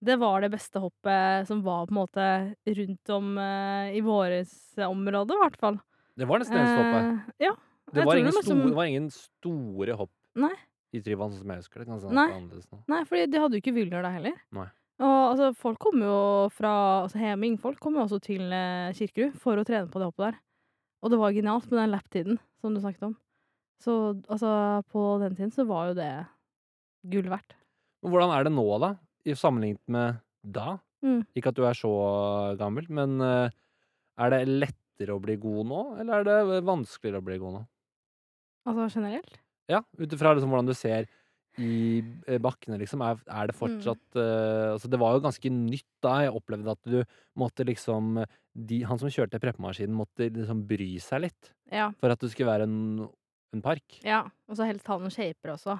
[0.03, 2.27] Det var det beste hoppet som var på en måte
[2.79, 4.51] rundt om eh, i våres
[4.83, 5.79] område, i hvert fall.
[6.19, 7.07] Det var nesten eneste hoppet.
[7.07, 7.53] Eh, ja.
[7.93, 10.53] Det var, det liksom- store, det var ingen store hopp Nei.
[10.93, 11.87] i Tryvann, som jeg husker det.
[11.87, 12.29] Kan Nei.
[12.87, 14.39] Nei, for de hadde jo ikke Vilnius der heller.
[14.51, 14.67] Nei.
[15.03, 16.73] Og altså, folk kommer jo fra
[17.03, 20.31] altså, Heming folk kommer jo også til eh, Kirkerud for å trene på det hoppet
[20.31, 20.39] der.
[21.03, 23.15] Og det var genialt med den lap-tiden som du snakket om.
[23.83, 26.11] Så altså, på den tiden så var jo det
[27.11, 27.57] gull verdt.
[28.03, 28.93] Men hvordan er det nå, da?
[29.25, 30.77] I sammenlignet med da?
[31.03, 31.21] Mm.
[31.35, 31.91] Ikke at du er så
[32.59, 33.53] gammel, men eh,
[34.23, 37.63] er det lettere å bli god nå, eller er det vanskeligere å bli god nå?
[38.69, 39.39] Altså generelt.
[39.71, 41.07] Ja, ut ifra liksom hvordan du ser
[41.61, 45.85] i eh, bakkene, liksom, er, er det fortsatt eh, Altså, det var jo ganske nytt
[46.01, 46.15] da.
[46.25, 46.97] Jeg opplevde at du
[47.39, 48.15] måtte liksom
[48.57, 51.91] de, Han som kjørte preppemaskinen, måtte liksom bry seg litt Ja.
[52.01, 53.05] for at det skulle være en,
[53.53, 53.99] en park.
[54.03, 54.23] ja.
[54.49, 55.77] Og så helst ha noen shapere også.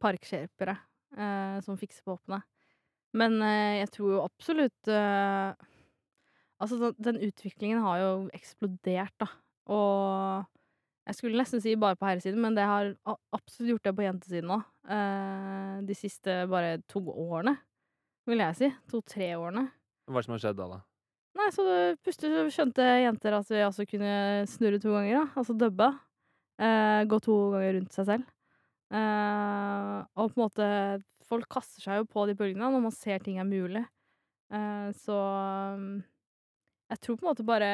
[0.00, 0.76] Parkshapere
[1.10, 2.38] som fikser på hoppene.
[3.16, 5.68] Men eh, jeg tror jo absolutt eh,
[6.60, 9.30] Altså, den, utviklingen har jo eksplodert, da.
[9.72, 10.42] Og
[11.08, 12.90] jeg skulle nesten si bare på herresiden, men det har
[13.32, 14.66] absolutt gjort det på jentesiden òg.
[14.92, 17.54] Eh, de siste bare to årene,
[18.28, 18.70] vil jeg si.
[18.92, 19.70] To-tre årene.
[20.04, 20.78] Hva er det som har skjedd da, da?
[21.40, 21.66] Nei, så
[22.04, 24.14] plutselig skjønte jenter at vi også kunne
[24.52, 25.24] snurre to ganger, da.
[25.40, 25.88] Altså dubbe.
[26.60, 28.28] Eh, gå to ganger rundt seg selv.
[28.90, 30.68] Eh, og på en måte
[31.30, 33.84] Folk kaster seg jo på de bølgene når man ser ting er mulig.
[34.50, 35.14] Uh, så
[35.76, 36.00] um,
[36.90, 37.68] jeg tror på en måte bare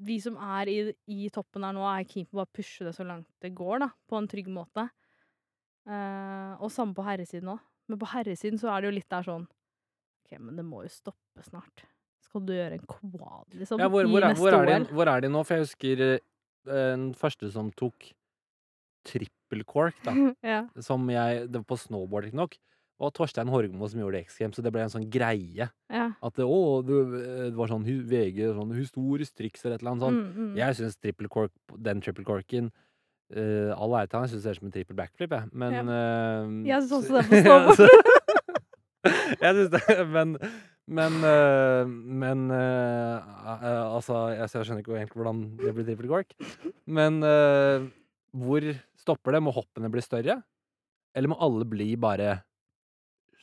[0.00, 0.76] vi som er i,
[1.12, 3.82] i toppen her nå, er keen på å bare pushe det så langt det går,
[3.82, 3.90] da.
[4.08, 4.86] På en trygg måte.
[5.84, 7.60] Uh, og samme på herresiden òg.
[7.92, 10.94] Men på herresiden så er det jo litt der sånn OK, men det må jo
[10.94, 11.84] stoppe snart.
[12.24, 13.82] Skal du gjøre en quad, liksom?
[13.82, 15.44] Ja, hvor, I hvor, er, hvor, er de, hvor er de nå?
[15.44, 16.06] For jeg husker
[16.70, 18.08] den første som tok
[19.04, 20.12] trippel cork, da.
[20.46, 20.60] ja.
[20.80, 22.56] Som jeg Det var på snowboard, riktignok.
[23.00, 25.70] Og Torstein Horgmo som gjorde X Games, så det ble en sånn greie.
[25.90, 26.06] ja.
[26.22, 26.98] At det, å, det,
[27.48, 30.20] det var sånn VG, sånn historisk triks eller et eller annet sånt.
[30.20, 30.56] Mm, mm.
[30.60, 32.68] Jeg syns triple cork, den triple corken
[33.32, 35.48] uh, All ære til han, jeg syns det ser ut som en triple backflip, jeg.
[35.52, 35.84] Men Ja.
[35.88, 37.80] uh, Jeg synes også så- det på snowboard.
[39.46, 40.36] jeg syns det, men
[40.90, 46.08] Men, eh, men eh, eh, Altså, jeg, jeg skjønner ikke egentlig hvordan det blir triple
[46.10, 46.32] cork.
[46.90, 47.84] Men eh,
[48.36, 48.66] hvor
[48.98, 49.42] stopper det?
[49.42, 50.40] Må hoppene bli større?
[51.16, 52.38] Eller må alle bli bare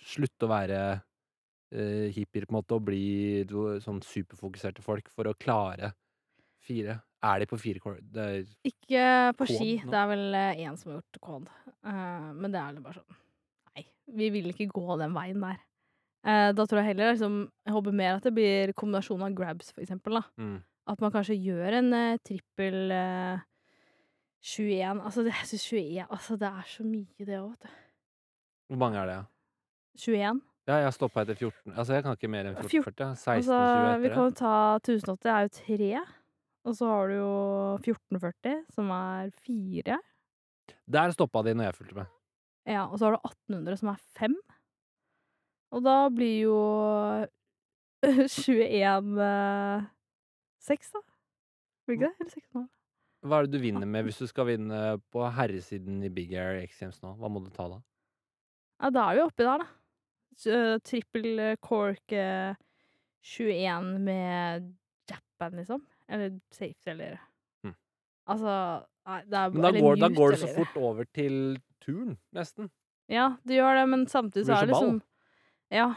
[0.07, 3.43] Slutte å være uh, hippier, på en måte, og bli
[3.83, 5.89] sånn superfokuserte folk for å klare
[6.63, 7.01] fire?
[7.27, 8.19] Er de på fire kord?
[8.63, 9.73] Ikke på ski.
[9.81, 9.91] nå?
[9.91, 11.49] Det er vel én som har gjort kod.
[11.81, 13.19] Uh, men det er vel bare sånn
[13.75, 13.83] Nei,
[14.21, 15.59] vi vil ikke gå den veien der.
[16.27, 17.35] Uh, da tror jeg heller liksom
[17.67, 20.21] Jeg håper mer at det blir kombinasjon av grabs, for eksempel.
[20.21, 20.23] Da.
[20.39, 20.57] mm.
[20.88, 23.41] At man kanskje gjør en uh, trippel eh,
[24.43, 27.73] 21 Altså, det, jeg syns 21 Altså, det er så mye, det òg, vet du.
[28.67, 29.15] Hvor mange er det?
[29.15, 29.25] da?
[29.97, 30.41] 21.
[30.67, 31.73] Ja, jeg stoppa etter 14.
[31.73, 33.05] Altså, jeg kan ikke mer enn 14, 40.
[33.15, 34.11] 16-20 Altså, vi etter det.
[34.13, 36.03] kan jo ta 1080 det er jo tre.
[36.67, 37.31] Og så har du jo
[37.79, 39.99] 1440, som er fire.
[40.91, 42.13] Der stoppa de når jeg fulgte med.
[42.67, 44.35] Ja, og så har du 1800, som er fem.
[45.71, 46.57] Og da blir jo
[48.03, 49.88] 21 eh,
[50.67, 51.01] 6, da.
[51.88, 52.15] Blir ikke det?
[52.19, 52.67] Eller 6,5?
[53.26, 54.80] Hva er det du vinner med hvis du skal vinne
[55.13, 57.15] på herresiden i Big Air X Games nå?
[57.18, 57.80] Hva må du ta da?
[58.78, 59.70] Ja, da er vi oppi der, da.
[60.86, 62.53] Trippel cork eh,
[63.26, 64.68] 21 med
[65.09, 65.82] Japan, liksom.
[66.07, 67.18] Eller safety, eller
[67.65, 67.74] Hm.
[68.28, 68.53] Altså
[69.07, 72.70] Nei, det er Men da går, da går det så fort over til turn, nesten.
[73.07, 75.01] Ja, det gjør det, men samtidig så er det liksom ball.
[75.72, 75.88] Ja.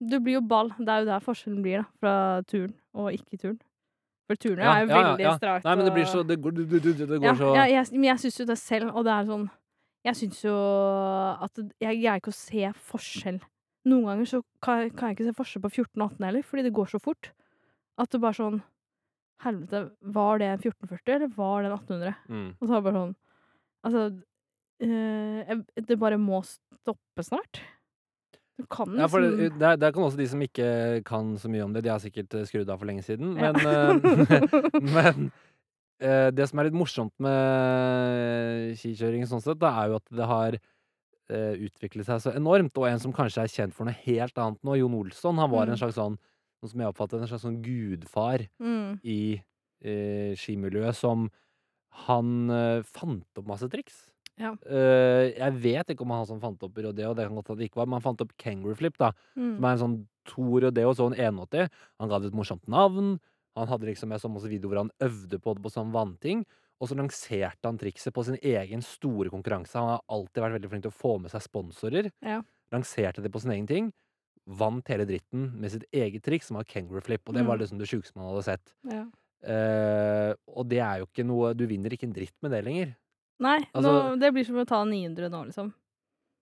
[0.00, 0.72] Du blir jo ball.
[0.78, 1.98] Det er jo der forskjellen blir, da.
[2.00, 2.14] Fra
[2.48, 3.58] turn og ikke-turn.
[4.30, 5.32] For turner Ja, er jo ja, veldig ja.
[5.36, 7.88] strakt Nei, men det blir så Det går, det, det, det, går så ja, jeg,
[7.92, 9.48] men jeg syns jo det selv, og det er sånn
[10.08, 10.54] Jeg syns jo
[11.44, 13.40] at Jeg greier ikke å se forskjell.
[13.88, 16.64] Noen ganger så kan kan jeg ikke se forskjell på 14 og 18 heller, fordi
[16.64, 17.32] det går så fort.
[18.00, 18.62] At det bare sånn
[19.44, 19.80] Helvete,
[20.14, 22.14] var det en 1440, eller var det en 1800?
[22.30, 22.50] mm.
[22.54, 23.14] Og så er det bare sånn
[23.84, 24.04] Altså
[24.86, 27.60] øh, Det bare må stoppe snart.
[28.70, 30.66] Kan Ja, for det, liksom det, er- det kan også de som ikke
[31.04, 31.82] kan så mye om det.
[31.82, 33.32] De har sikkert eh, skrudd av for lenge siden.
[33.34, 33.98] Men, eh,
[34.96, 35.24] men
[35.98, 40.28] uh, det som er litt morsomt med skikjøring sånn sett, da, er jo at det
[40.30, 42.76] har uh, utviklet seg så enormt.
[42.78, 45.66] Og en som kanskje er kjent for noe helt annet nå, Jon Olsson, han var
[45.66, 45.74] Mm.
[45.74, 46.18] en slags sånn
[46.64, 49.18] som jeg oppfatter en slags sånn gudfar mm, i
[49.84, 51.26] uh, skimiljøet som
[52.06, 52.30] han
[52.90, 53.98] fant opp masse triks.
[54.40, 54.52] Ja.
[54.66, 57.68] Eh, jeg vet ikke om han som fant opp rodeo, det kan godt at det
[57.70, 59.12] ikke var, men han fant opp kangaroo flip, da.
[59.36, 61.68] mm, Som er en sånn to rodeo, så en 81.
[62.00, 63.20] Han ga det et morsomt navn.
[63.56, 66.44] Han hadde liksom Jeg så masse videoer hvor han øvde på det på sånn vannting.
[66.80, 69.78] Og så lanserte han trikset på sin egen store konkurranse.
[69.78, 72.10] Han har alltid vært veldig flink til å få med seg sponsorer.
[72.20, 72.40] Ja.
[72.72, 73.92] Lanserte det på sin egen ting.
[74.46, 77.22] Vant hele dritten med sitt eget triks, som var kangaroo flip.
[77.28, 77.60] Og det var Mm.
[77.62, 78.74] liksom det sjukeste man hadde sett.
[78.90, 79.06] ja.
[79.44, 82.94] Eh, og det er jo ikke noe Du vinner ikke en dritt med det lenger.
[83.42, 85.72] Nei, Altså- nå, det blir som å ta 900 nå, liksom.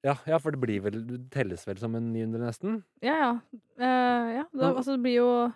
[0.05, 2.83] Ja, ja for det blir vel Du telles vel som en 900, nesten?
[3.03, 3.33] Ja, ja.
[3.79, 5.53] Uh, ja, det, altså, det blir jo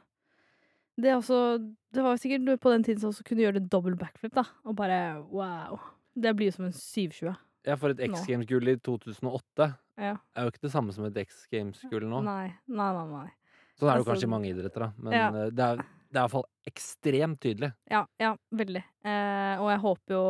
[0.96, 1.58] Det er også
[1.92, 4.44] Det var sikkert du på den tiden som også kunne gjøre det dobbel backflip, da.
[4.64, 5.80] Og bare wow.
[6.16, 7.34] Det blir jo som en 720.
[7.66, 10.14] Ja, for et X Games-gull i 2008 Ja.
[10.36, 12.22] er jo ikke det samme som et X Games-gull nå.
[12.24, 13.06] Nei, nei, nei.
[13.10, 13.30] nei.
[13.76, 14.92] Sånn er det Altså, kanskje i mange idretter, da.
[15.02, 15.26] Men ja.
[15.28, 17.72] eh, det, er, det er i hvert fall ekstremt tydelig.
[17.90, 18.84] Ja, ja, veldig.
[19.04, 20.24] Uh, og jeg håper jo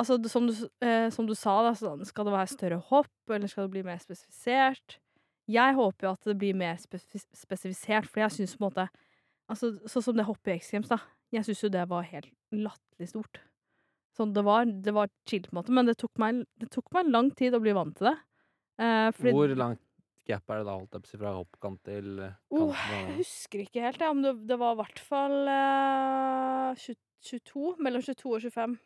[0.00, 3.50] Altså, som du, eh, som du sa, da, sånn, skal det være større hopp, eller
[3.50, 4.96] skal det bli mer spesifisert?
[5.50, 8.90] Jeg håper jo at det blir mer spesif spesifisert, for jeg syns på en måte
[9.50, 11.00] Altså, sånn som det hoppet i X Games, da.
[11.34, 13.40] Jeg syns jo det var helt latterlig stort.
[14.14, 16.86] Sånn, det var, det var chill, på en måte, men det tok meg, det tok
[16.94, 18.14] meg lang tid å bli vant til det.
[18.78, 19.82] Eh, fordi Hvor langt
[20.30, 22.62] gap er det da, holdt jeg på å si, fra hoppkant til kant?
[22.62, 26.86] Oh, jeg husker ikke helt, ja, men det, det var i hvert fall eh,
[27.26, 27.74] 22.
[27.82, 28.78] Mellom 22 og 25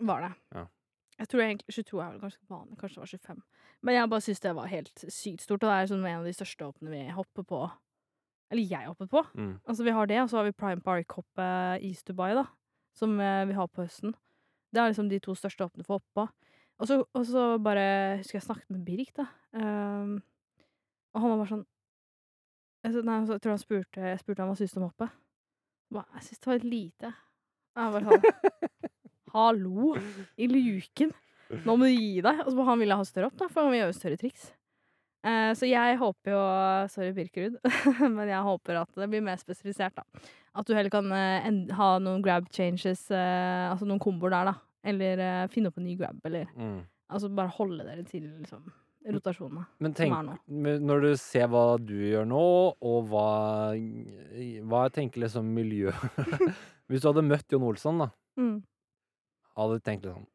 [0.00, 0.32] var det.
[0.54, 0.64] Ja.
[1.14, 3.42] Jeg tror egentlig 22 er vel ganske vanlig, kanskje det var 25.
[3.86, 6.26] Men jeg bare syns det var helt sykt stort, og det er sånn en av
[6.26, 7.60] de største hoppene vi hopper på.
[8.50, 9.22] Eller jeg hoppet på.
[9.38, 9.54] Mm.
[9.62, 12.44] Altså, vi har det, og så har vi Prime Park-hoppet East Dubai, da.
[12.98, 14.14] Som eh, vi har på høsten.
[14.74, 16.26] Det er liksom de to største hoppene for å hoppe på.
[16.82, 17.84] Og så, og så bare
[18.18, 19.28] husker jeg snakket med Birk, da.
[19.54, 20.16] Um,
[21.14, 21.66] og han var bare sånn
[22.84, 25.14] jeg, nei, jeg tror han spurte Jeg spurte han hva syntes om hoppet.
[25.94, 27.12] Jeg syntes det var litt lite.
[27.78, 28.72] Jeg bare sånn
[29.34, 29.94] Hallo!
[30.38, 31.10] I luken!
[31.64, 32.42] Nå må du gi deg!
[32.46, 34.44] Og så han ville ha større opp, da, for han vil gjøre større triks.
[35.24, 36.40] Eh, så jeg håper jo
[36.92, 37.56] Sorry, Birkerud,
[38.16, 40.04] men jeg håper at det blir mer spesifisert, da.
[40.54, 44.54] At du heller kan eh, ha noen grab changes, eh, altså noen komboer der, da.
[44.84, 46.82] Eller finne opp en ny grab, eller Mm.
[47.08, 48.66] altså bare holde dere til liksom,
[49.16, 49.64] rotasjonene.
[49.80, 50.74] Men Som tenk, er nå.
[50.90, 52.42] når du ser hva du gjør nå,
[52.84, 53.24] og hva
[54.68, 55.90] Hva jeg tenker liksom miljø
[56.92, 58.58] Hvis du hadde møtt Jon Olsson, da, Mm.
[59.58, 60.26] Hadde du tenkt liksom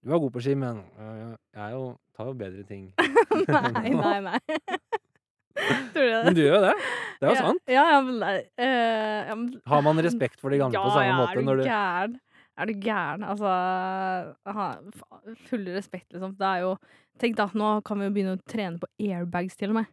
[0.00, 1.84] Du er god på ski, men øh, jeg er jo,
[2.16, 2.86] tar jo bedre ting.
[3.76, 4.38] nei, nei, nei.
[5.92, 6.24] Tror du det?
[6.24, 6.72] Men du gjør jo det.
[7.20, 7.62] Det er jo ja, sant.
[7.68, 11.10] Ja, ja, men eh, ja, men, Har man respekt for de gamle ja, på samme
[11.10, 12.18] ja, måte er du når du gæren?
[12.60, 13.24] Er du gæren?
[13.24, 13.52] Altså
[14.56, 14.66] ha,
[15.50, 16.34] Full respekt, liksom.
[16.40, 16.74] Det er jo
[17.20, 19.88] Tenk da, nå kan vi jo begynne å trene på airbags, til og med.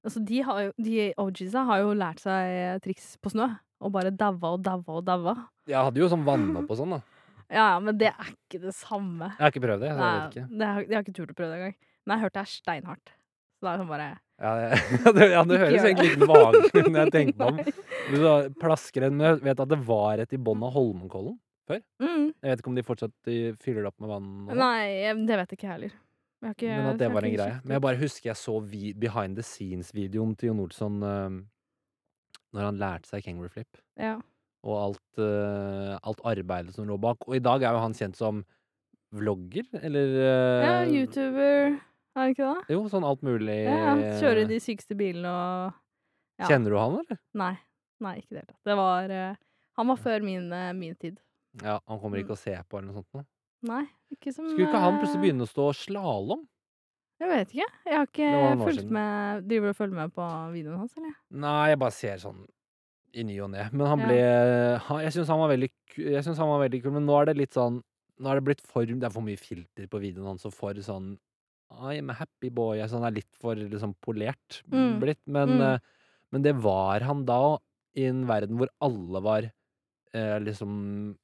[0.00, 3.50] Altså, de, har jo, de OGsa har jo lært seg triks på snø.
[3.84, 5.34] Og bare daua og daua og daua.
[5.68, 7.19] Jeg hadde jo sånn vannopp og sånn, da.
[7.50, 9.32] Ja, ja, men det er ikke det samme.
[9.34, 9.92] Jeg har ikke prøvd det.
[9.92, 10.58] så jeg vet ikke.
[10.58, 11.78] det har, jeg har ikke turt å prøve det engang.
[12.04, 13.14] Men jeg har hørt det er steinhardt.
[13.60, 14.68] Så da er sånn bare Ja, det,
[15.34, 17.80] ja, det, det høres egentlig litt behagelig ut når jeg tenker meg om.
[18.10, 21.36] Du da, plasker en Jeg Vet at det var et i bunnen av Holmenkollen?
[21.70, 24.56] mm, Jeg vet ikke om de fortsatt eh, fyller det opp med vann Og...
[24.58, 25.92] Nei, det vet jeg ikke heller.
[26.40, 27.56] Jeg har ikke, Men at det var en greie.
[27.66, 31.36] Men jeg bare husker jeg så vi, behind the scenes-videoen til Jon Olsson uh,
[32.56, 33.76] når han lærte seg kangaroo flip.
[34.00, 34.16] Ja.
[34.62, 37.22] Og alt, uh, alt arbeidet som lå bak.
[37.28, 38.42] Og i dag er jo han kjent som
[39.16, 41.78] vlogger, eller ja, eh, YouTuber,
[42.14, 42.74] er det ikke det?
[42.76, 43.56] Jo, sånn alt mulig.
[43.64, 44.12] Ja, ja.
[44.20, 45.72] Kjøre eh, de sykeste bilene og
[46.40, 46.46] Ja.
[46.48, 47.18] Kjenner du han, eller?
[47.36, 47.54] Nei.
[48.00, 48.60] Nei, ikke i det hele tatt.
[48.64, 49.34] Det var uh,
[49.76, 50.46] Han var før min,
[50.78, 51.18] min tid.
[51.64, 52.24] Ja, han kommer Mm.
[52.24, 53.24] ikke å se på eller noe sånt nå.
[53.68, 53.82] Nei,
[54.14, 56.46] ikke som Skulle ikke han plutselig begynne å stå slalåm?
[57.20, 57.66] Jeg vet ikke.
[57.90, 58.30] Jeg har ikke
[58.62, 58.92] fulgt siden.
[58.96, 61.12] med Driver du og følger med på videoen hans, eller?
[61.42, 62.46] Nei, jeg bare ser sånn
[63.14, 63.68] i ny og ne.
[63.72, 64.18] Men han ble
[64.86, 67.24] han, Jeg syns han var veldig Jeg synes han var veldig kul, men nå er
[67.30, 67.80] det litt sånn
[68.20, 70.74] Nå er det blitt for Det er for mye filter på videoen hans og for
[70.74, 71.16] sånn
[71.70, 72.78] I'm a happy boy.
[72.78, 74.98] Jeg, sånn er litt for liksom polert Mm.
[75.00, 75.20] blitt.
[75.26, 75.60] Men, Mm.
[75.62, 75.78] eh,
[76.32, 77.58] men det var han da,
[77.94, 79.42] i en verden hvor alle var
[80.12, 81.16] eh, liksom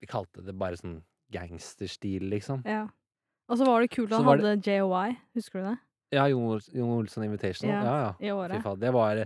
[0.00, 1.02] Vi kalte det bare sånn
[1.32, 2.62] gangsterstil, liksom.
[2.66, 2.88] Ja.
[3.48, 5.78] Og så var det kult at han hadde hadde JOI, husker du det?
[6.12, 7.70] Ja, Jon Jon Olsen Invitational.
[7.70, 8.74] Ja, Ja, ja.
[8.74, 9.16] Det var.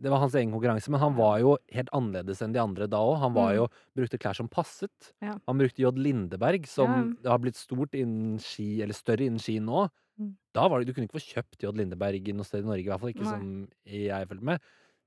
[0.00, 2.98] Det var hans egen konkurranse, men han var jo helt annerledes enn de andre da
[3.02, 3.16] òg.
[3.18, 3.56] Han var Mm.
[3.56, 5.12] jo, brukte klær som passet.
[5.20, 5.34] Ja.
[5.48, 5.90] Han brukte J.
[5.98, 7.30] Lindeberg, som Ja.
[7.32, 9.88] har blitt stort innen ski, eller større innen ski nå.
[10.20, 10.36] Mm.
[10.54, 11.72] Da var det, Du kunne ikke få kjøpt J.
[11.72, 13.30] Lindeberg noe sted i Norge, i hvert fall ikke Nei.
[13.38, 14.60] som jeg fulgte med.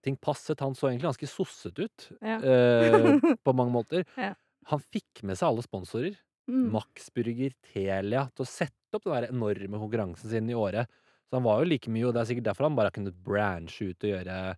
[0.04, 0.60] Ting passet.
[0.60, 2.39] Han så egentlig ganske sosset ut Ja.
[2.42, 4.06] øh, på mange måter.
[4.18, 4.34] Ja.
[4.68, 6.18] Han fikk med seg alle sponsorer.
[6.50, 6.72] Mm.
[6.72, 10.88] Maxburger, Telia, til å sette opp den der enorme konkurransen sin i året.
[11.30, 13.24] Så han var jo like mye, og det er sikkert derfor han bare har kunnet
[13.24, 14.58] branche ut og gjøre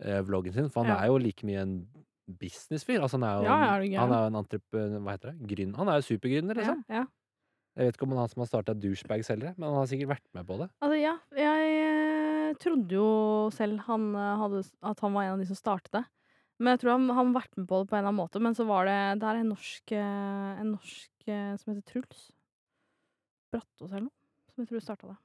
[0.00, 1.02] eh, vloggen sin, for han Ja.
[1.02, 1.88] er jo like mye en
[2.28, 3.00] businessfyr.
[3.00, 5.12] Altså, han er jo, Ja, ja, er en- du han er jo en entreprenør, hva
[5.16, 5.46] heter det?
[5.56, 6.84] Gryn, han er jo supergründer, liksom.
[6.88, 7.04] ja.
[7.76, 9.86] Jeg vet ikke om han er han som har starta douchebags heller, men han har
[9.86, 10.70] sikkert vært med på det.
[10.80, 15.38] Altså, ja, jeg eh, trodde jo selv han eh, hadde at han var en av
[15.38, 16.04] de som startet det.
[16.58, 18.40] Men jeg tror han han har vært med på det på en eller annen måte.
[18.40, 22.32] Men så var det Det er en norsk, eh, en norsk eh, som heter Truls
[23.52, 24.16] Brattås eller noe,
[24.54, 25.16] som jeg tror starta det.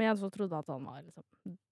[0.00, 1.24] Men jeg også trodde at han var liksom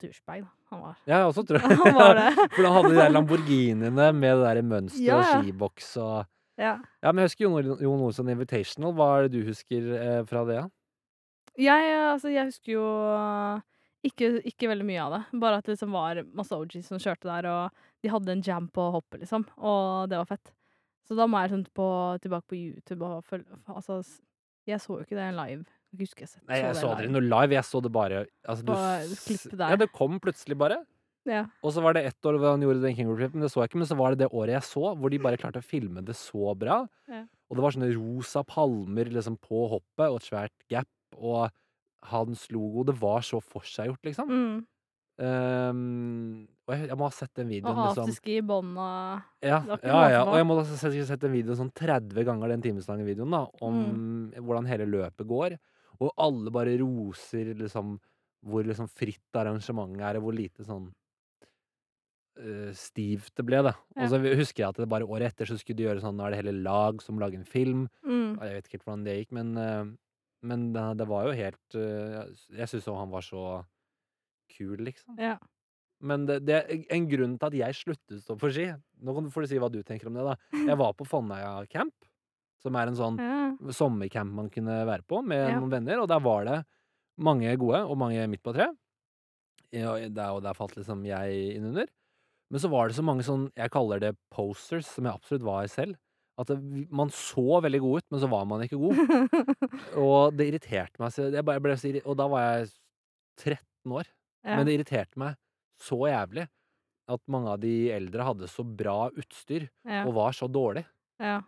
[0.02, 0.50] douchebag, da.
[0.74, 2.26] Han var Ja, jeg også tror Han var det.
[2.56, 5.38] For han hadde de der Lamborghiniene med det der mønster Ja, ja.
[5.38, 6.18] og skiboks og
[6.60, 6.74] Ja.
[7.02, 8.92] Ja, men jeg husker Jon, Jon Olsen Invitational.
[8.98, 10.56] Hva er det du husker eh, fra det?
[10.60, 10.66] Ja?
[11.58, 13.60] Jeg, altså, jeg husker jo eh,
[14.10, 15.22] ikke, ikke veldig mye av det.
[15.42, 18.68] Bare at det liksom var masse OGs som kjørte der, og de hadde en jam
[18.74, 19.46] på hoppet, liksom.
[19.58, 20.52] Og det var fett.
[21.08, 21.88] Så da må jeg sånn på,
[22.22, 24.18] tilbake på YouTube og følge Altså, s-
[24.68, 25.64] jeg så jo ikke det live.
[25.92, 27.54] Jeg husker jeg sett, Nei, jeg så, så aldri noe live.
[27.56, 29.70] Jeg så det bare altså, du På s- klippet der.
[29.72, 30.82] Ja, det kom plutselig bare.
[31.28, 31.42] Ja.
[31.64, 33.80] Og så var det ett år hvor han gjorde den Kingery-klippen, det så jeg ikke.
[33.82, 36.14] Men så var det det året jeg så, hvor de bare klarte å filme det
[36.16, 36.82] så bra.
[37.08, 37.24] Ja.
[37.48, 41.50] Og det var sånne rosa palmer liksom på hoppet, og et svært gap, og
[42.12, 42.84] hans logo.
[42.88, 44.28] Det var så forseggjort, liksom.
[44.28, 44.66] Mm.
[45.18, 49.72] Um, og jeg, jeg må ha sett den Og videoen liksom i og ja, Det
[49.72, 52.52] var ikke ja, ja, og jeg må ha sett, sett den videoen sånn 30 ganger,
[52.52, 54.44] den timeslange videoen, da, om Mm.
[54.46, 55.56] hvordan hele løpet går.
[56.04, 57.96] Og alle bare roser liksom
[58.46, 60.86] hvor liksom fritt arrangementet er, og hvor lite sånn
[62.38, 63.74] eh, stivt det ble, da.
[63.98, 66.26] Og så husker jeg at det bare året etter så skulle de gjøre sånn, nå
[66.26, 67.88] er det hele lag som lager en film.
[68.06, 68.38] mm.
[68.38, 69.84] Og Jeg vet ikke helt hvordan det gikk, men, eh,
[70.48, 72.18] men det, det var jo helt eh,
[72.60, 73.44] Jeg syns han var så
[74.54, 75.18] kul, liksom.
[75.20, 75.36] Ja.
[75.98, 78.68] Men det, det er en grunn til at jeg sluttet å stå på ski.
[79.02, 80.36] Nå får du si hva du tenker om det, da.
[80.54, 82.06] Jeg var på Fonnøya camp,
[82.62, 83.72] som er en sånn ja.
[83.74, 85.54] sommercamp man kunne være på med Ja.
[85.58, 86.58] noen venner, og der var det
[87.18, 88.74] mange gode og mange midt på treet.
[89.74, 91.88] Ja, der, og der falt liksom jeg innunder.
[92.50, 95.66] Men så var det så mange sånn, jeg kaller det posters, som jeg absolutt var
[95.68, 95.98] selv.
[96.38, 96.56] At det,
[96.94, 99.00] man så veldig god ut, men så var man ikke god.
[100.04, 101.12] Og det irriterte meg.
[101.18, 102.70] Jeg bare ble så irri- og da var jeg
[103.42, 104.06] 13 år.
[104.46, 104.54] ja.
[104.56, 105.36] Men det irriterte meg
[105.82, 106.46] så jævlig
[107.08, 110.04] at mange av de eldre hadde så bra utstyr ja.
[110.06, 110.86] og var så dårlig.
[111.20, 111.40] ja.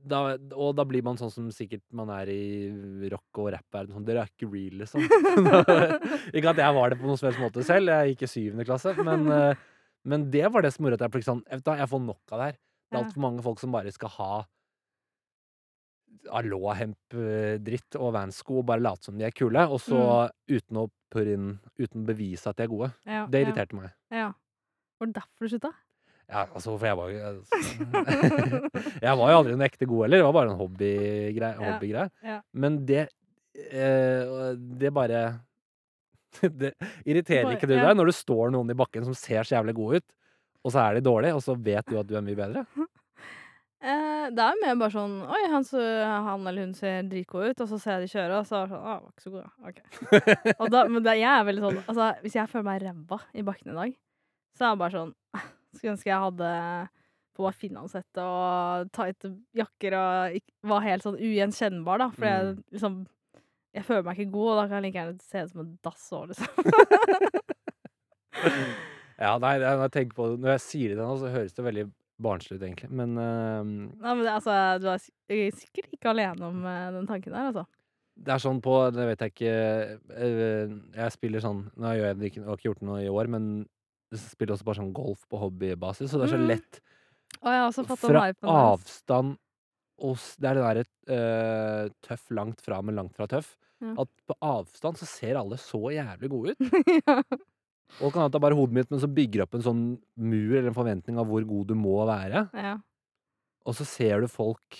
[0.00, 3.92] Da, og da blir man sånn som sikkert man er i rock- og rap-verden.
[3.92, 5.04] Sånn, Dere er ikke real, liksom.
[6.36, 7.92] ikke at jeg var det på noen som helst måte selv.
[7.92, 8.94] Jeg gikk i syvende klasse.
[9.04, 9.66] Men, eh,
[10.08, 12.38] men det var det som gjorde at jeg sånn vet du Jeg får nok av
[12.40, 12.56] det her.
[12.60, 13.04] Det er Ja.
[13.04, 14.30] altfor mange folk som bare skal ha
[16.30, 20.00] Aloha-hemp-dritt og Vans-sko og bare late som de er kule, og så
[20.50, 22.90] uten å purre inn Uten å bevise at de er gode.
[23.06, 23.26] ja.
[23.30, 23.46] Det ja.
[23.46, 23.92] irriterte meg.
[24.12, 24.32] Ja.
[25.00, 25.72] Var det derfor du slutta?
[26.30, 27.18] Ja, altså, for jeg var jo
[29.02, 30.20] Jeg var jo aldri en ekte god heller.
[30.22, 31.56] Det var bare en hobbygreie.
[31.58, 32.36] Ja, ja.
[32.54, 33.00] Men det
[33.72, 35.24] eh, Det bare
[36.62, 36.72] Det
[37.04, 39.74] irriterer Bare- ikke du deg når det står noen i bakken som ser så jævlig
[39.74, 40.08] gode ut,
[40.62, 42.64] og så er de dårlige, og så vet du at du er mye bedre?
[43.80, 47.62] Eh, det er mer bare sånn Oi, han, så, han eller hun ser dritgod ut,
[47.64, 49.30] og så ser jeg de kjøre, og så er det sånn Å, var ikke så
[49.32, 49.70] god, ja.
[49.70, 50.58] OK.
[50.60, 53.44] og da, men det, jeg er veldig sånn Altså, hvis jeg føler meg ræva i
[53.48, 53.94] bakken i dag,
[54.52, 55.14] så er det bare sånn
[55.76, 56.48] Skulle ønske jeg hadde
[57.36, 60.08] på meg finlandshette og tighte jakker og
[60.72, 62.08] var helt sånn ugjenkjennbar, da.
[62.16, 62.62] For jeg Mm.
[62.74, 62.94] liksom
[63.72, 65.78] Jeg føler meg ikke god, og da kan jeg like gjerne se ut som en
[65.84, 66.50] dass òg, liksom.
[69.20, 71.52] Ja, nei, det, når, jeg tenker på det, når jeg sier det nå, så høres
[71.52, 71.84] det veldig
[72.24, 72.88] barnslig ut, egentlig.
[72.90, 74.98] Men uh, Nei, men det, altså, du er
[75.52, 77.64] sikkert ikke alene om uh, den tanken der, altså.
[78.20, 79.52] Det er sånn på Det vet jeg ikke
[80.12, 83.08] eh, Jeg spiller sånn Nå gjør jeg det ikke, jeg har ikke gjort noe i
[83.08, 83.44] år, men
[84.18, 86.48] spiller også bare sånn golf på hobbybasis, så det er så Mm.
[86.48, 87.68] lett mm.
[87.68, 89.38] også fått fra avstand
[90.00, 93.56] og Det er det derre uh, tøff langt fra, men langt fra tøff.
[93.84, 93.92] Ja.
[94.00, 96.60] At på avstand så ser alle så jævlig gode ut.
[97.04, 97.18] ja.
[98.00, 99.82] Og kan hende det er bare hodet mitt, men så bygger opp en sånn
[100.16, 102.48] mur eller en forventning av hvor god du må være.
[102.54, 102.78] ja.
[103.68, 104.78] Og så ser du folk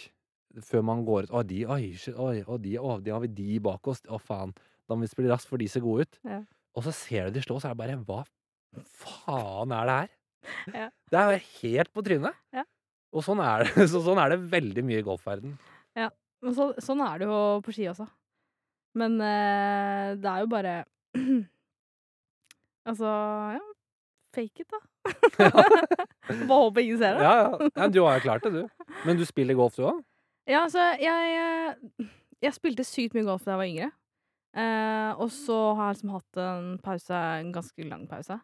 [0.65, 3.59] før man går ut Å, de, oi, oi, å, de, å, de har vi de
[3.61, 4.01] bak oss.
[4.09, 4.55] Å, faen.
[4.89, 6.17] Da må vi spille raskt, for de ser gode ut.
[6.25, 6.41] Ja.
[6.73, 8.23] Og så ser du de slå, så er det bare Hva
[9.01, 10.17] faen er det her?
[10.73, 10.87] Ja.
[11.13, 12.39] Det er jo helt på trynet.
[12.55, 12.63] Ja.
[13.13, 15.59] Og sånn er det, så sånn er det veldig mye i golfverden.
[16.41, 18.07] Men så, sånn er det jo på ski også.
[19.01, 20.75] Men eh, det er jo bare
[22.91, 23.11] Altså,
[23.55, 23.61] ja
[24.31, 24.79] Fake it, da.
[26.47, 27.25] Bare håper ingen ser det.
[27.27, 27.69] Ja, ja.
[27.75, 28.93] ja du har jo klart det, du.
[29.03, 29.97] Men du spiller golf, du òg?
[30.47, 32.07] Ja, altså, jeg, eh,
[32.47, 33.89] jeg spilte sykt mye golf da jeg var yngre.
[34.55, 38.39] Eh, og så har jeg liksom hatt en pause, en ganske lang pause.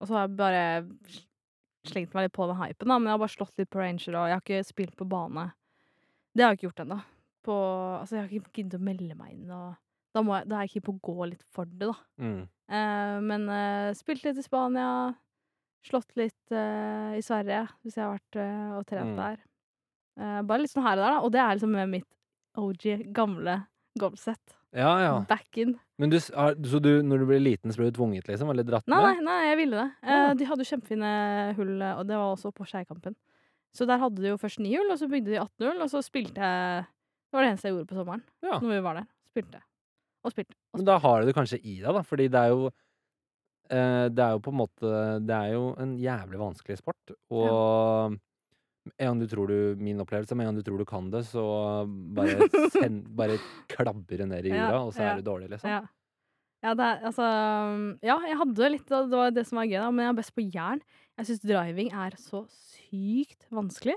[0.00, 0.62] Og så har jeg bare
[1.86, 2.98] slengt meg litt på den hypen, da.
[2.98, 5.48] Men jeg har bare slått litt på ranger, og jeg har ikke spilt på bane.
[6.36, 6.98] Det har jeg ikke gjort ennå.
[7.46, 9.76] Altså, jeg har ikke giddet å melde meg inn, og
[10.16, 11.94] da, må jeg, da er jeg keen på å gå litt for det, da.
[12.18, 12.40] Mm.
[12.66, 14.88] Uh, men uh, spilt litt i Spania,
[15.86, 18.40] slått litt uh, i Sverige, hvis jeg har vært
[18.80, 19.20] og trent Mm.
[19.20, 19.44] der.
[20.48, 21.22] Bare litt sånn her og der, da.
[21.22, 22.08] Og det er liksom med mitt
[22.56, 23.58] OG, gamle
[24.00, 24.54] golfsett.
[24.76, 25.12] Ja, ja.
[25.28, 25.70] Back in.
[25.98, 28.50] Men du, så du, når du ble liten, så ble du tvunget, liksom?
[28.52, 29.22] Eller dratt Nei, med?
[29.22, 29.86] nei, nei, jeg ville det.
[30.04, 30.34] Eh, Ja.
[30.36, 31.12] de hadde jo kjempefine
[31.56, 33.16] hull, eh, og det var også på Skeikampen.
[33.76, 35.88] Så der hadde de jo først ni hull, og så bygde de 18 hull, og
[35.92, 38.58] så spilte jeg Det var det eneste jeg gjorde på sommeren Ja.
[38.60, 39.06] når vi var der.
[39.32, 39.60] Spilte.
[40.24, 40.54] Og spilte.
[40.72, 42.02] Og Men da har du det kanskje i deg, da.
[42.02, 42.66] Fordi det er jo
[43.70, 44.92] eh, Det er jo på en måte
[45.26, 47.16] Det er jo en jævlig vanskelig sport.
[47.30, 48.16] Og
[48.86, 51.24] en gang du tror du Min opplevelse med en gang du tror du kan det,
[51.28, 51.44] så
[52.16, 53.38] bare, send, bare
[53.72, 55.70] klabber det ned i Ja, og så ja, er du dårlig, liksom.
[55.70, 55.84] Ja.
[56.64, 57.26] Ja, det er, altså
[58.06, 60.34] Ja, jeg hadde litt, det var det som var gøy, da, men jeg er best
[60.36, 60.82] på jern.
[61.16, 63.96] Jeg syns driving er så sykt vanskelig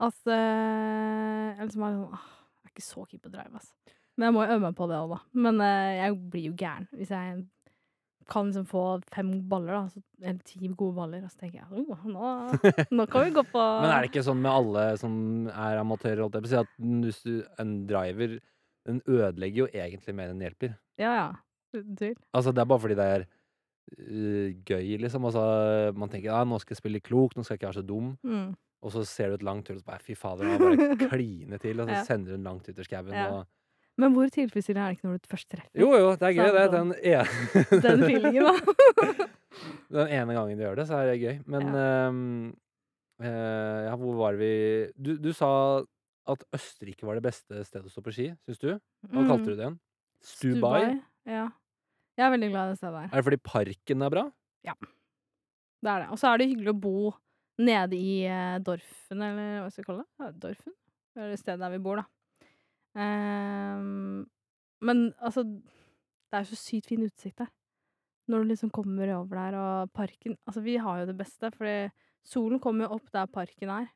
[0.00, 3.96] at eh, jeg liksom er sånn Jeg er ikke så keen på å drive, altså.
[4.16, 5.18] Men jeg må jo øve meg på det òg, da.
[5.46, 7.42] Men eh, jeg blir jo gæren hvis jeg
[8.30, 11.82] kan liksom få fem baller, da, så, eller ti gode baller, og så tenker jeg
[11.82, 12.30] oh, nå,
[12.96, 15.14] nå kan vi gå på Men er det ikke sånn med alle som
[15.50, 18.38] er amatører, holdt jeg på å si, at hvis du, en driver
[18.88, 20.74] den ødelegger jo egentlig mer enn den hjelper.
[21.00, 21.28] Ja, ja.
[21.76, 22.16] Uten tvil.
[22.34, 25.28] Altså, det er bare fordi det er uh, gøy, liksom.
[25.28, 25.44] Altså,
[25.96, 28.12] man tenker ja, nå skal jeg spille klok, nå skal jeg ikke være så dum.
[28.26, 28.50] Mm.
[28.80, 31.60] Og så ser du et langt hull, og så bare fy fader, nå bare kline
[31.62, 32.04] til, og så Ja.
[32.08, 33.12] sender du den langt ut i skauen.
[33.14, 33.28] Ja.
[33.36, 33.56] Og...
[34.00, 35.82] Men hvor tilfredsstillende er det ikke når du først treffer?
[35.82, 36.62] Jo, jo, det er gøy, det.
[36.62, 37.84] er Den, en...
[37.84, 39.28] Den feelingen, da.
[39.98, 41.38] den ene gangen du gjør det, så er det gøy.
[41.50, 42.20] Men ja, um,
[43.22, 44.52] uh, ja, hvor var vi
[44.96, 45.50] du, du sa
[46.30, 48.70] at Østerrike var det beste stedet å stå på ski, syns du?
[49.10, 49.80] Hva kalte du det igjen?
[50.24, 50.84] Stubai?
[51.28, 51.48] Ja.
[52.18, 53.08] Jeg er veldig glad i det stedet der.
[53.08, 54.24] Er det fordi parken er bra?
[54.66, 54.76] Ja.
[55.80, 56.08] Det er det.
[56.12, 56.96] Og så er det hyggelig å bo
[57.60, 60.32] nede i eh, Dorfen, eller hva skal vi kalle det?
[60.42, 60.74] Dorfen?
[61.16, 62.06] Det er det stedet der vi bor, da.
[62.98, 64.26] Ehm,
[64.82, 67.50] men altså Det er så sykt fin utsikt der.
[68.30, 71.90] Når du liksom kommer over der, og parken Altså, vi har jo det beste, fordi
[72.26, 73.86] solen kommer jo opp der parken er.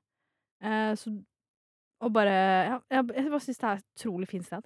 [0.63, 1.13] Eh, så
[2.03, 4.63] Og bare Ja, jeg, jeg bare syns det er et utrolig fint sted.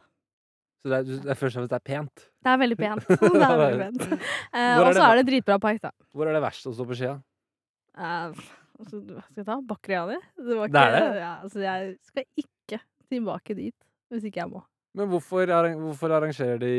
[0.78, 2.28] Så det er, det er først og fremst det er pent.
[2.44, 3.08] Det er veldig pent.
[3.08, 4.22] det er veldig pent.
[4.54, 5.90] Eh, og så er det dritbra park, da.
[6.14, 7.16] Hvor er det verst å stå på skia?
[7.98, 8.38] Eh,
[8.78, 9.58] altså, hva skal jeg ta?
[9.72, 10.20] Bakriani?
[10.38, 11.02] Det, Det er det?
[11.18, 14.62] Ja, altså, jeg skal ikke tilbake dit hvis ikke jeg må.
[14.98, 15.46] Men hvorfor,
[15.78, 16.72] hvorfor arrangerer de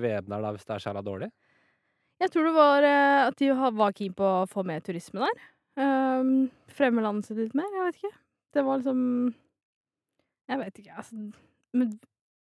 [0.00, 1.30] VM der da, hvis det er så dårlig?
[2.18, 5.42] Jeg tror det var eh, at de var keen på å få mer turisme der.
[5.78, 7.68] Um, fremme landet sitt litt mer.
[7.70, 8.14] Jeg vet ikke.
[8.56, 9.02] Det var liksom
[10.48, 11.20] Jeg vet ikke, altså.
[11.76, 11.92] Men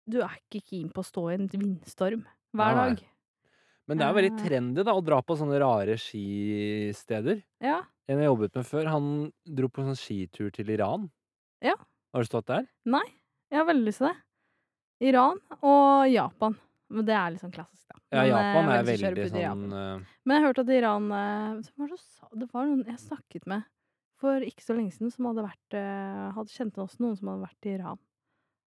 [0.05, 2.82] du er ikke keen på å stå i en vindstorm hver Nei.
[2.91, 3.03] dag.
[3.88, 4.43] Men det er jo veldig Eh.
[4.45, 7.41] trendy da, å dra på sånne rare skisteder.
[7.61, 7.84] Ja.
[8.09, 11.09] En jeg jobbet med før, han dro på en sånn skitur til Iran.
[11.61, 11.73] Ja.
[12.13, 12.67] Har du stått der?
[12.86, 13.05] Nei,
[13.55, 14.15] jeg har veldig lyst til det.
[15.09, 16.55] Iran og Japan.
[16.95, 17.97] Men det er litt sånn klassisk, da.
[18.13, 22.49] Ja, Men, eh, Japan er veldig sånn eh, Men jeg hørte at Iran eh, det,
[22.51, 23.65] var noen jeg snakket med
[24.21, 25.75] for ikke så lenge siden, som hadde vært
[26.37, 27.99] Hadde kjent også noen som hadde vært i Iran.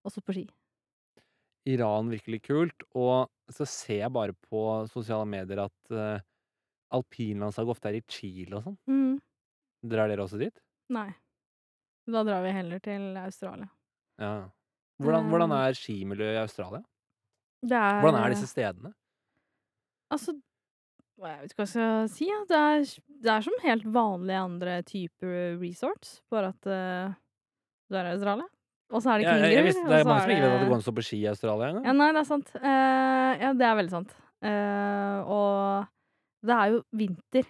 [0.08, 0.44] Også på ski.
[1.72, 2.84] Iran virkelig kult.
[3.00, 6.20] Og så ser jeg bare på sosiale medier at uh,
[7.00, 8.78] alpinlandslaget ofte er i Chile og sånn.
[8.92, 9.16] Mm.
[9.88, 10.64] Drar dere også dit?
[10.92, 11.10] Nei.
[12.08, 13.68] Da drar vi heller til Australia.
[14.20, 14.36] Ja.
[15.04, 15.68] Hvordan, hvordan Eh.
[15.68, 16.84] er skimiljøet i Australia?
[17.62, 18.94] Det er Hvordan er disse stedene?
[20.12, 20.34] Altså
[21.18, 22.26] Jeg vet ikke hva jeg skal si.
[22.30, 22.44] Ja.
[22.48, 22.84] Det, er,
[23.26, 27.16] det er som helt vanlige andre typer resorts, bare at uh,
[27.90, 28.46] du er i Australia.
[28.94, 30.68] Og så er det Ja, jeg visste, det er mange som ikke vet at det
[30.70, 31.88] går an å stå på ski i Australia engang.
[31.90, 32.52] Ja, nei, det er sant.
[32.56, 34.14] Uh, ja, det er veldig sant.
[34.46, 35.88] Uh, og
[36.46, 37.50] det er jo vinter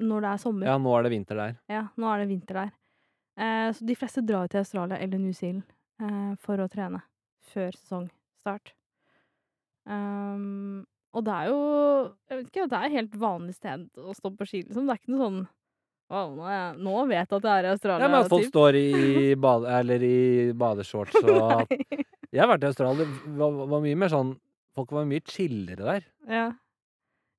[0.00, 0.66] når det er sommer.
[0.72, 1.54] Ja, nå er det vinter der.
[1.70, 2.72] Ja, nå er det vinter der.
[3.38, 5.68] Uh, så de fleste drar jo til Australia eller New Zealand
[6.42, 7.02] for å trene
[7.52, 8.72] før sesongstart.
[9.84, 10.84] Um,
[11.14, 11.58] og det er jo
[12.30, 14.86] Jeg vet ikke, det er et helt vanlig sted å stå på ski, liksom.
[14.88, 15.42] Det er ikke noe sånn
[16.12, 18.04] Wow, nå, jeg, nå vet jeg at jeg er i Australia.
[18.04, 18.88] Ja, men at folk står i,
[19.40, 20.16] bade, eller i
[20.60, 23.06] badeshorts og Jeg har vært i Australia.
[23.06, 24.34] Det var, var mye mer sånn
[24.76, 26.44] Folk var mye chillere der Ja.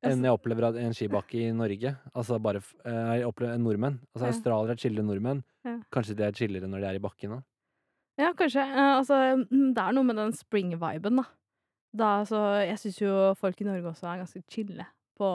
[0.06, 1.96] enn jeg opplever at en skibakke i Norge.
[2.14, 3.98] Altså bare eh, Jeg opplever nordmenn.
[4.14, 4.32] Altså Ja.
[4.34, 5.42] australiere er chillere enn nordmenn.
[5.66, 5.76] Ja.
[5.92, 7.44] Kanskje de er chillere når de er i bakken òg.
[8.18, 8.62] Ja, kanskje.
[8.64, 9.16] Eh, altså,
[9.52, 11.26] mm, det er noe med den spring-viben, da.
[11.96, 14.86] da altså, jeg syns jo folk i Norge også er ganske chille
[15.20, 15.30] på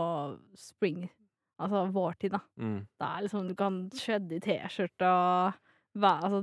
[0.57, 1.09] spring.
[1.61, 2.41] Altså vårtid, da.
[2.57, 2.79] Mm.
[2.99, 5.53] Det er liksom Du kan shredde i T-skjorte og
[6.01, 6.41] altså,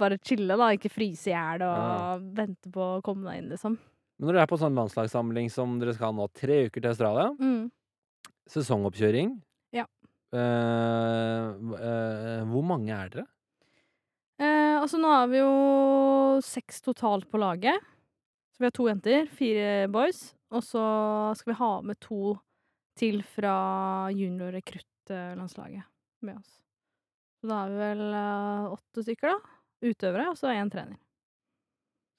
[0.00, 0.70] bare chille, da.
[0.72, 2.16] Ikke fryse i hjel og Ja.
[2.40, 3.76] vente på å komme deg inn, liksom.
[4.18, 6.90] Men når dere er på sånn landslagssamling som dere skal ha nå, tre uker til
[6.90, 7.70] Australia, Mm.
[8.48, 9.42] sesongoppkjøring
[9.72, 9.84] Ja.
[10.32, 13.26] eh, eh, Hvor mange er dere?
[14.40, 15.50] Eh, altså, nå er vi jo
[16.44, 17.76] seks totalt på laget.
[18.54, 20.30] Så vi har to jenter, fire boys.
[20.50, 20.84] Og så
[21.38, 22.34] skal vi ha med to
[22.98, 23.52] til fra
[24.16, 25.84] junior-rekruttlandslaget
[26.26, 26.56] med oss.
[27.40, 29.56] Så da er vi vel eh, åtte stykker, da.
[29.80, 30.98] Utøvere, og så én trener.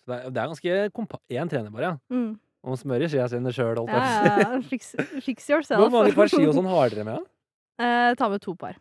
[0.02, 1.20] Så det er, det er ganske kompa...
[1.30, 2.16] Én trener bare, ja.
[2.16, 2.32] Mm.
[2.62, 4.64] Og smører skia sine sjøl, holdt Ja, jeg ja, ja.
[4.70, 4.94] Fix,
[5.26, 5.82] fix yourself.
[5.82, 7.22] Hvor mange par ski og sånn har dere med?
[7.22, 7.86] da?
[7.86, 8.78] Eh, ta med to par.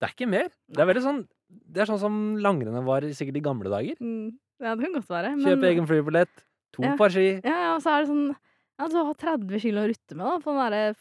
[0.00, 0.48] Det er ikke mer.
[0.68, 3.96] Det er veldig sånn Det er sånn som langrennet var sikkert i gamle dager.
[4.00, 4.32] Mm.
[4.62, 5.36] Ja, det kan godt være.
[5.36, 6.96] men- Kjøpe egen flybillett, to Ja.
[6.96, 7.40] par ski.
[7.44, 8.36] Ja, ja, og så er det sånn
[8.78, 10.96] Ja, du har 30 kilo å rutte med, da, på den derre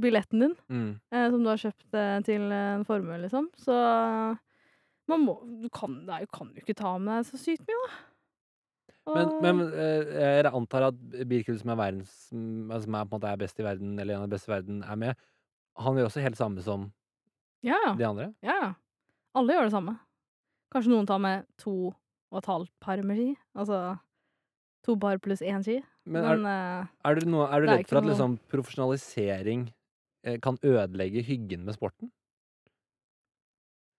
[0.00, 0.54] billetten din.
[0.70, 1.00] Mm.
[1.12, 3.48] eh, som du har kjøpt eh, til en formue, liksom.
[3.58, 4.38] Så
[5.08, 7.92] man må Du kan, nei, kan jo ikke ta med deg så sykt mye, da.
[9.14, 10.96] Men, men eh, jeg antar at
[11.28, 14.34] Birkel, som er verdens altså, Som er er best i verden, eller en av de
[14.34, 15.16] beste i verden, er med.
[15.78, 16.92] Han gjør også helt samme som
[17.66, 18.32] ja, de andre.
[18.46, 18.72] ja, ja.
[19.36, 19.98] Alle gjør det samme.
[20.72, 21.92] Kanskje noen tar med to
[22.32, 23.28] og et halvt par med ski.
[23.58, 23.80] Altså
[24.86, 25.80] to par pluss én ski.
[26.06, 29.66] Men er, Men eh, er du, noe, er du redd for at liksom, profesjonalisering
[30.24, 32.12] eh, kan ødelegge hyggen med sporten?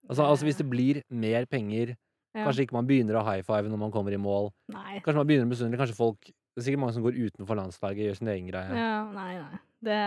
[0.07, 1.95] Altså, altså hvis det blir mer penger,
[2.31, 2.45] ja.
[2.45, 4.53] kanskje ikke man begynner å high five når man kommer i mål.
[4.71, 5.01] Nei.
[5.03, 5.79] Kanskje man begynner å misunne.
[5.79, 8.77] Kanskje folk Det er sikkert mange som går utenfor landslaget, gjør sin egen greie.
[8.79, 9.59] Ja, nei, nei.
[9.77, 9.97] Det,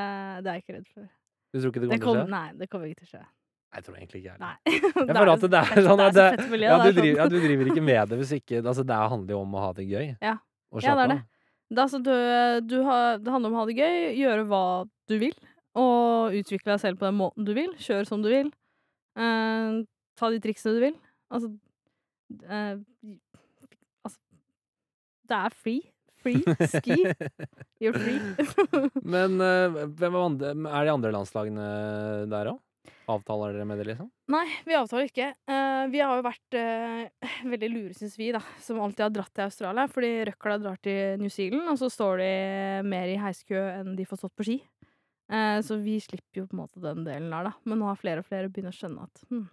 [0.43, 1.05] det er jeg ikke redd for.
[1.51, 2.33] Du tror ikke det Det kommer til å skje?
[2.33, 3.21] nei, det kommer ikke til å skje.
[3.71, 4.79] Jeg tror egentlig ikke jeg det.
[4.99, 6.25] Jeg føler at det er sånn at det
[6.59, 9.43] ja, du driver, ja, du driver ikke med det hvis ikke altså, Det handler jo
[9.45, 10.09] om å ha det gøy.
[10.19, 10.39] Ja.
[10.81, 11.21] Ja, det er det.
[11.71, 12.11] Det, er altså, du,
[12.67, 14.65] du har, det handler om å ha det gøy, gjøre hva
[15.11, 15.37] du vil,
[15.79, 17.71] og utvikle deg selv på den måten du vil.
[17.79, 18.51] Kjør som du vil.
[19.19, 19.81] Eh,
[20.19, 20.97] ta de triksene du vil.
[21.31, 21.51] Altså,
[22.43, 22.75] eh,
[24.07, 24.19] altså
[25.31, 25.83] Det er free.
[26.21, 26.99] Free ski.
[27.83, 28.19] You're free.
[29.03, 31.69] Men eh, hvem er, andre, er de andre landslagene
[32.31, 32.59] der òg?
[33.11, 34.09] Avtaler dere med det, liksom?
[34.31, 35.31] Nei, vi avtaler ikke.
[35.51, 39.33] Uh, vi har jo vært uh, veldig lure, syns vi, da, som alltid har dratt
[39.35, 39.87] til Australia.
[39.91, 42.31] Fordi røkla drar til New Zealand, og så står de
[42.91, 44.59] mer i heiskø enn de får stått på ski.
[45.31, 47.55] Uh, så vi slipper jo på en måte den delen der, da.
[47.67, 49.47] Men nå har flere og flere begynt å skjønne at hm,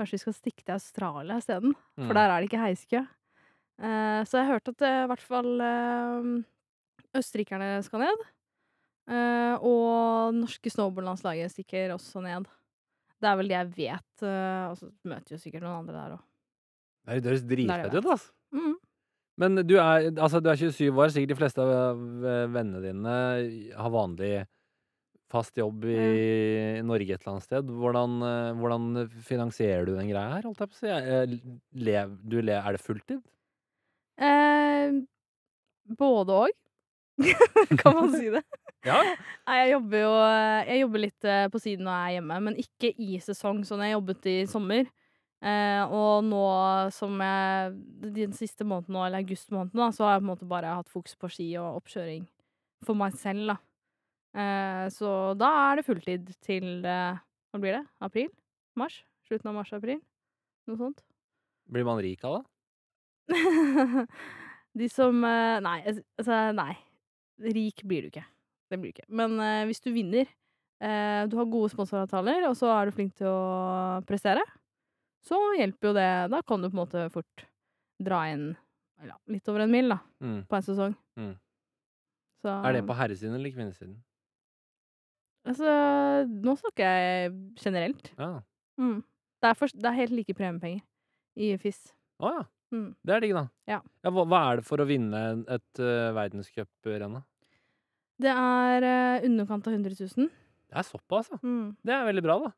[0.00, 1.76] kanskje vi skal stikke til Australia isteden.
[1.96, 2.08] Mm.
[2.08, 3.04] For der er det ikke heiskø.
[3.74, 5.48] Så jeg hørte at i hvert fall
[7.18, 8.20] østerrikerne skal ned.
[9.04, 12.48] Eh, og norske snowboardlandslaget stikker også ned.
[13.20, 14.24] Det er vel det jeg vet.
[14.24, 16.24] Uh, og så møter jo sikkert noen andre der òg.
[17.04, 18.32] Det høres dritfett ut, altså.
[18.54, 18.74] Mm.
[19.40, 23.14] Men du er, altså, du er 27 år, sikkert de fleste av eh, vennene dine
[23.74, 24.30] har vanlig
[25.32, 27.72] fast jobb i Norge et eller annet sted.
[27.82, 28.14] Hvordan,
[28.60, 28.86] hvordan
[29.26, 31.40] finansierer du den greia her, holdt jeg på å si?
[31.88, 33.24] Lev, du er det fulltid?
[34.22, 35.00] Eh,
[35.98, 36.54] både òg,
[37.82, 38.44] kan man si det.
[38.84, 38.98] Ja.
[39.48, 40.12] Nei, jeg jobber jo
[40.68, 43.82] Jeg jobber litt eh, på siden når jeg er hjemme, men ikke i sesong, sånn
[43.86, 44.88] jeg jobbet i sommer.
[45.44, 46.42] Eh, og nå
[46.96, 47.74] som jeg
[48.16, 50.92] Den siste måneden nå, eller augustmåneden, da, så har jeg på en måte bare hatt
[50.92, 52.24] fokus på ski og oppkjøring
[52.84, 53.56] for meg selv, da.
[54.34, 57.20] Eh, så da er det fulltid til eh,
[57.54, 57.84] Hva blir det?
[58.04, 58.32] April?
[58.76, 58.96] Mars?
[59.28, 60.00] Slutten av mars-april?
[60.68, 61.04] Noe sånt.
[61.70, 62.44] Blir man rik av det?
[64.80, 66.72] De som eh, Nei, altså- altså, nei.
[67.54, 68.24] Rik blir du ikke.
[68.70, 69.06] Det blir du ikke.
[69.12, 70.28] Men eh, hvis du vinner,
[70.82, 74.44] eh, du har gode sponsoravtaler, og så er du flink til å prestere,
[75.24, 76.08] så hjelper jo det.
[76.32, 77.46] Da kan du på en måte fort
[78.02, 78.50] dra inn
[79.00, 80.40] eller, litt over en mil da, Mm.
[80.48, 80.94] på en sesong.
[81.18, 81.34] Mm.
[82.42, 83.96] Så, Er det på herresiden eller kvinnesiden?
[85.44, 85.68] Altså,
[86.28, 88.10] nå snakker jeg generelt.
[88.16, 88.40] Ja.
[88.80, 89.02] Mm.
[89.42, 90.80] Det, er for, det er helt like premiepenger
[91.36, 91.92] i FIS.
[92.22, 92.44] Å ja.
[92.72, 92.88] Mm.
[93.04, 93.44] Det er digg, da.
[93.68, 93.80] Ja.
[94.08, 95.20] hva, hva er det for å vinne
[95.52, 97.22] et uh, verdenscuprenn, da?
[98.22, 100.28] Det er uh, underkant av 100 000.
[100.70, 101.38] Det er såpass, ja.
[101.42, 101.74] Mm.
[101.86, 102.52] Det er veldig bra, da.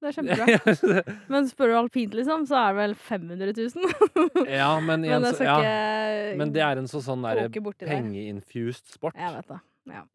[0.00, 1.00] Det er kjempebra.
[1.32, 3.90] Men spør du alpint, liksom, så er det vel 500 000.
[4.60, 5.56] ja, men, igjen, Men ja.
[5.60, 7.26] ikke men det er en så, sånn
[7.82, 9.18] pengeinfused sport.
[9.20, 9.58] Jeg vet det.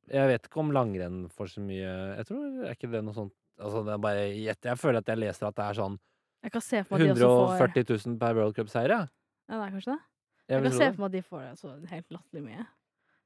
[0.09, 3.33] Jeg vet ikke om langrenn får så mye Jeg tror er ikke det noe sånt
[3.57, 5.97] Altså, det bare jeg, Jeg føler at jeg leser at det er sånn
[6.45, 9.01] Jeg kan se for meg at de også får 140 000 per World Cup-seier, ja.
[9.49, 9.99] Ja, det er kanskje det?
[10.45, 12.67] Jeg Jeg kan se for meg at de får det så helt latterlig mye.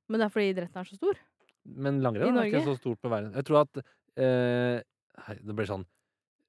[0.10, 1.20] Men det er fordi idretten er så stor.
[1.76, 3.34] Men langrenn er ikke så stort på verden.
[3.36, 3.78] Jeg tror at
[4.18, 4.82] eh,
[5.44, 5.86] Det blir sånn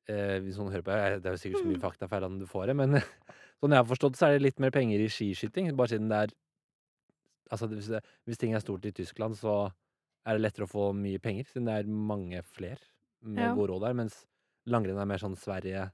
[0.08, 1.72] eh, Hvis noen hører på jeg- Det er jo sikkert så Mm.
[1.74, 2.90] mye faktafeil at du får det, men
[3.60, 5.74] sånn jeg har forstått, så er det litt mer penger i skiskyting.
[5.76, 6.34] Bare siden det er
[7.52, 9.72] Altså, hvis, det, hvis ting er stort i Tyskland, så
[10.24, 12.78] er det lettere å få mye penger, siden det er mange flere
[13.22, 13.54] med Ja.
[13.56, 13.92] god råd der.
[13.94, 14.24] Mens
[14.70, 15.90] langrenn er mer sånn Sverige,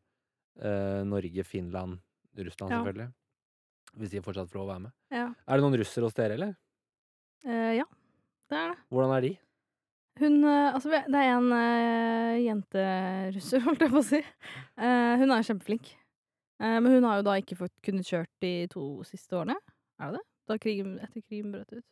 [0.61, 1.99] eh, Norge, Finland,
[2.37, 2.83] Russland Ja.
[2.85, 3.09] selvfølgelig.
[3.97, 4.93] Hvis de fortsatt får lov å være med.
[5.11, 5.29] Ja.
[5.49, 6.57] Er det noen russere hos dere, eller?
[7.47, 7.85] Eh, ja,
[8.51, 8.79] det er det.
[8.95, 9.33] Hvordan er de?
[10.21, 14.21] Hun eh, Altså, det er en uh, jenterusser, holdt jeg på å si.
[14.81, 15.91] Uh, hun er kjempeflink.
[16.63, 19.59] Uh, men hun har jo da ikke fått kunnet kjørt de to siste årene.
[20.01, 20.25] Er det det?
[20.47, 21.85] Da krigen, etter krigen brøt ut.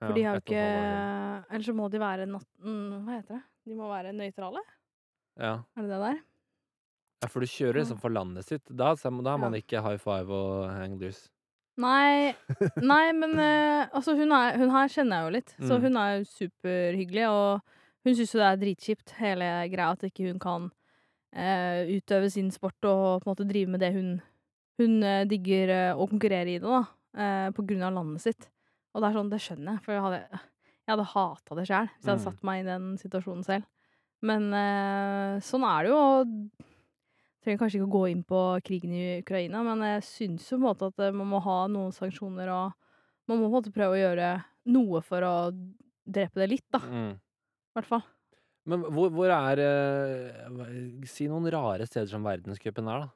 [0.00, 1.64] For Ja, de har jo ikke Eller.
[1.64, 2.46] Så må de være nat...
[2.64, 3.42] mm, Hva heter det?
[3.68, 4.62] De må være nøytrale?
[5.38, 5.52] Ja.
[5.76, 6.20] Er det det der?
[7.20, 8.64] Ja, for du kjører liksom for landet sitt.
[8.72, 9.60] Da, da har man Ja.
[9.60, 11.28] ikke high five og hang loose.
[11.80, 12.34] Nei,
[12.92, 15.82] nei men eh, altså hun, er, hun her kjenner jeg jo litt, så Mm.
[15.86, 17.26] hun er jo superhyggelig.
[17.30, 17.60] Og
[18.06, 20.68] hun syns jo det er dritkjipt, hele greia, at ikke hun kan
[21.32, 24.14] eh, utøve sin sport og på en måte drive med det hun,
[24.80, 26.80] hun eh, digger eh, å konkurrere i det, da.
[27.16, 28.48] eh, på grunn av landet sitt.
[28.94, 30.40] Og det er sånn, det skjønner jeg, for jeg hadde,
[30.88, 32.26] jeg hadde hata det sjæl hvis jeg hadde Mm.
[32.26, 33.68] satt meg i den situasjonen selv.
[34.26, 36.00] Men eh, sånn er det jo.
[36.00, 36.69] og
[37.44, 40.60] trenger kanskje ikke å gå inn på krigen i Ukraina, men jeg syns jo på
[40.60, 42.72] en måte at eh, man må ha noen sanksjoner, og
[43.30, 44.30] man må på en måte prøve å gjøre
[44.74, 45.34] noe for å
[46.10, 46.80] drepe det litt, da.
[46.84, 47.12] Mm.
[47.16, 48.04] I hvert fall.
[48.68, 50.68] Men hvor, hvor er eh, hva-
[51.08, 53.10] Si noen rare steder som verdenscupen er, da.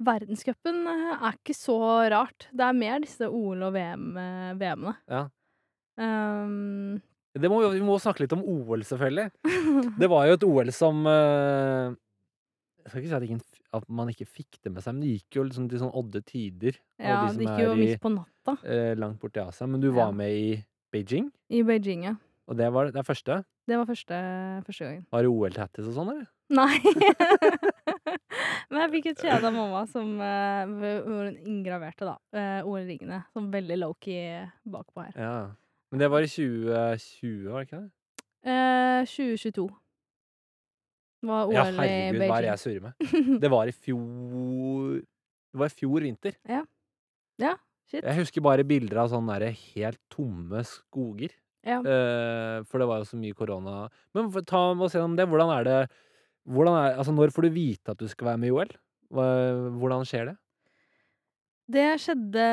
[0.00, 1.76] Verdenscupen eh, er ikke så
[2.12, 2.46] rart.
[2.56, 4.54] Det er mer disse OL- og VM-ene.
[4.60, 4.94] VM-ene.
[5.10, 5.24] Ja.
[6.00, 7.00] Um,
[7.36, 9.26] Det må, vi vi må snakke litt om OL, selvfølgelig.
[10.00, 11.90] Det var jo et OL som eh,
[12.84, 13.42] Jeg skal ikke si at, ingen,
[13.76, 16.22] at man ikke fikk det med seg, men det gikk jo liksom til sånn odde
[16.26, 16.78] tider.
[16.98, 19.66] ja, de det gikk jo midt på natta eh, langt borti Asia.
[19.70, 20.16] Men du var Ja.
[20.22, 22.14] med i Beijing, i Beijing, ja.
[22.48, 23.44] og det var det første.
[23.70, 24.16] Det var første,
[24.66, 25.04] første gangen.
[25.12, 26.26] Var det OL-tattis og sånn, eller?
[26.50, 26.80] Nei.
[28.70, 33.20] Men jeg fikk et kjede av mamma som eh, hun inngraverte da, eh, OL-ringene.
[33.34, 34.40] Sånn veldig low-key
[34.70, 35.14] bakpå her.
[35.18, 35.34] Ja.
[35.90, 37.90] Men det var i 2020, var det ikke det?
[38.50, 39.68] Eh, 2022
[41.26, 43.10] var OL Ja, i herregud, hva er det jeg surrer med?
[43.42, 46.36] Det var i fjor Det var i fjor vinter.
[47.90, 48.04] Shit.
[48.04, 51.32] Jeg husker bare bilder av sånne der helt tomme skoger.
[51.66, 51.80] Ja.
[51.82, 53.88] Uh, for det var jo så mye korona.
[54.14, 55.26] Men ta og se om det.
[55.26, 55.80] Hvordan er det
[56.48, 58.70] hvordan er, altså Når får du vite at du skal være med i OL?
[59.10, 60.36] Hvordan skjer det?
[61.70, 62.46] Det skjedde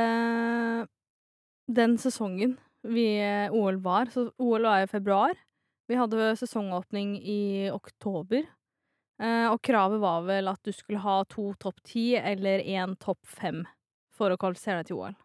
[1.78, 2.58] den sesongen
[2.88, 4.12] vi eh, OL var.
[4.14, 5.38] Så OL var i februar.
[5.88, 8.46] Vi hadde sesongåpning i oktober.
[9.22, 13.24] Eh, og kravet var vel at du skulle ha to topp ti eller én topp
[13.26, 13.64] fem
[14.14, 15.16] for å kvalifisere deg til OL.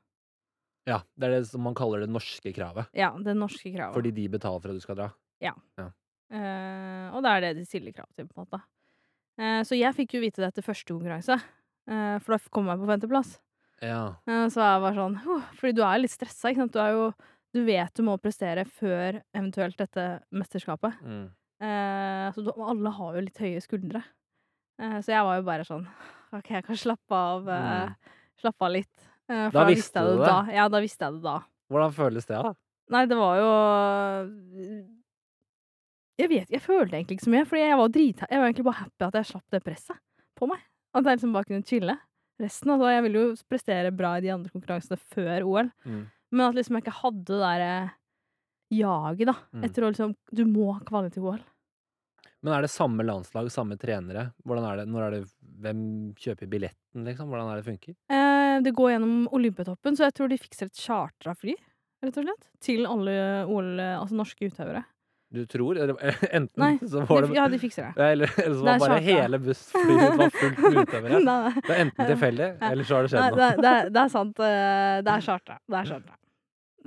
[0.89, 2.89] Ja, Det er det som man kaller det norske kravet.
[2.97, 3.94] Ja, det norske kravet.
[3.94, 5.10] Fordi de betaler for at du skal dra.
[6.32, 8.62] Eh, og det er det de stiller krav til, på en måte.
[9.36, 11.36] Eh, så jeg fikk jo vite det etter første konkurranse,
[11.90, 13.34] eh, for da kom jeg på femteplass.
[13.84, 14.14] Ja.
[14.24, 16.72] Eh, så jeg var sånn «Huh», Fordi du er litt stressa, ikke sant.
[16.72, 17.06] Du er jo
[17.52, 20.94] Du vet du må prestere før eventuelt dette mesterskapet.
[21.04, 21.26] Mm.
[21.62, 24.00] Eh, så du, alle har jo litt høye skuldre.
[24.80, 25.84] Eh, så jeg var jo bare sånn
[26.32, 27.48] OK, jeg kan slappe av.
[27.48, 29.04] Eh, Slappe av litt.
[29.28, 30.26] Eh, Da visste visste du det?
[30.26, 30.38] da.
[30.50, 31.36] Ja, da visste jeg det da.
[31.70, 32.54] Hvordan føles det, da?
[32.92, 33.50] Nei, det var jo
[36.20, 38.26] Jeg vet Jeg følte egentlig ikke så mye, for jeg var drita...
[38.30, 40.00] Jeg var egentlig bare happy at jeg slapp det presset
[40.38, 40.64] på meg.
[40.92, 41.94] At jeg liksom bare kunne chille.
[42.42, 46.02] Resten, altså, Jeg ville jo prestere bra i de andre konkurransene før OL, Mm.
[46.32, 47.72] Men at liksom jeg ikke hadde det derre
[48.72, 49.34] jaget, da.
[49.52, 49.64] Mm.
[49.68, 51.40] Etter å liksom Du må ha kvalitet i OL.
[52.42, 54.32] Men er det samme landslag, samme trenere?
[54.42, 55.20] Hvordan er det, når er det,
[55.62, 55.82] Hvem
[56.18, 57.28] kjøper billetten, liksom?
[57.30, 57.94] Hvordan er det funker?
[58.10, 61.54] Eh, det går gjennom Olympiatoppen, så jeg tror de fikser et chartra fly,
[62.02, 62.48] rett og slett.
[62.66, 63.14] Til alle
[63.46, 64.82] OL, altså norske utøvere.
[65.32, 65.78] Du tror?
[66.36, 68.09] Enten Nei, så var det ja, de fikser det.
[68.16, 69.20] Eller, eller så var det bare charta.
[69.22, 71.20] hele bussflyet var fullt med utøvere.
[71.62, 73.62] Det er enten tilfeldig, eller så har det skjedd det, noe.
[73.62, 74.42] det, er- det er sant.
[74.48, 75.60] eh, Det er chartra.
[75.70, 76.18] Det er chartra.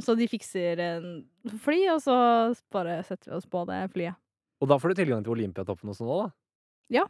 [0.04, 1.06] Så de fikser en
[1.64, 2.16] fly, og så
[2.74, 4.18] bare setter vi oss på det flyet.
[4.64, 7.06] Og da får du tilgang til Olympiatoppen og sånn òg, da.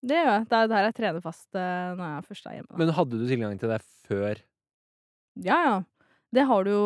[0.00, 0.44] Det gjør jeg.
[0.48, 2.70] Det er der jeg trener fast eh, når jeg først er hjemme.
[2.70, 2.78] Da.
[2.80, 4.38] Men hadde du tilgang til det før?
[5.44, 5.74] Ja, ja.
[6.30, 6.84] Det har du jo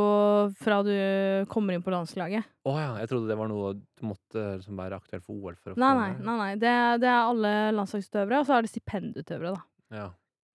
[0.56, 0.90] fra du
[1.52, 2.46] kommer inn på landslaget.
[2.64, 5.74] Å ja, jeg trodde det var noe du måtte liksom være aktuell for OL for
[5.74, 6.08] å Nei, få nei.
[6.16, 6.24] det.
[6.24, 6.50] nei, nei.
[6.62, 6.72] Det,
[7.04, 9.98] det er alle landslagsutøvere, og så er det stipendutøvere, da.
[10.00, 10.06] Ja.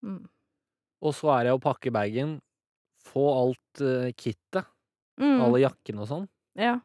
[0.09, 0.23] Mm.
[1.05, 2.33] Og så er det å pakke bagen,
[3.05, 4.65] få alt uh, kittet,
[5.19, 5.39] Mm.
[5.45, 6.25] alle jakkene og sånn.
[6.59, 6.75] Ja.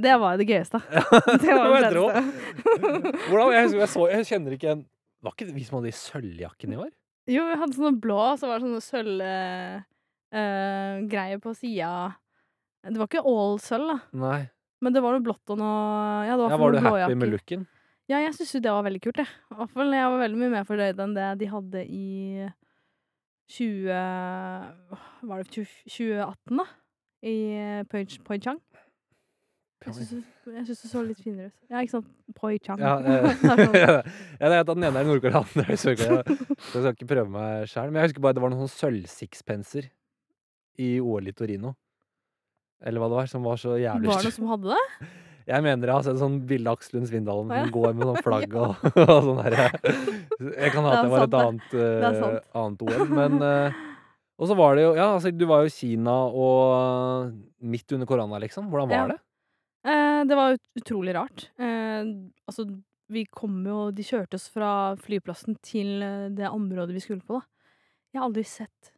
[0.00, 0.78] Det var det gøyeste.
[1.42, 2.22] Det var det beste.
[3.28, 3.52] Hvordan?
[3.52, 4.82] Jeg, jeg, så, jeg kjenner ikke en
[5.20, 6.92] Var ikke det vi som hadde de sølvjakkene i år?
[7.28, 8.80] Jo, vi hadde sånne blå, og så var det sånne
[10.32, 11.90] sølvgreier på sida.
[12.88, 13.98] Det var ikke all sølv, da.
[14.22, 14.40] Nei.
[14.80, 17.28] Men det var noe blått og noe Ja, det var, Ja, var du happy med
[17.34, 17.66] looken?
[18.08, 19.28] Ja, jeg syns jo det var veldig kult, jeg.
[19.52, 22.48] I hvert fall jeg var veldig mye mer fornøyd enn det de hadde i
[23.52, 23.92] 20
[25.28, 26.66] Var det 20, 2018, da?
[27.22, 28.24] I Poichang.
[28.24, 28.60] Pyeongchang.
[29.80, 31.52] Jeg syns det- jeg syns det så litt finere ut.
[31.70, 32.08] Ja, ikke sant?
[32.36, 32.80] Pyeongchang.
[32.80, 33.74] Ja, eh, sånn.
[33.80, 34.02] ja,
[34.40, 36.22] jeg vet at den ene er i Nord-Korea, den andre er Sør-Korea.
[36.26, 37.88] Så jeg skal ikke prøve meg sjøl.
[37.92, 39.88] Men jeg husker bare det var noen sånn sølvsixpenser
[40.80, 41.74] i OL i Torino.
[42.84, 45.08] Eller hva det var, som var så jævlig Var det noen som hadde det?
[45.50, 47.72] Jeg mener jeg har sett sånn bilde av Aksel Lund Svindalen som ja.
[47.74, 49.66] går med sånn flagg og, og sånn herre.
[50.54, 52.46] Jeg kan ha at Det var et annet, eh, sant.
[52.60, 53.80] annet OL, men eh,
[54.40, 58.06] Og så var det jo Ja, altså, du var jo i Kina og midt under
[58.08, 58.70] korona, liksom.
[58.72, 59.06] Hvordan var Ja.
[59.14, 59.20] det?
[59.84, 61.48] Eh, det var ut- utrolig rart.
[61.58, 62.04] Eh,
[62.48, 62.66] altså,
[63.10, 67.40] vi kom jo De kjørte oss fra flyplassen til eh, det området vi skulle på,
[67.40, 67.46] da.
[68.12, 68.92] Jeg har aldri sett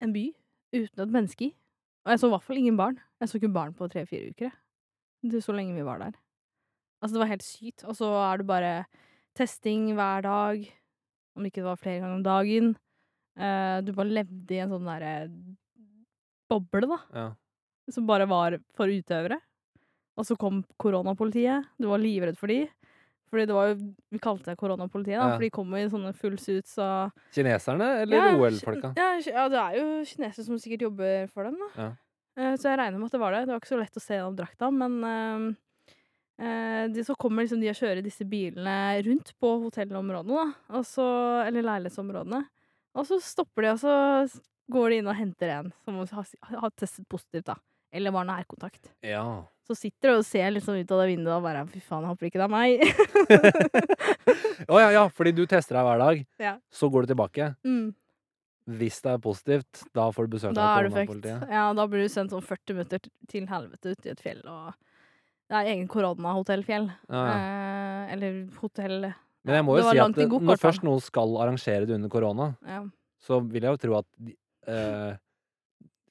[0.00, 0.32] en by
[0.74, 1.54] uten et menneske i.
[2.06, 2.98] Og jeg så i hvert fall ingen barn.
[3.20, 4.52] Jeg så ikke barn på tre-fire uker, jeg.
[5.30, 6.12] Det så lenge vi var der.
[7.02, 7.84] Altså, det var helt sykt.
[7.84, 8.86] Og så er det bare
[9.36, 10.72] testing hver dag.
[11.36, 12.76] Om ikke det var flere ganger om dagen.
[13.38, 15.30] Eh, du bare levde i en sånn derre
[16.50, 17.28] boble, da Ja.
[17.90, 19.38] som bare var for utøvere.
[20.18, 21.64] Og så kom koronapolitiet.
[21.80, 22.68] Du var livredd for de.
[23.30, 25.34] Fordi det var jo Vi kalte det koronapolitiet, da, Ja.
[25.36, 28.92] for de kom i sånne full suits og Kineserne eller Ja, OL-folka?
[28.96, 31.68] Ja, ja, det er jo kinesere som sikkert jobber for dem, da.
[31.82, 31.92] Ja.
[32.36, 33.46] Eh, Så jeg regner med at det var det.
[33.46, 35.54] Det var ikke så lett å se gjennom drakta, men
[36.40, 40.76] eh, eh, de, så kommer liksom de og kjører disse bilene rundt på hotellområdene, da.
[40.78, 42.48] Og så, eller leilighetsområdene.
[42.98, 44.40] Og så stopper de, og så
[44.70, 47.56] går de inn og henter en som har, testet positivt, da.
[47.92, 48.92] Eller var nærkontakt.
[49.02, 49.24] Ja.
[49.66, 52.12] Så sitter du og ser liksom ut av det vinduet og bare Fy faen, jeg
[52.12, 52.84] håper ikke det er meg.
[54.70, 56.22] Å ja, ja, fordi du tester deg hver dag.
[56.42, 56.54] Ja.
[56.74, 57.54] Så går du tilbake.
[57.66, 57.88] mm.
[58.70, 61.48] Hvis det er positivt, da får du besøk av koronapolitiet.
[61.50, 63.00] Ja, da blir du sendt sånn 40 minutter
[63.32, 64.76] til helvete ut i et fjell, og
[65.50, 66.86] det er egen koronahotellfjell.
[67.10, 67.32] Ja, ja.
[67.34, 69.08] Eh, eller hotell
[69.44, 72.50] Men jeg må jo si at det, når først noen skal arrangere det under korona,
[72.66, 72.82] Ja.
[73.20, 74.34] så vil jeg jo tro at de,
[74.68, 75.16] eh,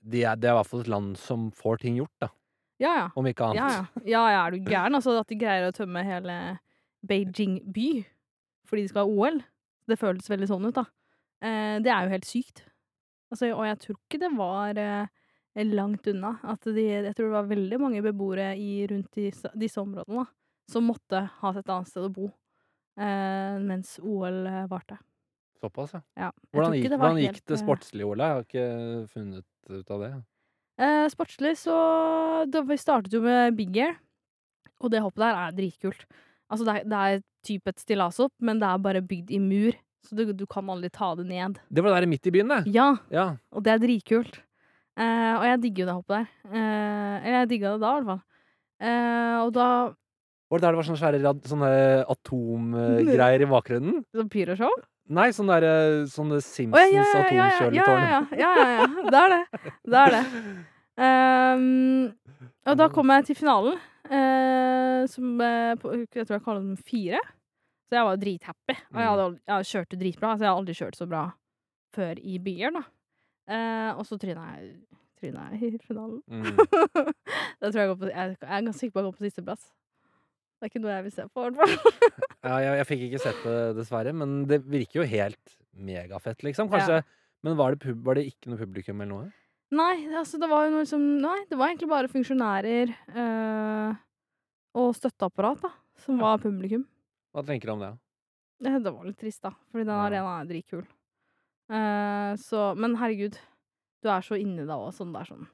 [0.01, 2.29] de er, det er i hvert fall et land som får ting gjort, da.
[2.79, 3.07] Ja, ja.
[3.15, 3.59] Om ikke annet.
[3.59, 3.85] Ja, ja.
[4.07, 4.95] ja, ja, er du gæren?
[4.95, 6.59] Altså, at de greier å tømme hele
[7.05, 8.05] Beijing by
[8.69, 9.39] fordi de skal ha OL.
[9.89, 10.85] Det føles veldig sånn ut, da.
[11.41, 12.63] Eh, det er jo helt sykt.
[13.33, 16.35] Altså, og jeg tror ikke det var eh, langt unna.
[16.43, 20.27] At de, jeg tror det var veldig mange beboere i, rundt disse, disse områdene da,
[20.69, 22.29] som måtte ha et annet sted å bo
[23.63, 24.97] mens OL eh, varte.
[25.59, 26.01] Såpass, ja.
[26.15, 26.29] Ja.
[26.55, 28.27] Hvordan gikk, det var hvordan helt, gikk det sportslig, Ola?
[28.29, 30.11] Jeg har ikke funnet ut av det.
[30.79, 31.75] Eh, sportslig så
[32.47, 33.97] da Vi startet jo med big air,
[34.79, 36.05] og det hoppet der er dritkult.
[36.49, 39.75] Altså, det er, det er type et stillashopp, men det er bare bygd i mur,
[40.07, 41.59] så du, du kan aldri ta det ned.
[41.69, 42.61] Det var der midt i byen, det.
[42.73, 43.27] Ja, Ja.
[43.51, 44.39] og det er dritkult.
[44.99, 46.31] Eh, og jeg digger jo det hoppet der.
[46.49, 48.23] Eh, eller jeg digga det da, i hvert fall.
[48.79, 49.67] Eh, og da
[50.49, 51.69] Var det der det var sånne svære rad, sånne
[52.09, 53.99] atomgreier i bakgrunnen?
[54.17, 54.71] Sånn pyroshow?
[55.09, 58.03] Nei, sånne, der, sånne Simpsons ja, ja, ja, ja, ja, atomkjøletårn.
[58.05, 59.05] ja, ja, ja, ja.
[59.09, 59.71] Det er det.
[59.89, 60.21] Det er det.
[60.99, 62.11] Um,
[62.69, 63.77] og da kom jeg til finalen,
[64.11, 67.21] uh, som eh, på, Jeg tror jeg kaller den fire.
[67.89, 68.75] Så jeg var drithappy.
[68.93, 70.35] Og jeg, hadde, aldri- jeg kjørte dritbra.
[70.37, 71.23] Så jeg har aldri kjørt så bra
[71.97, 72.83] før i byer, da.
[73.49, 74.75] Uh, og så tryna jeg,
[75.17, 76.19] tryna jeg i finalen.
[76.29, 76.51] Mm.
[77.65, 79.71] jeg, jeg, jeg er ganske sikker på å gå på sisteplass.
[80.59, 81.99] Det er ikke noe jeg vil se på, i hvert fall.
[82.49, 86.69] Ja, jeg, jeg fikk ikke sett det, dessverre, men det virker jo helt megafett, liksom.
[86.71, 87.01] Kanskje
[87.43, 89.25] Men var det, pub, var det ikke noe publikum eller noe?
[89.75, 93.99] Nei, altså det var jo noe som Nei, det var egentlig bare funksjonærer øh,
[94.79, 95.71] og støtteapparat, da,
[96.05, 96.23] som Ja.
[96.29, 96.85] var publikum.
[97.35, 97.91] Hva tenker du om det?
[98.63, 100.07] Det, det var litt trist, da, fordi den Ja.
[100.07, 100.85] arenaen er dritkul.
[101.69, 103.35] Uh, så Men herregud,
[104.01, 105.47] du er så inni da òg, sånn det er sånn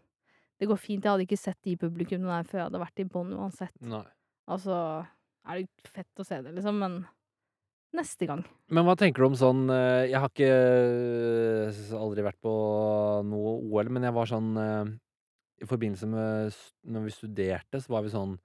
[0.62, 1.04] Det går fint.
[1.04, 3.74] Jeg hadde ikke sett de publikummene der før jeg hadde vært i bånn uansett.
[3.84, 4.06] Nei.
[4.48, 4.76] Altså,
[5.50, 7.00] er det fett å se det, liksom, men
[7.96, 8.44] neste gang.
[8.70, 10.50] Men hva tenker du om sånn eh, Jeg har ikke
[11.70, 12.54] eh, aldri vært på
[13.26, 14.90] noe OL, men jeg var sånn eh,
[15.64, 16.58] I forbindelse med
[16.92, 18.36] Når vi studerte, så var vi sånn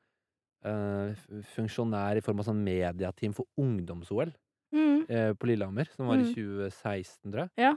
[1.55, 4.33] funksjonær i form av sånn mediateam for ungdoms-OL
[4.71, 5.07] Mm.
[5.41, 6.35] på Lillehammer, som var i Mm.
[6.37, 7.51] 2016, tror jeg.
[7.59, 7.73] Ja.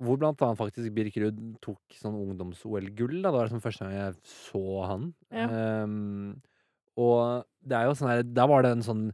[0.00, 3.30] Hvor blant annet faktisk Birk Ruud tok sånn ungdoms-OL-gull, da.
[3.32, 5.14] Det var liksom første gang jeg så han.
[5.32, 5.48] Ja.
[5.48, 6.42] Ehm,
[6.96, 9.04] og det er jo sånn her Da var det en sånn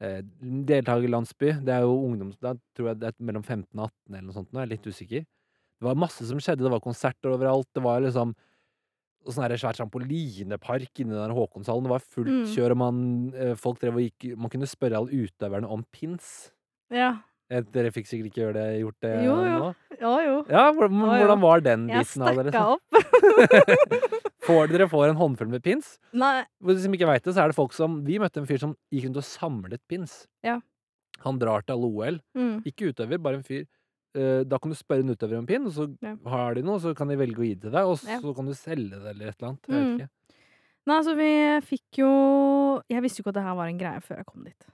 [0.00, 0.20] eh,
[0.66, 1.52] deltakerlandsby.
[1.66, 2.38] Det er jo ungdoms...
[2.42, 4.72] Da tror jeg det er mellom 15 og 18 eller noe sånt nå, jeg er
[4.74, 5.26] litt usikker.
[5.80, 6.64] Det var masse som skjedde.
[6.66, 7.68] Det var konserter overalt.
[7.76, 8.34] Det var liksom
[9.28, 11.84] sånn her svær trampolinepark inni den Håkonshallen.
[11.84, 12.46] Det var fullt Mm.
[12.54, 16.50] kjør, og man, eh, folk drev og gikk Man kunne spørre alle utøverne om pins.
[16.90, 17.18] Ja.
[17.50, 19.58] Eh, Dere fikk sikkert ikke det, gjort det Jo, jo.
[19.58, 19.70] nå?
[20.00, 20.34] Ja, jo.
[20.48, 21.18] Ja, hvordan, Ja, ja.
[21.26, 22.52] hvordan var den biten av dere?
[22.52, 22.76] stakka så?
[22.76, 24.00] opp.
[24.46, 25.98] Får dere får en håndfull med pins?
[26.16, 26.44] Nei.
[26.64, 28.76] Hvis de ikke veit det, så er det folk som Vi møtte en fyr som
[28.94, 30.24] gikk rundt og samlet pins.
[30.46, 30.60] Ja.
[31.26, 32.20] Han drar til alle OL.
[32.38, 32.62] Mm.
[32.70, 33.66] Ikke utøver, bare en fyr.
[34.16, 36.14] Eh, Da kan du spørre en utøver om pin, og så Ja.
[36.30, 38.18] har de noe, så kan de velge å gi det til deg, og Ja.
[38.20, 39.66] så kan du selge det eller et eller annet.
[39.68, 39.98] Jeg Mm.
[39.98, 40.08] vet ikke.
[40.86, 44.00] Nei, altså, vi fikk jo Jeg visste jo ikke at det her var en greie
[44.00, 44.64] før jeg kom dit.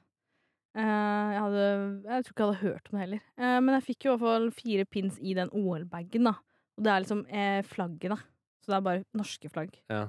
[0.76, 1.64] Eh, jeg hadde
[2.04, 3.22] Jeg tror ikke jeg hadde hørt om det heller.
[3.40, 6.34] Eh, men jeg fikk jo i hvert fall fire pins i den OL-bagen, da.
[6.76, 8.18] Og det er liksom eh, flagget, da.
[8.60, 9.76] Så det er bare norske flagg.
[9.92, 10.02] Ja.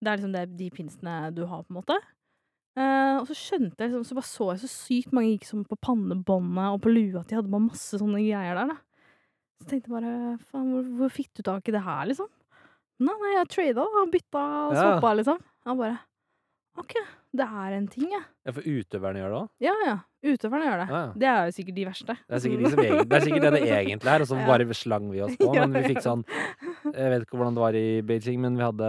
[0.00, 1.98] Det er liksom det, de pinsene du har, på en måte.
[2.74, 5.60] Uh, og så skjønte jeg liksom, så bare så jeg så sykt mange gikk sånn
[5.70, 9.04] på pannebåndet og på lua, at de hadde bare masse sånne greier der, da.
[9.62, 10.14] Så tenkte jeg bare
[10.48, 12.26] faen, hvor, hvor fikk du tak i det her, liksom?
[13.04, 14.80] Nei, nei, jeg trada og bytta og Ja.
[14.80, 15.38] swappa, liksom.
[15.68, 16.00] Han bare
[16.82, 16.96] OK,
[17.38, 18.24] det er en ting, ja.
[18.42, 19.48] ja, for utøverne gjør det òg?
[19.62, 19.96] Ja ja.
[20.24, 20.88] Utøverne gjør det.
[20.88, 21.12] Ja, ja.
[21.20, 22.14] Det er jo sikkert de verste.
[22.24, 24.38] Det er sikkert, de som egen, det, er sikkert det det egentlig er, og så
[24.50, 25.50] bare slang vi oss på.
[25.60, 26.22] Men vi fikk sånn
[26.94, 28.88] Jeg vet ikke hvordan det var i Beijing, men vi hadde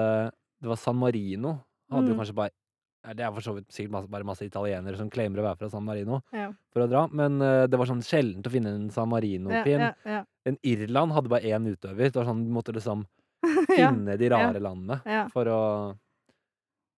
[0.64, 1.58] Det var San Marino.
[1.92, 2.22] Hadde jo Mm.
[2.24, 5.46] kanskje bare Det er for så vidt sikkert masse, bare masse italienere som claimer å
[5.46, 6.48] være fra San Marino Ja.
[6.74, 9.80] for å dra, men uh, det var sånn sjeldent å finne en San Marino-pin.
[9.84, 10.24] ja, ja.
[10.50, 12.10] En Irland hadde bare én utøver.
[12.10, 13.06] Det var sånn Du måtte liksom
[13.76, 14.98] finne de rare landene
[15.34, 15.60] for å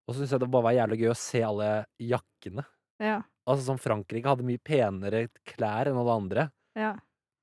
[0.07, 1.69] Og så syns jeg det bare var jævlig gøy å se alle
[1.99, 2.63] jakkene.
[2.99, 6.51] Ja, Altså som Frankrike hadde mye penere klær enn alle andre.
[6.75, 6.95] ja.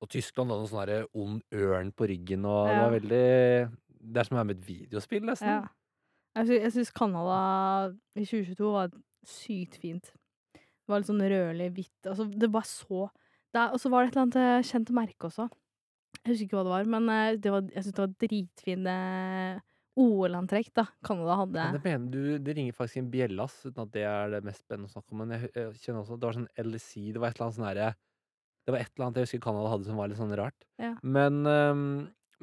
[0.03, 2.83] Og Tyskland hadde noen sånn derre ond ørn på ryggen, og det Ja.
[2.83, 5.49] var veldig Det er som å være med et videospill, nesten.
[5.49, 5.69] ja.
[6.37, 8.91] Jeg, sy jeg syns Canada i 2022 var
[9.25, 10.13] sykt fint.
[10.53, 13.09] Det var litt sånn rødlig, hvitt altså, Det var så
[13.55, 15.49] det er- Og så var det et eller annet eh, kjent merke også.
[16.25, 19.63] Jeg husker ikke hva det var, men eh, det var, jeg syns det var dritfine
[20.01, 20.87] OL-antrekk, da.
[21.07, 21.67] Canada hadde.
[21.69, 24.41] Men det, mener du, det ringer faktisk en bjelle, ass, uten at det er det
[24.47, 25.23] mest spennende å snakke om.
[25.23, 27.59] Men jeg, jeg kjenner også at det var sånn LC, Det var et eller annet
[27.59, 27.93] sånn herre
[28.65, 30.67] Det var et eller annet jeg husker Canada hadde som var litt sånn rart.
[30.83, 30.91] Ja.
[31.03, 31.87] Men, um,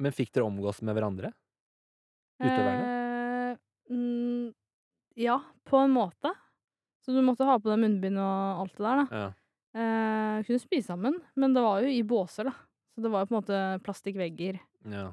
[0.00, 1.34] men fikk dere omgås med hverandre?
[2.42, 2.88] Utøverne?
[3.52, 3.60] Eh,
[3.92, 4.48] mm,
[5.20, 5.36] ja,
[5.68, 6.32] på en måte.
[7.04, 9.22] Så du måtte ha på deg munnbind og alt det der, da.
[9.22, 9.30] Ja.
[9.72, 12.56] Eh, kunne spise sammen, men det var jo i båser, da.
[12.92, 14.58] Så det var jo på en måte plastikkvegger
[14.92, 15.06] ja.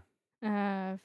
[0.44, 1.00] eh,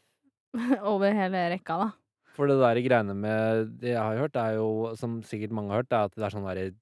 [0.95, 1.91] over hele rekka, da.
[2.35, 5.85] For det der greiene med Det jeg har hørt, er jo, som sikkert mange har
[5.85, 6.73] hørt, er at det er sånn derre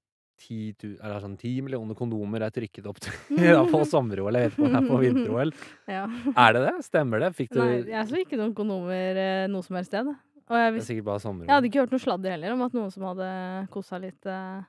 [0.43, 4.39] 10, eller sånn 10 millioner kondomer er trykket opp til Iallfall sommer-OL.
[4.39, 5.55] Jeg vet ikke om det er på vinter-OL.
[5.93, 6.05] Ja.
[6.33, 6.75] Er det det?
[6.89, 7.33] Stemmer det?
[7.37, 10.09] Fikk du Nei, jeg så ikke noen kondomer eh, noe som helst sted.
[10.09, 12.75] Og jeg, Det er sikkert bare jeg hadde ikke hørt noe sladder heller om at
[12.77, 13.29] noen som hadde
[13.73, 14.65] kosa litt eh,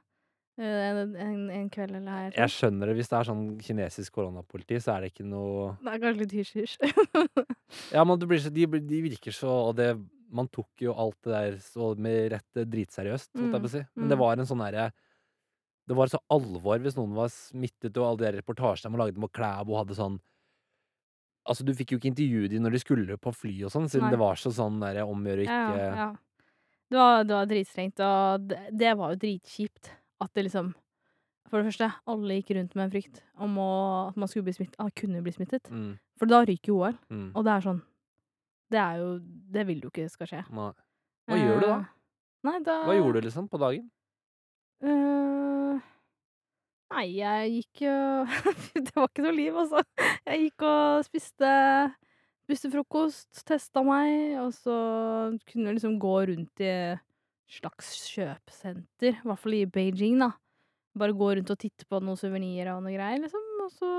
[0.61, 2.33] en, en, en kveld eller her.
[2.37, 2.95] Jeg skjønner det.
[2.99, 6.35] Hvis det er sånn kinesisk koronapoliti, så er det ikke noe Det er kanskje litt
[6.37, 6.75] hysj-hysj.
[7.95, 9.87] Ja, men det blir så, de, de virker så Og det
[10.33, 13.73] Man tok jo alt det der så med rett eh, dritseriøst, holdt jeg på å
[13.73, 13.81] si.
[13.97, 14.21] Men det Mm.
[14.21, 14.85] var en sånn herre
[15.89, 19.19] Det var så alvor hvis noen var smittet, og alle de der reportasjene man lagde
[19.25, 20.19] med Klæbo hadde sånn
[21.49, 24.05] Altså, du fikk jo ikke intervjue de når de skulle på fly og sånn, siden
[24.07, 24.13] Nei.
[24.13, 26.05] det var så sånn derre omgjør Ja, ikke ja, ja.
[26.93, 29.89] Det var, det var dritstrengt, og det, det var jo dritkjipt
[30.23, 30.73] at det liksom
[31.51, 33.69] For det første, alle gikk rundt med en frykt om å,
[34.09, 35.67] at man skulle bli smittet, ah, kunne bli smittet.
[35.69, 37.81] mm, For da ryker jo OL, mm, og det er sånn
[38.73, 39.09] Det er jo
[39.53, 40.43] Det vil du ikke skal skje.
[40.49, 40.71] nei.
[41.29, 41.75] Hva gjør du da?
[41.79, 41.91] Eh,
[42.43, 43.85] Nei, da Hva gjorde du liksom på dagen?
[44.83, 45.77] Uh,
[46.91, 47.93] nei, jeg gikk jo
[48.83, 49.83] Det var ikke noe liv, altså.
[50.27, 51.51] Jeg gikk og spiste
[52.43, 54.73] Spiste frokost, testa meg, og så
[55.47, 56.73] kunne jeg liksom gå rundt i
[57.59, 60.31] slags kjøpesenter, i hvert fall i Beijing, da.
[60.97, 63.43] Bare gå rundt og titte på noen suvenirer og noe greier, liksom.
[63.65, 63.89] Og så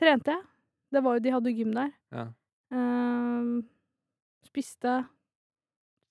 [0.00, 0.46] trente jeg.
[0.94, 1.90] Det var jo, de hadde jo gym der.
[2.14, 2.26] Ja.
[2.72, 3.50] Um,
[4.46, 4.94] spiste.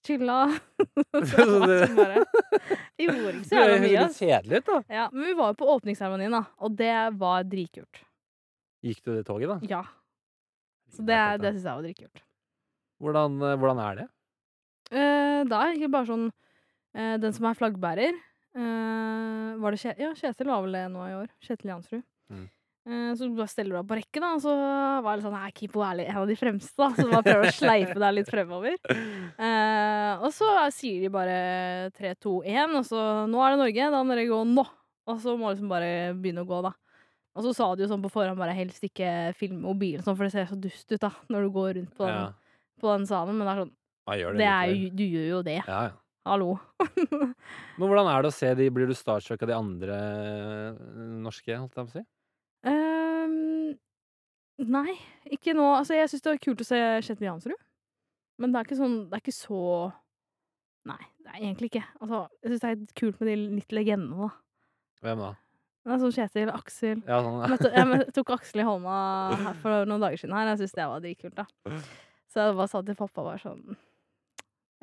[0.05, 0.43] Chilla.
[1.31, 2.21] Så det sånn bare
[3.01, 4.03] gjorde ikke så Det jævla høres mye.
[4.03, 4.77] litt kjedelig ut, da.
[4.93, 8.03] Ja, men vi var jo på åpningsseremonien, da, og det var dritkult.
[8.85, 9.57] Gikk du det toget, da?
[9.67, 9.81] Ja.
[10.93, 12.21] Så det, det syns jeg var dritkult.
[13.03, 14.05] Hvordan, eh, hvordan er det?
[14.93, 16.27] Eh, da er det egentlig bare sånn
[17.21, 18.13] Den som er flaggbærer
[18.57, 21.27] eh, Var det Kje Ja, Kjetil var vel det nå i år.
[21.43, 22.05] Kjetil Jansrud.
[22.33, 22.45] Mm.
[22.87, 24.53] Eh, så bare steller du deg på rekke, da, og så
[25.03, 27.49] var det sånn Nei, Kipo er en av de fremste, da, så du bare prøver
[27.49, 28.77] å sleipe deg litt fremover.
[28.87, 31.37] Eh, og så sier de bare
[31.97, 34.63] 3, 2, 1, og så Nå er det Norge, da må dere gå nå.
[35.07, 36.71] Og så må liksom bare begynne å gå, da.
[37.37, 40.25] Og så sa de jo sånn på forhånd bare helst ikke film mobilen sånn, for
[40.25, 42.31] det ser så dust ut da, når du går rundt på den, Ja.
[42.81, 43.37] på den salen.
[43.37, 43.73] Men det er sånn,
[44.07, 45.59] det, det er jo, du gjør jo det.
[45.67, 45.95] Ja, ja.
[46.27, 46.57] Hallo.
[47.79, 50.81] Men hvordan er det å se de Blir du starstruck av de andre eh,
[51.23, 52.03] norske, holdt jeg på å si?
[52.67, 53.77] Um,
[54.67, 54.97] nei,
[55.31, 55.69] ikke nå.
[55.77, 57.63] Altså, jeg syns det var kult å se Kjetil Jansrud.
[58.37, 59.61] Men det er ikke sånn Det er ikke så
[60.87, 61.85] Nei, det er egentlig ikke.
[61.99, 64.29] Altså, jeg syns det er kult med de litt legendene, da.
[65.03, 65.33] Hvem da?
[65.87, 68.95] Det er sånn Kjetil, Aksel Ja, sånn, Jeg, jeg tok Aksel i hånda
[69.63, 70.51] for noen dager siden her.
[70.51, 71.47] Jeg syns det var dritkult, da.
[72.31, 73.77] Så jeg bare sa til pappa bare sånn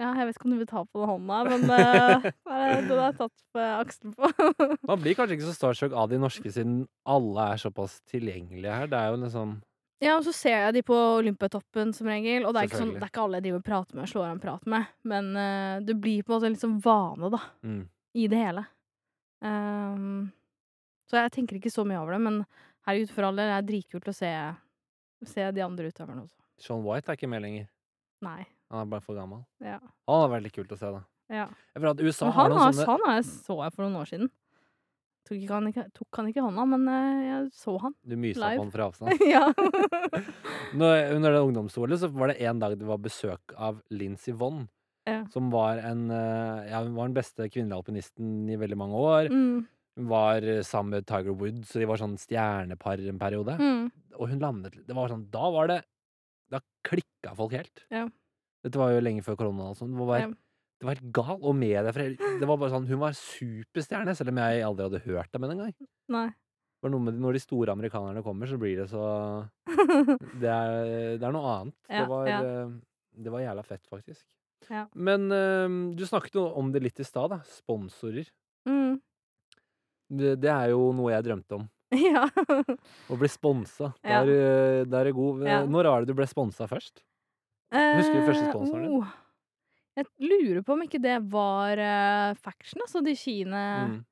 [0.01, 3.15] Ja, jeg vet ikke om du vil ta på den hånda, men uh, den har
[3.15, 4.31] tatt på akselen på.
[4.91, 8.91] Man blir kanskje ikke så starstruck av de norske, siden alle er såpass tilgjengelige her.
[8.91, 9.55] Det er jo liksom
[10.03, 12.95] Ja, og så ser jeg de på Olympiatoppen som regel, og det er ikke, sånn,
[12.97, 14.89] det er ikke alle jeg driver og prater med og slår av en prat med,
[15.15, 17.83] men uh, det blir på en måte en liksom vane, da, mm.
[18.19, 18.65] i det hele.
[19.45, 20.33] Um,
[21.07, 22.43] så jeg tenker ikke så mye over det, men
[22.89, 24.33] herregud, for all del, det er dritkult å se,
[25.31, 26.41] se de andre utøverne også.
[26.65, 27.71] Sean White er ikke med lenger.
[28.25, 28.43] Nei.
[28.73, 29.43] Han er bare for gammel.
[29.63, 29.79] Ja.
[30.09, 31.03] Han vært litt kult å se, da.
[31.33, 31.49] ja.
[31.75, 34.01] Jeg føler at USA Men har han, noen sånne han har, så jeg for noen
[34.01, 34.31] år siden.
[35.25, 37.95] Tok, ikke han, ikke, tok han ikke i hånda, men eh, jeg så han.
[38.05, 38.59] Du mysa live.
[38.59, 39.23] på han fra avstand.
[39.35, 39.45] ja.
[40.81, 44.67] Når, under det ungdomsstolet så var det en dag det var besøk av Lincy Vonn.
[45.09, 45.23] Ja.
[45.33, 49.29] Som var en eh, Ja, hun var den beste kvinnelige alpinisten i veldig mange år.
[49.33, 49.65] Mm,
[50.01, 53.57] Hun var eh, sammen med Tiger Woods, så de var sånn stjernepar en periode.
[53.61, 53.83] mm,
[54.17, 55.81] Og hun landet Det var sånn Da var det
[56.53, 57.85] Da klikka folk helt.
[57.93, 58.07] Ja.
[58.65, 59.93] Dette var jo lenge før korona sånn.
[59.93, 60.25] Det var,
[60.81, 61.37] det var helt gal.
[61.41, 65.05] Og med for Det var bare sånn Hun var superstjerne, selv om jeg aldri hadde
[65.05, 65.75] hørt dem engang.
[66.13, 66.29] nei.
[66.31, 69.05] Det var noe med Når de store amerikanerne kommer, så blir det så
[70.43, 71.77] Det er, det er noe annet.
[71.89, 72.41] Ja, det, var, ja.
[72.45, 72.75] eh,
[73.25, 74.25] det var jævla fett, faktisk.
[74.73, 74.87] Ja.
[74.97, 77.41] Men uh, du snakket jo om det litt i stad, da.
[77.49, 78.29] Sponsorer.
[78.69, 78.99] Mm.
[80.15, 81.67] Det, det er jo noe jeg drømte om.
[82.01, 82.25] ja.
[82.29, 83.93] Å bli sponsa.
[84.03, 84.23] Da Ja.
[84.25, 85.45] er er god.
[85.71, 87.05] Når var det du ble sponsa først?
[87.75, 88.95] Husker du første Eh, sponsoren din?
[89.03, 89.09] oh.
[89.97, 94.05] Jeg lurer på om ikke det var uh, Faction, altså de Kine Mm.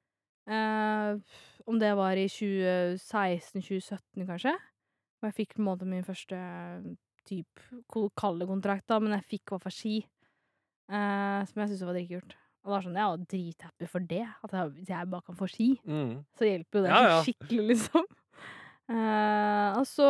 [0.50, 1.18] uh,
[1.66, 4.52] Om det var i 2016-2017, kanskje?
[5.22, 6.38] Og jeg fikk på en måte min første
[7.28, 7.60] typ
[8.18, 10.00] kalde kontrakt, da, men jeg fikk hva for ski.
[10.90, 12.34] Uh, som jeg syntes var dritkult.
[12.62, 14.24] Og det er sånn, jeg var drithappy for det.
[14.46, 14.52] At
[14.86, 16.24] jeg bare kan få ski, Mm.
[16.38, 17.22] så hjelper jo det Ja, ja.
[17.22, 18.04] skikkelig, liksom.
[18.90, 20.06] Eh, og så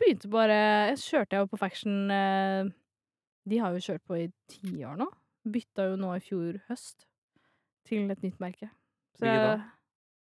[0.00, 0.54] begynte bare
[0.88, 2.70] Jeg kjørte jo på Faction eh,
[3.44, 5.06] De har jo kjørt på i tiår nå.
[5.48, 7.04] Bytta jo nå i fjor høst
[7.88, 8.70] til et nytt merke.
[9.16, 9.58] Så Hvilket da?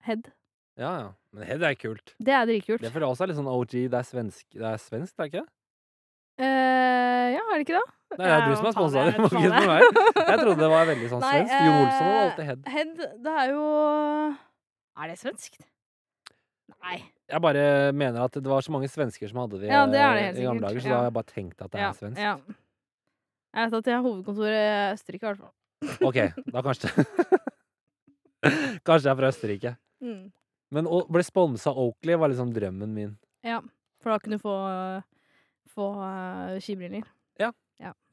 [0.06, 0.32] Head.
[0.78, 1.12] Ja, ja.
[1.34, 2.14] Men Head er kult.
[2.22, 2.84] Det er dritkult.
[2.84, 3.76] Det føler jeg også er litt sånn OG.
[3.94, 5.52] Det er svensk, det er svensk, det er ikke det?
[6.46, 7.86] Eh, ja, er det ikke det?
[8.16, 9.06] Nei, det er du som er sponsa.
[9.06, 10.40] jeg jeg.
[10.42, 11.56] trodde det var veldig sånn svensk.
[11.56, 12.68] Jon Olsson var eh, alltid head.
[12.76, 13.64] Head, det er jo
[14.96, 15.66] Er det svenskt?
[16.82, 16.98] Nei.
[17.30, 17.64] Jeg bare
[17.98, 20.02] mener at det var så mange svensker som hadde det Ja, det
[20.36, 20.94] det i gamle dager, så ja.
[20.94, 22.20] da har jeg bare tenkt at det Ja, er svensk.
[22.22, 22.36] ja.
[23.56, 25.54] Jeg vet at de har hovedkontoret i Østerrike, i hvert fall.
[26.10, 26.18] Ok,
[26.52, 26.90] da kanskje
[28.86, 29.72] Kanskje jeg er fra Østerrike.
[30.06, 30.26] Mm.
[30.76, 33.14] Men å bli sponsa av Oakley var liksom drømmen min.
[33.46, 33.62] Ja,
[34.04, 34.56] for da kunne du få,
[35.74, 37.06] få uh, skibriller.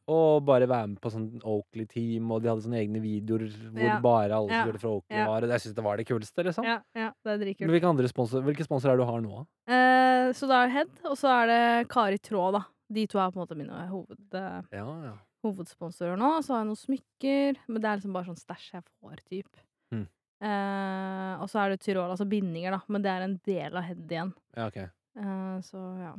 [0.09, 4.01] Og bare være med på sånn Oakley-team, og de hadde sånne egne videoer hvor Ja.
[4.01, 4.65] bare alle som Ja.
[4.67, 5.27] gjorde det fra Oakley, Ja.
[5.29, 5.43] var.
[5.45, 6.65] Og jeg syns det var det kuleste, liksom.
[6.65, 7.71] Ja, ja, det er Men dritkult.
[7.71, 9.47] hvilke andre sponsor, hvilke sponsorer er det du har nå?
[9.67, 9.73] da?
[9.73, 12.65] Eh, så da er det Head, og så er det Kari Tråd, da.
[12.93, 15.13] De to er på en måte mine hoved, eh, Ja, ja.
[15.45, 16.43] hovedsponsorer nå.
[16.43, 19.57] Så har jeg noen smykker, men det er liksom bare sånn stæsj jeg får, typ.
[19.93, 20.09] Mm.
[20.43, 23.85] Eh, og så er det Tyrol, altså bindinger, da, men det er en del av
[23.85, 24.35] Head igjen.
[24.57, 24.77] ja, ok.
[25.17, 26.13] Eh, så ja.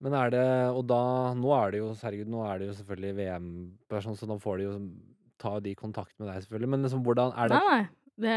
[0.00, 1.00] Men er det Og da
[1.36, 4.68] Nå er det jo Herregud, nå er det jo selvfølgelig VM-person, så nå får de
[4.68, 4.74] jo
[5.40, 6.68] ta de kontakt med deg, selvfølgelig.
[6.68, 7.84] Men liksom, hvordan er det Nei, nei.
[8.20, 8.36] Det,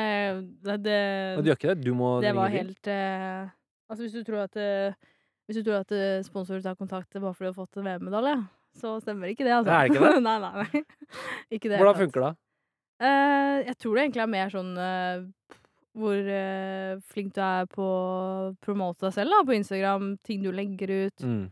[0.63, 0.99] det, det,
[1.43, 1.83] Du gjør ikke det?
[1.83, 2.67] Du må Det var ringe de?
[2.69, 3.49] helt eh,
[3.91, 4.95] Altså, hvis du tror at eh,
[5.47, 8.37] Hvis du tror at eh, sponsorer tar kontakt bare fordi du har fått en VM-medalje,
[8.79, 9.73] så stemmer ikke det, altså.
[9.75, 10.21] Er det ikke det?
[10.29, 10.83] nei, nei, nei.
[11.57, 11.81] ikke det.
[11.81, 12.31] Hvordan funker det?
[13.03, 15.25] Eh, jeg tror det egentlig er mer sånn eh,
[15.95, 20.51] hvor eh, flink du er på å promote deg selv da, på Instagram, ting du
[20.51, 21.21] legger ut.
[21.25, 21.43] Mm.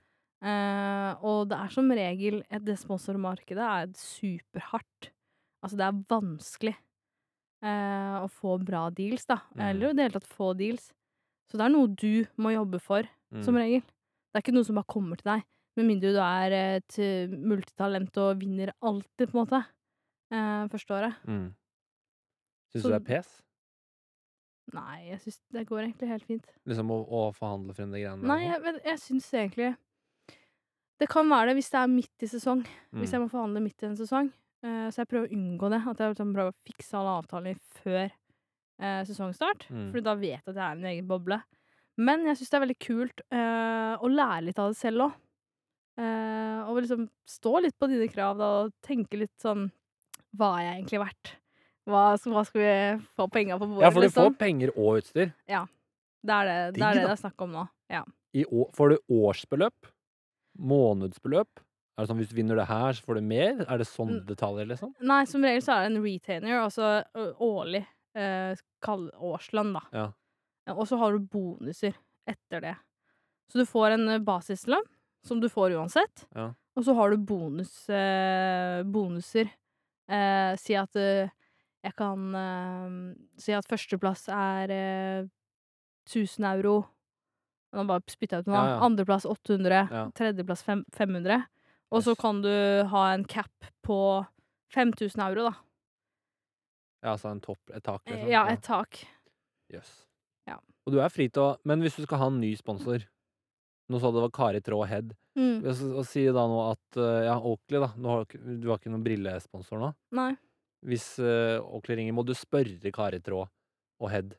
[0.41, 5.11] Eh, og det er som regel et- Det sponsormarkedet er superhardt.
[5.63, 6.75] Altså, det er vanskelig
[7.61, 9.37] eh, å få bra deals, da.
[9.55, 9.61] Mm.
[9.69, 10.91] Eller i det hele tatt få deals.
[11.51, 13.03] Så det er noe du må jobbe for,
[13.43, 13.61] som Mm.
[13.61, 13.81] regel.
[13.81, 15.43] Det er ikke noe som bare kommer til deg.
[15.77, 19.65] Med mindre du er et eh, multitalent og vinner alltid, på en måte.
[20.31, 21.13] Eh, første året.
[21.27, 21.53] Mm.
[22.73, 23.41] Syns du det er pes?
[24.71, 26.45] Nei, jeg syns det går egentlig helt fint.
[26.69, 28.29] Liksom å, å forhandle frem de greiene der?
[28.29, 29.71] Nei, jeg, men jeg syns egentlig
[31.01, 32.61] Det kan være det hvis det er midt i sesong.
[32.93, 33.15] Hvis Mm.
[33.15, 34.29] jeg må forhandle midt i en sesong.
[34.63, 35.79] Uh, så jeg prøver å unngå det.
[35.89, 39.65] At jeg liksom prøver å fikse alle avtaler før uh, sesongstart.
[39.73, 39.89] Mm.
[39.91, 41.41] For da vet jeg at jeg er i en egen boble.
[41.97, 45.19] Men jeg syns det er veldig kult uh, å lære litt av det selv òg.
[46.01, 49.67] Og liksom stå litt på dine krav da, og tenke litt sånn
[50.37, 51.31] Hva er jeg egentlig verdt?
[51.89, 52.73] Hva, hva skal vi
[53.17, 54.37] få penger på bordet, Ja, for du får liksom?
[54.37, 55.31] penger og utstyr.
[55.47, 57.63] Det er det det, Digg, er det det er snakk om nå.
[57.89, 58.03] Ja.
[58.37, 59.89] I å, får du årsbeløp?
[60.61, 61.61] Månedsbeløp?
[61.97, 63.63] Er det sånn hvis du vinner det her, så får du mer?
[63.67, 64.93] Er det sånne detaljer, liksom?
[65.05, 66.91] Nei, som regel så er det en retainer, altså
[67.43, 67.83] årlig.
[68.17, 69.83] Eh, årslønn, da.
[69.95, 70.05] Ja.
[70.67, 71.95] Ja, Og så har du bonuser
[72.29, 72.75] etter det.
[73.51, 74.85] Så du får en basislønn,
[75.25, 76.25] som du får uansett.
[76.35, 76.51] Ja.
[76.77, 79.49] Og så har du bonus, eh, bonuser.
[80.11, 81.27] Eh, si at ø,
[81.83, 82.97] jeg kan eh,
[83.41, 85.29] Si at førsteplass er eh,
[86.09, 86.75] 1000 euro.
[87.73, 88.59] Nå bare spytta jeg ut noe.
[88.59, 88.79] Ja, ja.
[88.85, 89.81] Andreplass 800.
[89.91, 90.05] Ja.
[90.17, 91.41] Tredjeplass 500.
[91.91, 92.19] Og så Yes.
[92.21, 92.51] kan du
[92.91, 93.51] ha en cap
[93.83, 93.97] på
[94.73, 95.53] 5000 euro, da.
[97.03, 98.29] Ja, altså en topp, et tak, liksom?
[98.29, 98.99] Ja, et tak.
[99.73, 99.89] Jøss.
[100.47, 100.57] Ja.
[100.85, 103.03] Og du er fri til å Men hvis du skal ha en ny sponsor
[103.91, 105.09] Nå sa du det var Kari Traa Head.
[105.35, 105.65] Mm.
[105.65, 107.89] Og si da nå at eh, Ja, Oakley, da.
[107.97, 109.89] Du har, du har ikke noen brillesponsor nå.
[110.15, 110.29] Nei.
[110.85, 113.45] Hvis uh, Oakley ringer, må du spørre Kari Traa
[114.01, 114.31] og Head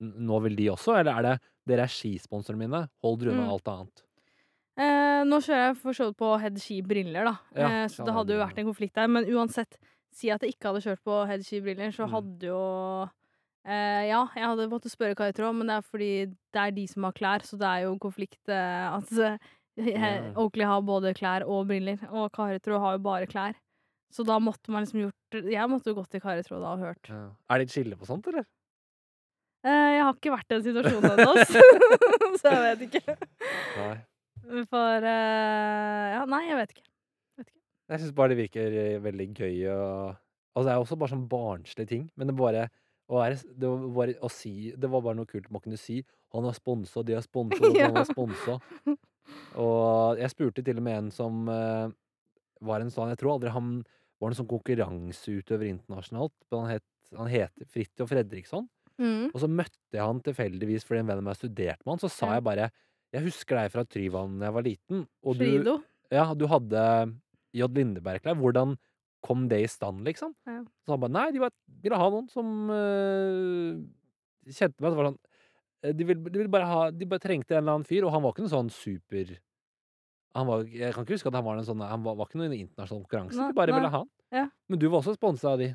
[0.00, 1.32] N- Nå vil de også, eller er det
[1.68, 2.84] dere er skisponsorene mine?
[3.04, 3.52] Hold dere unna Mm.
[3.52, 4.02] alt annet.
[4.78, 7.32] Eh, nå kjører jeg for så vidt på Head Ski briller, da.
[7.58, 9.08] Ja, eh, så det hadde jo vært en konflikt der.
[9.10, 9.76] Men uansett,
[10.14, 12.12] si at jeg ikke hadde kjørt på Head Ski briller, så Mm.
[12.14, 13.10] hadde jo
[13.66, 16.10] eh, Ja, jeg hadde måttet spørre Kari Traa, men det er fordi
[16.54, 19.12] det er de som har klær, så det er jo konflikt eh, at
[19.76, 23.54] eh, Oakley har både klær og briller, og Kari Traa har jo bare klær.
[24.14, 27.10] Så da måtte man liksom gjort Jeg måtte jo gått i karetråd da og hørt.
[27.12, 27.24] Ja.
[27.52, 28.46] Er det et skille på sånt, eller?
[29.66, 31.32] Eh, jeg har ikke vært i den situasjonen ennå,
[32.40, 33.16] så, jeg vet ikke.
[33.78, 33.96] Nei.
[34.70, 36.84] For eh, Ja, nei, jeg vet ikke.
[37.88, 39.80] Jeg syns bare det virker eh, veldig gøy å
[40.58, 42.64] Altså, det er også bare sånn barnslige ting, men det bare
[43.08, 46.00] å være Det var bare å si Det var bare noe kult man kunne si.
[46.32, 47.86] 'Han har sponsa, de har sponsa, Ja.
[47.88, 48.58] han har sponsa'.
[49.56, 51.88] Og jeg spurte til og med en som eh,
[52.64, 53.78] var en sånn Jeg tror aldri han
[54.18, 56.34] var en sånn konkurranseutøver internasjonalt.
[56.50, 56.86] Men han het,
[57.16, 58.66] han het Fridtjof Fredriksson.
[58.98, 59.28] Mm.
[59.30, 62.02] Og så møtte jeg han tilfeldigvis fordi en venn av meg studerte med han.
[62.02, 62.70] Så sa jeg bare
[63.08, 65.80] 'Jeg husker deg fra Tryvann da jeg var liten', og du
[66.10, 66.82] ja, du hadde
[67.56, 67.68] J.
[67.68, 68.36] Lindeberg-klær.
[68.36, 68.76] Hvordan
[69.24, 70.34] kom det i stand, liksom?
[70.46, 70.62] Ja.
[70.84, 73.80] Så han bare Nei, de bare ville ha noen som øh,
[74.46, 74.92] kjente meg.
[74.92, 75.20] Så var sånn
[75.84, 78.14] eh, de ville de ville bare ha De bare trengte en eller annen fyr, og
[78.14, 79.36] han var ikke noen sånn super
[80.46, 82.46] var, Jeg kan ikke huske at han var en sånn Han var, var ikke noe
[82.46, 83.36] i en internasjonal konkurranse.
[83.40, 83.78] Nei, De bare nei.
[83.80, 84.10] ville ha han.
[84.30, 84.44] Ja.
[84.68, 85.72] Men du var også sponsa av de.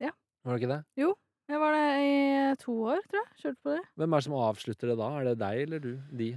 [0.00, 0.10] Ja.
[0.44, 0.84] Var det ikke det?
[0.96, 1.14] Jo.
[1.50, 3.36] Jeg var det i to år, tror jeg.
[3.42, 3.82] Kjørte på det.
[3.98, 5.08] Hvem er det som avslutter det da?
[5.18, 5.90] Er det deg eller du?
[6.22, 6.28] De?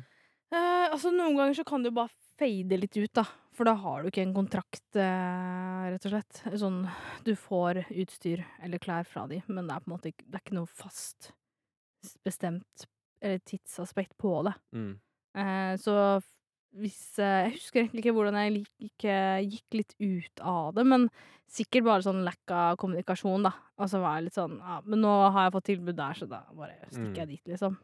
[0.54, 2.10] Eh, altså, noen ganger så kan du bare
[2.40, 3.24] fade litt ut, da.
[3.54, 6.42] For da har du ikke en kontrakt, eh, rett og slett.
[6.58, 6.80] Sånn,
[7.24, 10.40] du får utstyr eller klær fra de, men det er på en måte ikke, det
[10.40, 11.30] er ikke noe fast
[12.26, 12.88] bestemt
[13.22, 14.56] eller tidsaspekt på det.
[14.76, 14.94] Mm.
[15.38, 15.94] Eh, så
[16.80, 20.86] hvis eh, Jeg husker egentlig ikke hvordan jeg lik, eh, gikk litt ut av det,
[20.90, 21.08] men
[21.54, 23.52] sikkert bare sånn lack av kommunikasjon, da.
[23.78, 26.26] Og så var jeg litt sånn ja, Men nå har jeg fått tilbud der, så
[26.30, 27.16] da bare stikker Mm.
[27.22, 27.78] jeg dit, liksom.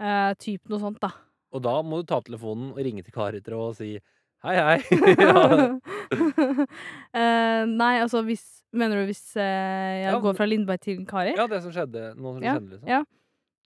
[0.00, 1.12] Eh, typ noe sånt, da.
[1.54, 3.92] Og da må du ta telefonen og ringe til Kari og si
[4.44, 4.78] hei, hei.
[7.16, 8.44] Eh, nei, altså hvis
[8.76, 11.32] Mener du hvis eh, jeg Ja, går fra Lindberg til Kari?
[11.38, 12.10] ja, det som skjedde.
[12.18, 12.88] Noe som Ja, skjedde, liksom.
[12.90, 12.98] ja.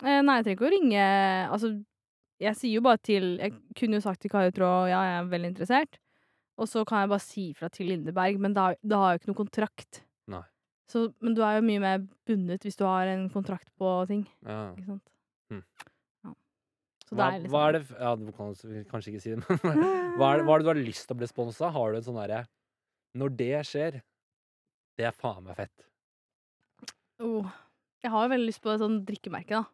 [0.04, 1.06] Eh, nei, jeg trenger ikke å ringe
[1.50, 1.70] Altså,
[2.40, 5.28] jeg sier jo bare til Jeg kunne jo sagt til Kari Traa ja, jeg er
[5.34, 5.98] veldig interessert.
[6.60, 9.22] Og så kan jeg bare si fra til Lindeberg, men da, da har jeg jo
[9.22, 10.02] ikke noe kontrakt.
[10.28, 10.42] Nei.
[10.90, 14.26] Så, men du er jo mye mer bundet hvis du har en kontrakt på ting.
[14.44, 14.58] Ja.
[14.74, 15.06] Ikke sant?
[15.52, 15.62] Mm.
[16.26, 16.34] Ja.
[17.06, 18.52] Så Hva, det er liksom hva er det Ja, du kan
[18.90, 19.82] kanskje ikke si det, men
[20.20, 21.72] hva er det, hva er det du har lyst til å bli sponsa?
[21.76, 22.44] Har du en sånn derre
[23.20, 24.00] Når det skjer,
[25.00, 25.86] det er faen meg fett.
[27.24, 27.48] oh,
[28.04, 29.64] Jeg har jo veldig lyst på et sånt drikkemerke, da.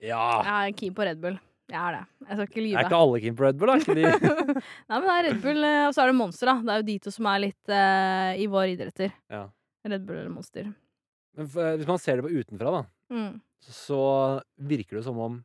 [0.00, 0.24] Ja!
[0.46, 1.40] Jeg er keen på Red Bull.
[1.70, 2.02] Jeg er det.
[2.26, 2.76] Jeg skal ikke lyve.
[2.80, 3.76] Er ikke alle keen på Red Bull, da?
[4.90, 6.54] Nei, men det er Red Bull, eh, og så er det Monster, da.
[6.66, 9.12] Det er jo de to som er litt uh, i vår idretter.
[9.32, 9.44] ja.
[9.88, 10.66] Red Bull eller Monster.
[11.38, 13.38] Men for, hvis man ser det på utenfra, da, Mm.
[13.64, 14.00] så
[14.70, 15.38] virker det som om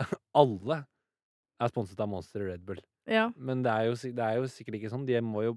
[0.42, 0.80] alle
[1.62, 2.80] er sponset av Monster og Red Bull.
[3.08, 3.28] Ja.
[3.36, 5.06] Men det er jo, det er jo sikkert ikke sånn.
[5.08, 5.54] De må jo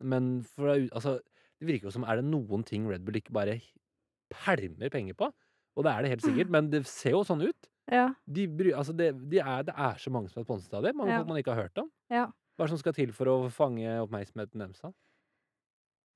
[0.00, 1.16] Men for, altså,
[1.58, 3.56] det virker jo som Er det noen ting Red Bull ikke bare
[4.30, 5.28] pælmer penger på?
[5.78, 7.68] Og det er det helt sikkert, men det ser jo sånn ut.
[7.90, 8.08] Ja.
[8.26, 10.94] De, bry- altså det, de er, det er så mange som er sponset av det.
[10.94, 11.18] Mange Ja.
[11.22, 11.90] folk man ikke har hørt om.
[12.10, 12.26] Ja.
[12.56, 14.82] Hva er det som skal til for å fange oppmerksomheten deres?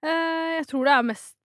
[0.03, 1.37] Eh, jeg tror det er mest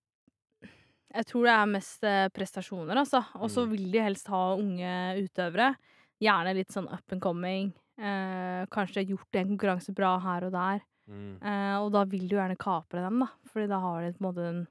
[1.18, 3.22] Jeg tror det er mest eh, prestasjoner, altså.
[3.40, 3.70] Og så Mm.
[3.72, 4.92] vil de helst ha unge
[5.24, 5.76] utøvere.
[6.22, 7.74] Gjerne litt sånn up and coming.
[7.98, 10.82] Eh, kanskje gjort en konkurranse bra her og der.
[11.10, 11.42] Mm.
[11.42, 13.28] Eh, og da vil du gjerne kapre dem, da.
[13.48, 14.68] Fordi da har de på en måte en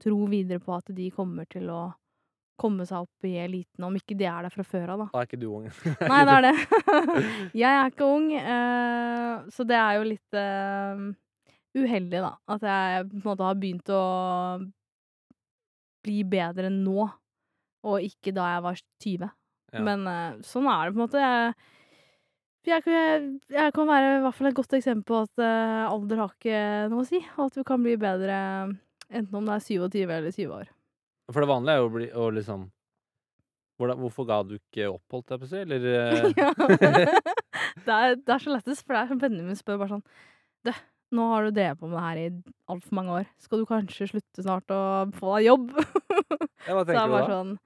[0.00, 1.92] tro videre på at de kommer til å
[2.60, 5.06] komme seg opp i eliten, om ikke de er der fra før av, da.
[5.14, 5.64] Da er ikke du ung.
[6.12, 6.52] Nei, det er det.
[7.62, 11.06] Jeg er ikke ung, uh, så det er jo litt uh,
[11.80, 12.34] uheldig, da.
[12.56, 14.02] At jeg på en måte har begynt å
[16.04, 17.04] bli bedre nå,
[17.86, 19.28] og ikke da jeg var 20.
[19.70, 19.82] Ja.
[19.86, 21.22] Men uh, sånn er det på en måte.
[21.22, 21.54] Jeg,
[22.70, 25.44] jeg, kan- jeg kan være i hvert fall et godt eksempel på at
[25.94, 26.62] alder har ikke
[26.92, 28.36] noe å si, og at du kan bli bedre
[29.10, 30.68] enten om det er 27 eller 20 år.
[31.30, 32.68] For det vanlige er jo å bli å liksom
[33.80, 35.60] hvordan, Hvorfor ga du ikke opp, holdt jeg på å si?
[35.64, 36.50] Eller eh, Ja.
[37.86, 40.04] det, er, det er så lettest, for det er som vennene mine spør bare sånn
[40.66, 40.72] Du,
[41.16, 42.26] nå har du drevet på med det her i
[42.70, 43.30] altfor mange år.
[43.42, 44.82] Skal du kanskje slutte snart å
[45.16, 45.72] få deg jobb?
[46.68, 47.26] ja, Hva Så tenker bare du da?
[47.32, 47.56] sånn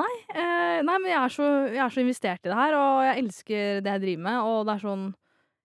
[0.00, 3.00] Nei, eh, nei men jeg er, så, jeg er så investert i det her, og
[3.08, 5.08] jeg elsker det jeg driver med, og det er sånn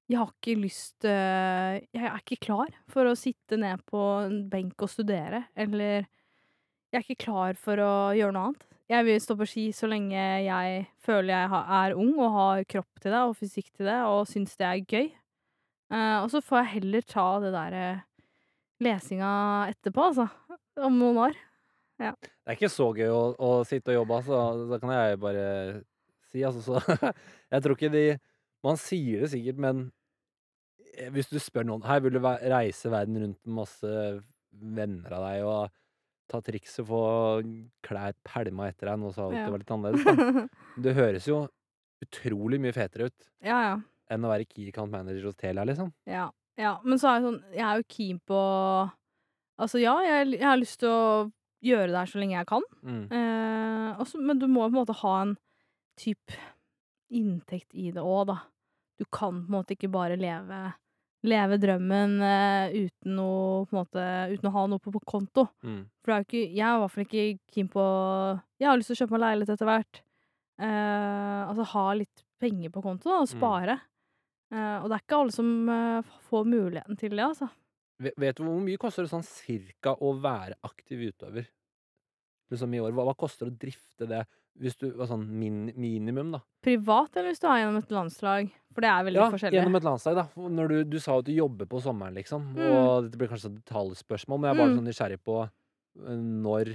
[0.10, 4.40] Jeg har ikke lyst eh, Jeg er ikke klar for å sitte ned på en
[4.50, 6.08] benk og studere, eller
[6.96, 8.62] Jeg er ikke klar for å gjøre noe annet.
[8.88, 10.16] Jeg vil stå på ski så lenge
[10.46, 14.30] jeg føler jeg er ung og har kropp til det og fysikk til det, og
[14.30, 15.10] syns det er gøy.
[15.92, 18.00] Eh, og så får jeg heller ta det der eh,
[18.88, 19.34] lesinga
[19.74, 20.30] etterpå, altså.
[20.88, 21.38] Om noen år.
[22.00, 22.14] Det
[22.48, 24.42] er ikke så gøy å, å sitte og jobbe, altså.
[24.72, 25.46] Da kan jeg bare
[26.32, 27.12] si, altså, så
[27.58, 28.08] Jeg tror ikke de
[28.64, 29.88] Man sier det sikkert, men
[30.96, 33.98] eh, hvis du spør noen Her vil du reise verden rundt med masse
[34.56, 35.82] venner av deg og
[36.32, 37.02] ta trikset, få
[37.86, 39.46] klær pælma etter deg, nå sa du Ja.
[39.46, 40.48] det var litt annerledes, da.
[40.88, 41.44] Det høres jo
[42.04, 43.76] utrolig mye fetere ut ja, ja.
[44.12, 45.94] enn å være key account manager hos Telia, liksom.
[46.10, 46.28] Ja,
[46.60, 48.42] ja, men så er jeg sånn Jeg er jo keen på
[49.56, 51.32] Altså, ja, jeg, jeg har lyst til å
[51.64, 52.66] gjøre det her så lenge jeg kan.
[52.84, 53.06] Mm.
[53.08, 55.32] Eh, også, men du må på en måte ha en
[55.96, 56.36] type
[57.16, 58.36] inntekt i det òg, da.
[59.00, 60.60] Du kan på en måte ikke bare leve,
[61.30, 65.48] leve drømmen eh, uten, en måte, uten å ha noe på, på konto.
[65.66, 65.82] Mm.
[66.04, 67.26] For er ikke, jeg er i hvert fall ikke
[67.56, 67.86] keen på
[68.62, 70.02] Jeg har lyst til å kjøpe meg leilighet etter hvert.
[70.62, 73.34] Eh, altså ha litt penger på konto da, og Mm.
[73.36, 73.78] spare.
[74.54, 77.50] Eh, og det er ikke alle som eh, får muligheten til det, altså.
[78.00, 81.48] Vet du hvor mye koster det sånn cirka å være aktiv utøver?
[82.52, 82.92] Liksom i år.
[82.94, 84.26] Hva, hva koster det å drifte det,
[84.60, 86.40] hvis du var sånn min, minimum, da?
[86.64, 88.52] Privat, eller hvis du er gjennom et landslag.
[88.76, 89.58] For det er veldig Ja, forskjellig.
[89.60, 90.26] gjennom et landslag, da.
[90.36, 92.54] Når du, du sa at du jobber på sommeren, liksom.
[92.56, 92.64] Mm.
[92.72, 94.78] Og dette blir kanskje et detaljspørsmål, men jeg er bare Mm.
[94.80, 96.16] sånn nysgjerrig på eh,
[96.46, 96.74] når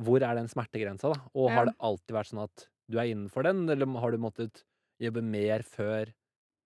[0.00, 1.20] Hvor er den smertegrensa, da?
[1.36, 1.54] Og Ja.
[1.56, 4.64] har det alltid vært sånn at du er innenfor den, eller har du måttet
[5.00, 6.12] jobbe mer før,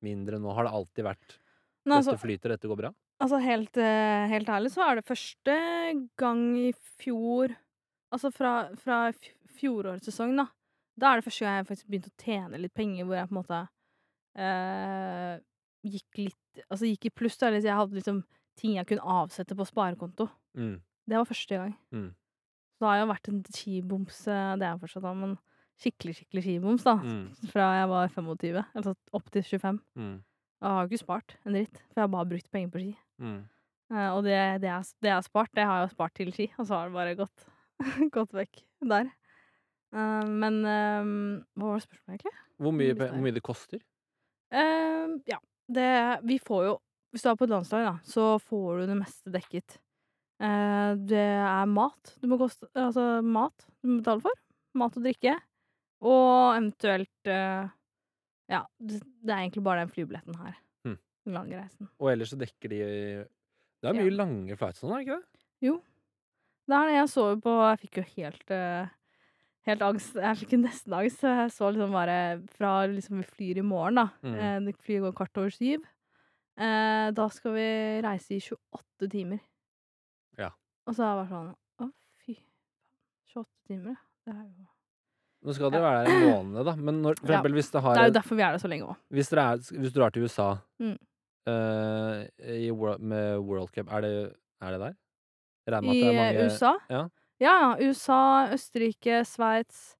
[0.02, 0.54] mindre nå?
[0.54, 1.38] Har det alltid vært
[1.84, 2.90] Men altså, Dette flyter, dette går bra?
[3.20, 7.56] altså helt, eh, helt ærlig så er det første gang i fjor
[8.12, 9.12] Altså fra, fra
[9.58, 10.48] fjorårets sesong, da.
[10.96, 13.34] Da er det første gang jeg faktisk begynte å tjene litt penger, hvor jeg på
[13.34, 13.62] en måte
[14.40, 15.34] eh,
[15.86, 16.42] gikk litt
[16.72, 17.50] Altså gikk i pluss, da.
[17.52, 18.22] Jeg hadde liksom
[18.56, 20.24] ting jeg kunne avsette på sparekonto.
[20.56, 20.78] Mm.
[21.04, 21.74] Det var første gang.
[21.92, 22.06] Mm.
[22.80, 25.34] Det har jo vært en skiboms, eh, det er jeg fortsatt da, men
[25.80, 26.94] skikkelig, skikkelig skiboms, da.
[27.04, 27.26] Mm.
[27.52, 29.82] Fra jeg var 25, altså opp til 25.
[30.00, 30.16] Mm.
[30.56, 32.82] Og jeg har jo ikke spart en dritt, for jeg har bare brukt penger på
[32.82, 32.96] ski.
[33.20, 33.38] Mm.
[33.92, 36.32] Uh, og det, det, jeg, det jeg har spart, det har jeg jo spart til
[36.34, 37.46] ski, og så har det bare gått,
[38.16, 39.12] gått vekk der.
[39.94, 41.10] Eh, men eh,
[41.56, 42.34] hva var det spørsmålet, egentlig?
[42.62, 43.82] Hvor, mye, pe- hvor mye det koster?
[44.54, 45.38] Eh, ja,
[45.68, 45.86] det
[46.24, 46.74] Vi får jo
[47.12, 49.78] Hvis du er på et landslag, da, så får du det meste dekket.
[50.42, 54.36] Eh, det er mat du må koste Altså mat du må betale for.
[54.76, 55.36] Mat og drikke.
[56.04, 57.68] Og eventuelt eh,
[58.52, 60.58] Ja, det, det er egentlig bare den flybilletten her.
[60.86, 60.98] Hm.
[61.26, 61.88] Den lange reisen.
[61.98, 65.72] Og ellers så dekker de Det er mye lange flights sånn, er det ikke det?
[66.66, 68.92] Det er det jeg så jo på Jeg fikk jo helt eh,
[69.66, 70.14] Helt angst.
[70.14, 71.18] Jeg fikk nesten angst.
[71.20, 72.18] så Jeg så liksom bare
[72.54, 74.04] fra liksom vi flyr i morgen, da.
[74.22, 74.34] Mm.
[74.38, 75.82] Eh, det flyet går kvart over syv.
[76.56, 77.66] Eh, da skal vi
[78.06, 79.40] reise i 28 timer.
[80.38, 80.50] Ja.
[80.86, 81.50] Og så er jeg bare sånn
[81.82, 81.90] Å,
[82.24, 82.38] fy
[83.34, 83.96] 28 timer.
[84.26, 84.66] Det er jo
[85.46, 86.72] Nå skal dere være der en måned, da.
[86.76, 87.42] Men når, for Ja.
[87.42, 88.96] hvis det Det er jo derfor vi er der så lenge òg.
[89.12, 89.28] Hvis,
[89.70, 90.96] hvis du drar til USA Mm.
[91.46, 94.94] uh, i, World- med World Cup, er det, er det der?
[95.66, 96.72] I det eh, mange USA?
[96.90, 97.08] ja.
[97.42, 97.76] Ja.
[97.80, 99.96] USA, Østerrike, Sveits.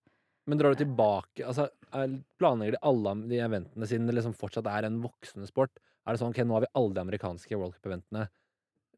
[0.47, 4.69] Men drar du tilbake altså, er, Planlegger de alle de eventene siden det liksom fortsatt
[4.71, 5.75] er en voksende sport?
[6.07, 8.29] Er det sånn ok, nå har vi alle de amerikanske World Cup-eventene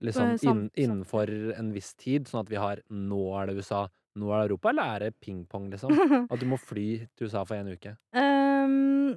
[0.05, 3.87] liksom inn, innenfor en viss tid, sånn at vi har nå er det USA,
[4.19, 5.95] nå er det Europa, eller er det ping-pong, liksom?
[6.31, 6.87] At du må fly
[7.19, 7.97] til USA for en uke?
[8.15, 9.17] Um,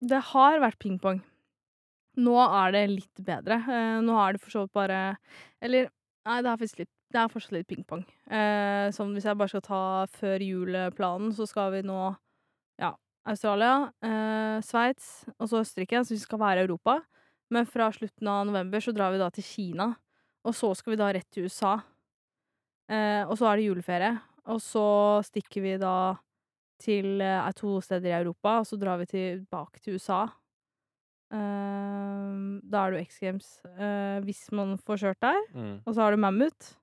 [0.00, 1.20] det har vært pingpong.
[2.20, 3.60] Nå er det litt bedre.
[3.60, 5.00] Eh, nå er det for så vidt bare
[5.62, 5.92] Eller,
[6.26, 8.04] nei, det er faktisk litt Det er fortsatt litt pingpong.
[8.30, 9.84] Eh, sånn hvis jeg bare skal ta
[10.14, 12.00] før jul-planen, så skal vi nå
[12.80, 12.94] Ja,
[13.28, 17.00] Australia, eh, Sveits og så Østerrike, så vi skal være i Europa.
[17.50, 19.90] Men fra slutten av november så drar vi da til Kina,
[20.46, 21.80] og så skal vi da rett til USA.
[22.90, 24.14] Eh, og så er det juleferie.
[24.50, 24.86] Og så
[25.26, 26.14] stikker vi da
[26.80, 30.28] til eh, to steder i Europa, og så drar vi tilbake til USA.
[31.30, 35.42] Ehm, da er det jo X Games eh, hvis man får kjørt der.
[35.54, 35.76] Mm.
[35.84, 36.74] Og så har du Mammut.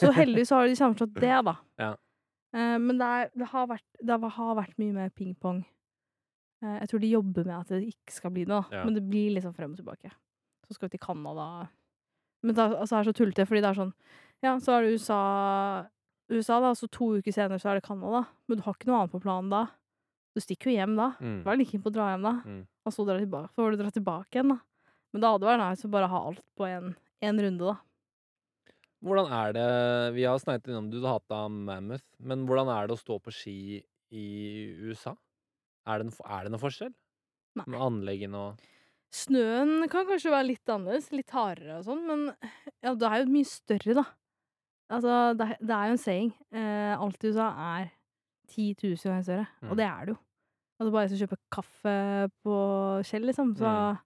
[0.00, 1.56] Så heldigvis har de sammenslått det, da.
[1.80, 1.90] Ja.
[2.56, 5.62] Eh, men det, er, det, har vært, det har vært mye mer pingpong.
[6.64, 8.80] Eh, jeg tror de jobber med at det ikke skal bli noe, da.
[8.80, 8.86] Ja.
[8.86, 10.12] men det blir liksom frem og tilbake.
[10.66, 11.68] Så skal vi til Canada.
[12.44, 13.96] Men det altså, det er så tullete, fordi det er sånn
[14.40, 15.20] Ja, så er det USA,
[16.32, 18.24] USA da, så to uker senere så er det Canada.
[18.48, 19.66] Men du har ikke noe annet på planen da.
[20.34, 21.12] Du stikker jo hjem da.
[21.20, 21.40] Mm.
[21.42, 22.34] Er like keen på å dra hjem da.
[22.46, 22.64] Mm.
[22.86, 24.60] Og så dra tilbake, får du dra tilbake igjen, da.
[25.10, 27.74] Men det hadde vært nice å bare ha alt på én en runde, da.
[29.00, 29.66] Hvordan er det
[30.16, 33.54] Vi har snakket innom du hata Mammoth, men hvordan er det å stå på ski
[34.12, 34.24] i
[34.84, 35.14] USA?
[35.88, 36.92] Er det, en, er det noen forskjell?
[37.56, 37.64] Nei.
[37.66, 38.66] Med anleggene og
[39.10, 42.20] Snøen kan kanskje være litt annerledes, litt hardere og sånn, men
[42.84, 44.04] ja, det er jo mye større, da.
[44.94, 46.28] Altså, det, det er jo en saying.
[46.54, 47.48] Eh, alt i USA
[47.80, 47.88] er
[48.52, 49.70] 10 000 ganger større, Mm.
[49.72, 50.18] og det er det jo.
[50.78, 51.96] Altså, bare hvis du kjøper kaffe
[52.46, 52.54] på
[53.10, 53.98] Kjell, liksom, så Mm.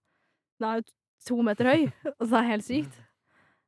[0.57, 0.87] Det er jo
[1.27, 1.85] to meter høy,
[2.17, 2.99] og så er det helt sykt.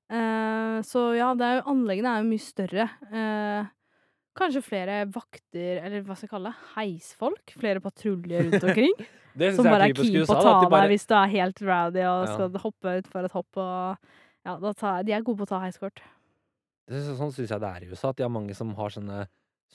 [0.09, 2.85] Eh, så ja, det er jo, anleggene er jo mye større.
[3.11, 3.69] Eh,
[4.37, 7.55] kanskje flere vakter, eller hva skal jeg kalle det, heisfolk?
[7.59, 8.93] Flere patruljer rundt omkring?
[9.37, 12.03] Det som bare er keen på å ta bare- deg hvis du er helt rowdy
[12.07, 12.33] og Ja.
[12.33, 13.97] skal hoppe utfor et hopp og
[14.47, 15.99] Ja, tar, de er gode på å ta heiskort.
[16.87, 18.09] Det synes, sånn syns jeg det er i USA.
[18.13, 19.25] At de har mange som har sånne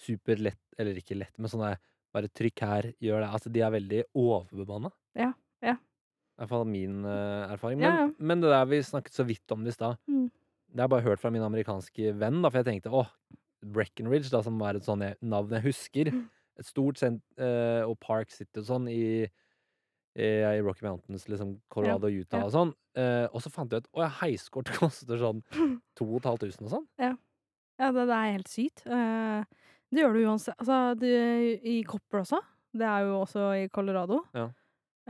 [0.01, 1.75] superlett Eller ikke lett, men sånne
[2.15, 3.29] bare trykk her, gjør det.
[3.37, 4.91] Altså, de er veldig overbemanna.
[5.17, 5.31] Ja,
[5.63, 5.77] ja.
[6.33, 7.79] I hvert fall min eh, erfaring.
[7.83, 8.07] Men, ja.
[8.19, 10.31] men det der vi snakket så vidt om det i stad, Mm.
[10.73, 13.11] det har jeg bare hørt fra min amerikanske venn, da, for jeg tenkte åh,
[13.63, 16.11] Breckenridge, da, som var et sånt jeg- navn jeg husker.
[16.11, 16.25] Mm.
[16.59, 19.25] Et stort sent eh, og Park City og sånn i,
[20.17, 22.47] i, i Rocky Mountains, liksom Colorado og Utah ja.
[22.49, 22.73] og sånn.
[22.97, 25.43] Eh, og så fant jeg ut å ja, heiskort koster sånn
[26.01, 26.89] 2500 og sånn.
[27.01, 27.15] Ja,
[27.93, 28.83] det, det er helt sykt.
[28.87, 29.45] Eh,
[29.93, 30.57] det gjør du uansett.
[30.59, 31.15] Altså, det,
[31.69, 32.41] i Copper også.
[32.73, 34.23] Det er jo også i Colorado.
[34.37, 34.47] Ja.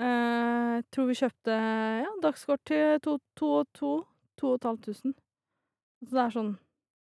[0.00, 1.56] Eh, tror vi kjøpte
[2.02, 3.90] ja, dagskort til to, to, to,
[4.40, 5.16] to og et halvt tusen.
[6.02, 6.52] Så det er sånn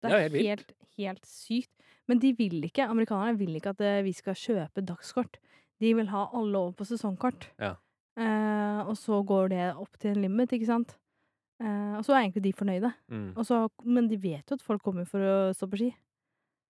[0.02, 1.70] Det Ja, er helt helt, helt sykt.
[2.10, 5.38] Men de vil ikke, amerikanerne vil ikke at eh, vi skal kjøpe dagskort.
[5.82, 7.52] De vil ha alle over på sesongkort.
[7.62, 7.76] Ja.
[8.18, 10.96] Eh, og så går det opp til en limit, ikke sant.
[11.62, 12.90] Eh, og så er egentlig de fornøyde.
[13.09, 13.28] Mm.
[13.36, 15.92] Og så, men de vet jo at folk kommer for å stå på ski.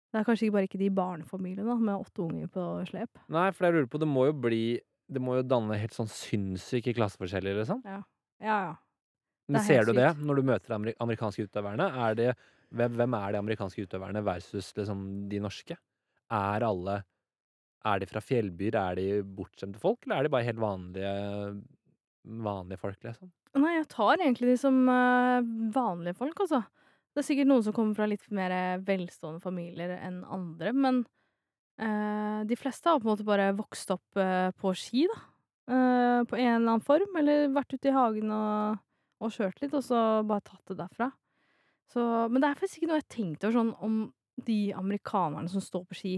[0.10, 3.22] Det er kanskje ikke bare ikke de barnefamiliene med åtte unger på slep.
[3.30, 4.64] Nei, for jeg lurer på, det må jo bli
[5.10, 7.82] Det må jo danne helt sånn sinnssyke klasseforskjeller, liksom.
[7.88, 8.02] Ja,
[8.46, 8.60] ja.
[9.50, 10.26] Men er ser du det sykt.
[10.30, 11.88] når du møter de ameri- amerikanske utøverne?
[12.08, 12.28] Er det,
[12.70, 15.78] hvem, er de amerikanske utøverne versus liksom de norske?
[16.30, 17.00] Er alle
[17.86, 18.76] Er de fra fjellbyer?
[18.76, 21.14] Er de bortskjemte folk, eller er de bare helt vanlige
[22.30, 23.32] vanlige folk, liksom?
[23.58, 25.40] Nei, jeg tar egentlig de som uh,
[25.74, 26.60] vanlige folk, altså.
[27.16, 28.54] Det er sikkert noen som kommer fra litt mer
[28.86, 31.00] velstående familier enn andre, men
[31.80, 35.20] de fleste har på en måte bare vokst opp eh, på ski, da.
[35.70, 38.80] Eh, på en eller annen form, eller vært ute i hagen og,
[39.22, 41.12] og kjørt litt, og så bare tatt det derfra.
[41.94, 44.00] Så, men det er faktisk ikke noe jeg tenkte over sånn om
[44.46, 46.14] de amerikanerne som står på ski,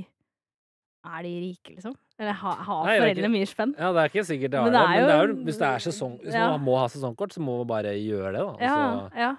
[1.01, 1.95] er de rike, liksom?
[2.21, 3.71] Eller ha, har Nei, er foreldrene ikke- mye spenn?
[3.79, 5.45] Ja, det er ikke sikkert det har Men det, det er men det er jo-
[5.47, 6.49] hvis det er sesong Hvis Ja.
[6.51, 8.51] man må ha sesongkort, så må man bare gjøre det, da.
[8.51, 9.31] Og Ja, så ja.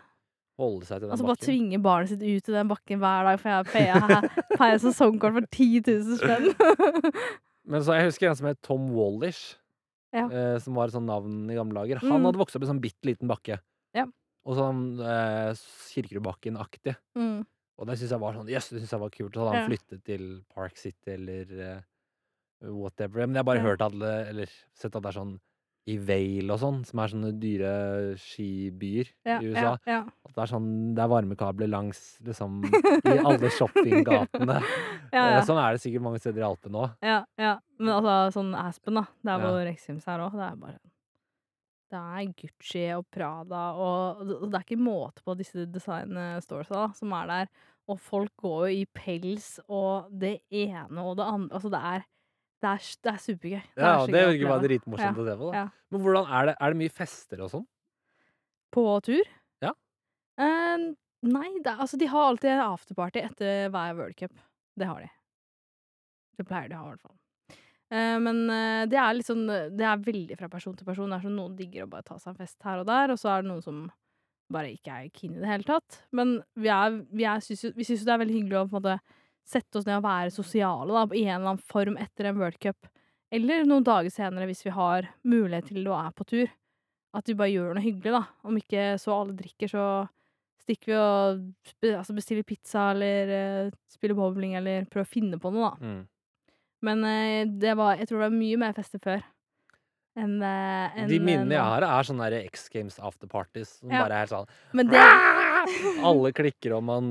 [0.58, 3.40] Holde seg til den Altså bare tvinge barnet sitt ut i den bakken hver dag,
[3.40, 7.12] for jeg feier peier sesongkort for 10 000 spenn.
[7.72, 9.56] Men så jeg husker en som het Tom Wallish,
[10.12, 10.26] Ja.
[10.28, 12.02] eh, som var et sånt navn i gamle dager.
[12.04, 12.26] Han Mm.
[12.26, 13.60] hadde vokst opp i en sånn bitte liten bakke.
[13.96, 14.04] Ja.
[14.44, 15.54] Og sånn eh,
[15.94, 16.96] Kirkerudbakken-aktig.
[17.16, 17.46] mm.
[17.78, 19.32] Og det syns jeg var sånn Jøss, det syns jeg var kult.
[19.34, 19.68] Så hadde han Ja.
[19.76, 21.80] flyttet til Park City eller eh,
[22.70, 23.24] whatever.
[23.26, 23.92] Men jeg har bare hørt at
[24.28, 25.40] Eller sett at det er sånn
[25.90, 27.70] i Vail og sånn, som er sånne dyre
[28.22, 29.72] skibyer ja, i USA.
[29.82, 30.00] ja, ja.
[30.28, 32.60] At det er sånn Det er varmekabler langs liksom
[33.10, 34.60] i alle shoppinggatene.
[35.12, 35.42] Ja, Eh.
[35.44, 36.94] Sånn er det sikkert mange steder i Alpene òg.
[37.04, 37.56] ja, ja.
[37.82, 40.78] Men altså, sånn Aspen, da, der hvor Rexims er òg, det er bare
[41.92, 47.28] Det er Gucci og Prada og Det er ikke måte på disse design-storesa som er
[47.28, 47.52] der.
[47.90, 51.58] Og folk går jo i pels og det ene og det andre.
[51.58, 52.06] Altså, det er
[52.62, 53.62] Det er, det er supergøy.
[53.74, 55.48] Det Ja, er det virker bare dritmorsomt å se på.
[55.50, 55.64] da ja.
[55.90, 56.56] Men hvordan er det?
[56.60, 57.64] Er det mye fester og sånn?
[58.72, 59.32] På tur?
[59.64, 59.72] Ja.
[60.40, 60.92] Uh,
[61.26, 64.38] nei, det, altså de har alltid afterparty etter hver World Cup.
[64.78, 65.10] Det har de.
[66.38, 67.18] Det pleier de å ha, i hvert fall.
[67.92, 71.10] Eh, men eh, det er litt sånn Det er veldig fra person til person.
[71.12, 73.18] Det er sånn Noen digger å bare ta seg en fest her og der, og
[73.20, 73.82] så er det noen som
[74.52, 75.98] bare ikke er keen i det hele tatt.
[76.16, 78.78] Men vi, er, vi, er, vi syns jo det er veldig hyggelig å på en
[78.80, 78.96] måte
[79.48, 82.58] sette oss ned og være sosiale da, i en eller annen form etter en World
[82.62, 82.88] Cup.
[83.32, 86.50] Eller noen dager senere, hvis vi har mulighet til det og er på tur.
[87.16, 88.22] At vi bare gjør noe hyggelig, da.
[88.48, 89.86] Om ikke så alle drikker, så
[90.62, 93.32] stikker vi og altså bestiller pizza eller
[93.66, 95.92] uh, spiller bowling eller prøver å finne på noe, da.
[95.92, 96.02] Mm.
[96.86, 99.24] Men uh, det var jeg tror det var mye mer fester før
[100.18, 104.02] enn en, De eh, minnene jeg har, er sånne der X Games afterparties som Ja.
[104.04, 105.00] bare er sånn Men det
[106.08, 107.06] Alle klikker, og man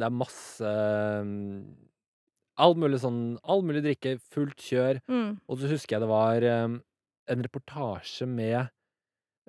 [0.00, 1.76] Det er masse mm,
[2.58, 5.00] All mulig sånn All mulig drikke, fullt kjør.
[5.06, 8.68] mm, Og så husker jeg det var en reportasje med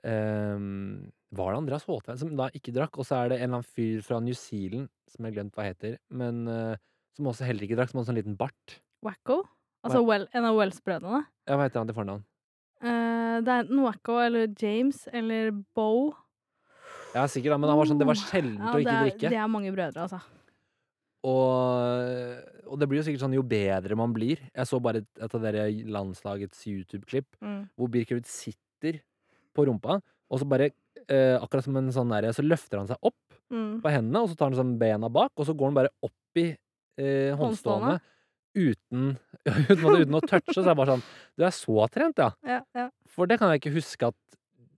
[0.05, 2.97] um, Var det Andreas Håtveien som da ikke drakk?
[3.01, 5.57] Og så er det en eller annen fyr fra New Zealand, som jeg har glemt
[5.57, 6.75] hva heter, men uh,
[7.17, 8.77] som også heller ikke drakk, som hadde sånn liten bart.
[9.05, 9.41] Wacko.
[9.85, 11.25] Altså well, en av Wells-brødrene.
[11.47, 12.23] Ja, hva heter han til fornavn?
[12.83, 16.13] Eh, det er enten Wacko eller James eller Bo.
[17.15, 19.29] Ja, sikkert, men han var sånn, det var sjeldent ja, å ikke det er, drikke.
[19.31, 20.19] Det er mange brødre, altså.
[21.25, 24.41] Og, og det blir jo sikkert sånn jo bedre man blir.
[24.53, 27.61] Jeg så bare et, et av dere landslagets YouTube-klipp Mm.
[27.77, 28.99] hvor Birkerud sitter
[29.55, 29.99] på rumpa,
[30.29, 30.69] og så bare
[31.07, 33.15] eh, Akkurat som en sånn der, Så løfter han seg opp
[33.51, 33.77] Mm.
[33.83, 36.39] på hendene, og så tar han sånn bena bak, og så går han bare opp
[36.41, 36.47] i
[36.97, 37.99] eh, håndstående
[38.95, 39.17] uten,
[39.69, 40.53] uten, uten å touche.
[40.55, 41.03] Så er jeg bare sånn
[41.37, 42.31] Du er så trent, ja.
[42.47, 42.87] Ja, ja.
[43.15, 44.15] For det kan jeg ikke huske at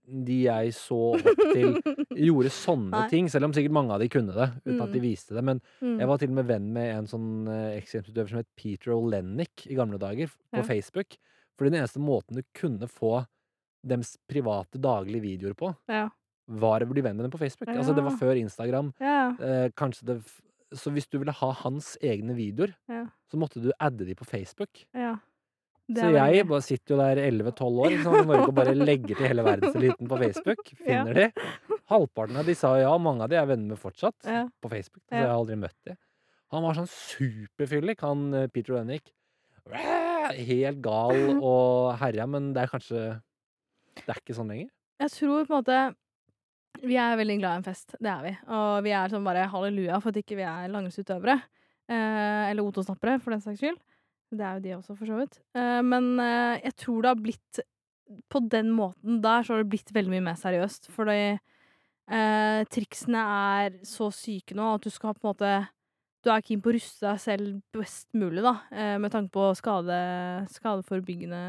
[0.08, 1.74] de jeg så opp til,
[2.16, 3.08] gjorde sånne Nei.
[3.12, 3.26] ting.
[3.28, 5.04] Selv om sikkert mange av de kunne det, uten at de Mm.
[5.04, 5.42] viste det.
[5.44, 5.98] Men Mm.
[6.00, 9.66] jeg var til og med venn med en sånn uh, ekstremutøver som het Peter O'Lennick
[9.68, 10.64] i gamle dager, på Ja.
[10.64, 11.18] Facebook.
[11.58, 13.26] Fordi den eneste måten du kunne få
[13.84, 16.08] dems private daglige videoer på, ja.
[16.48, 17.68] var å bli venn med dem på Facebook.
[17.68, 18.94] Altså, det var før Instagram.
[19.00, 19.36] ja.
[19.38, 20.22] Eh, kanskje det
[20.74, 23.06] Så hvis du ville ha hans egne videoer, Ja.
[23.30, 24.84] så måtte du adde de på Facebook.
[24.94, 25.16] ja.
[25.88, 29.40] Så jeg bare sitter jo der 11-12 år i Norge og bare legger til hele
[29.42, 30.58] verdenseliten på Facebook.
[30.84, 31.02] Ja.
[31.06, 31.30] Finner de.
[31.88, 34.42] Halvparten av de sa ja, mange av de er venner med fortsatt Ja.
[34.60, 35.00] på Facebook.
[35.08, 35.22] Så Ja.
[35.22, 35.96] jeg har aldri møtt de.
[36.52, 39.08] Han var sånn superfyllik, han eh, Peter Lennick.
[40.36, 43.00] Helt gal og herja, men det er kanskje
[43.96, 44.68] Det er ikke sånn lenger.
[45.00, 45.78] Jeg tror på en måte
[46.78, 48.32] Vi er veldig glad i en fest, det er vi.
[48.54, 51.38] Og vi er sånn bare halleluja for at ikke vi er langrennsutøvere.
[51.88, 53.78] Eh, eller otosnappere, for den saks skyld.
[54.28, 55.40] Det er jo de også, for så vidt.
[55.56, 57.60] Eh, men eh, jeg tror det har blitt
[58.32, 60.88] På den måten der så har det blitt veldig mye mer seriøst.
[60.94, 63.24] Fordi eh, triksene
[63.64, 65.50] er så syke nå at du skal på en måte
[66.24, 69.50] Du er keen på å ruste deg selv best mulig, da, eh, med tanke på
[69.56, 69.98] skade,
[70.54, 71.42] skadeforebyggende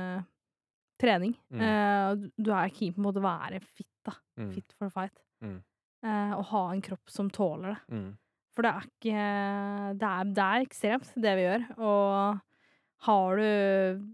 [0.99, 1.33] trening.
[1.53, 1.61] Mm.
[1.63, 4.15] Uh, du- er keen på en måte å være fit, da.
[4.39, 4.51] Mm.
[4.55, 5.15] Fit for fight.
[5.43, 5.59] Mm.
[6.05, 7.95] Uh, og ha en kropp som tåler det.
[7.95, 8.09] Mm.
[8.55, 9.25] For det er ikke
[9.99, 11.67] Det er, det er ekstremt, det vi gjør.
[11.79, 12.39] Og
[13.07, 14.07] har du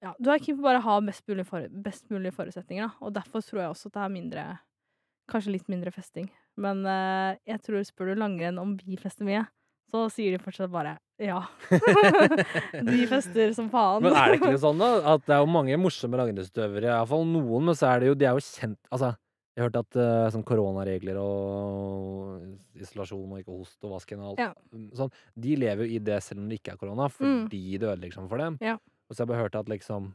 [0.00, 3.04] Ja, du er keen på bare å ha best mulig, for, best mulig forutsetninger, da.
[3.04, 4.44] Og derfor tror jeg også at det er mindre
[5.30, 6.26] Kanskje litt mindre festing.
[6.58, 9.44] Men uh, jeg tror spør du langrenn om vi fester mye,
[9.90, 11.42] så sier de fortsatt bare ja.
[12.90, 14.04] de fester som faen.
[14.04, 14.90] Men er det ikke sånn, da?
[15.14, 16.92] At det er jo mange morsomme langrennsutøvere.
[16.94, 19.10] Iallfall noen, men så er det jo De er jo kjent Altså,
[19.52, 24.30] jeg har hørt at uh, sånn koronaregler og isolasjon og ikke host og vasken og
[24.30, 24.50] alt Ja.
[24.72, 27.88] mm, sånn, De lever jo i det selv om det ikke er korona, fordi det
[27.90, 28.56] ødelegger sånn for dem.
[28.64, 28.78] Ja.
[28.80, 30.12] Og så har jeg bare hørt at liksom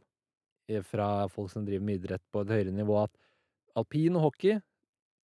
[0.72, 3.14] eh, fra folk som driver med idrett på et høyere nivå, at
[3.78, 4.56] alpin og hockey,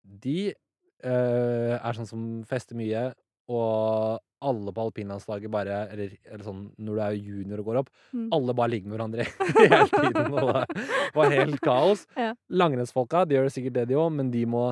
[0.04, 3.08] de uh, er sånn som fester mye,
[3.50, 7.90] og alle på alpinlandslaget bare Eller, eller sånn når du er junior og går opp,
[8.12, 8.28] Mm.
[8.36, 9.26] alle bare ligger med hverandre
[9.62, 10.32] hele tiden.
[10.32, 12.06] Og det var helt kaos.
[12.18, 12.32] Ja.
[12.50, 14.64] Langrennsfolka de gjør sikkert det, de òg, men de må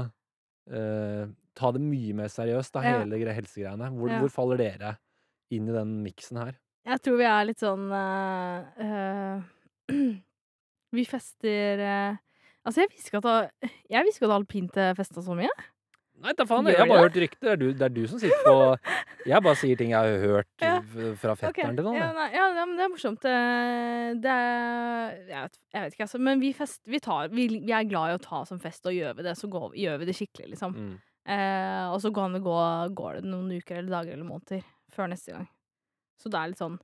[0.70, 1.26] eh,
[1.58, 3.88] ta det mye mer seriøst, da, hele gre- helsegreiene.
[3.96, 4.18] Hvor, Ja.
[4.22, 4.96] hvor faller dere
[5.50, 6.54] inn i den miksen her?
[6.86, 9.42] Jeg tror vi er litt sånn uh, uh,
[10.96, 12.16] Vi fester uh,
[12.66, 13.52] Altså, jeg visste ikke at,
[13.94, 15.48] at alpint festa så mye.
[16.20, 17.54] Nei, da faen, jeg har bare hørt rykter.
[17.54, 18.56] Det du, det er du som sitter på
[19.30, 20.74] Jeg bare sier ting jeg har hørt Ja.
[21.16, 21.96] fra fetteren fetteren til noen.
[21.96, 23.22] Ja, nei, ja, det er morsomt.
[23.24, 23.32] Det
[24.34, 26.20] er jeg vet, jeg vet ikke, altså.
[26.28, 28.96] Men vi, fest, vi, tar, vi, vi er glad i å ta som fest, og
[28.96, 30.76] gjør vi det, så går, gjør vi det skikkelig, liksom.
[30.76, 30.92] Mm.
[31.30, 32.58] Eh, og så kan det gå,
[33.00, 35.48] går det noen uker eller dager eller måneder før neste gang.
[36.20, 36.76] Så det er litt sånn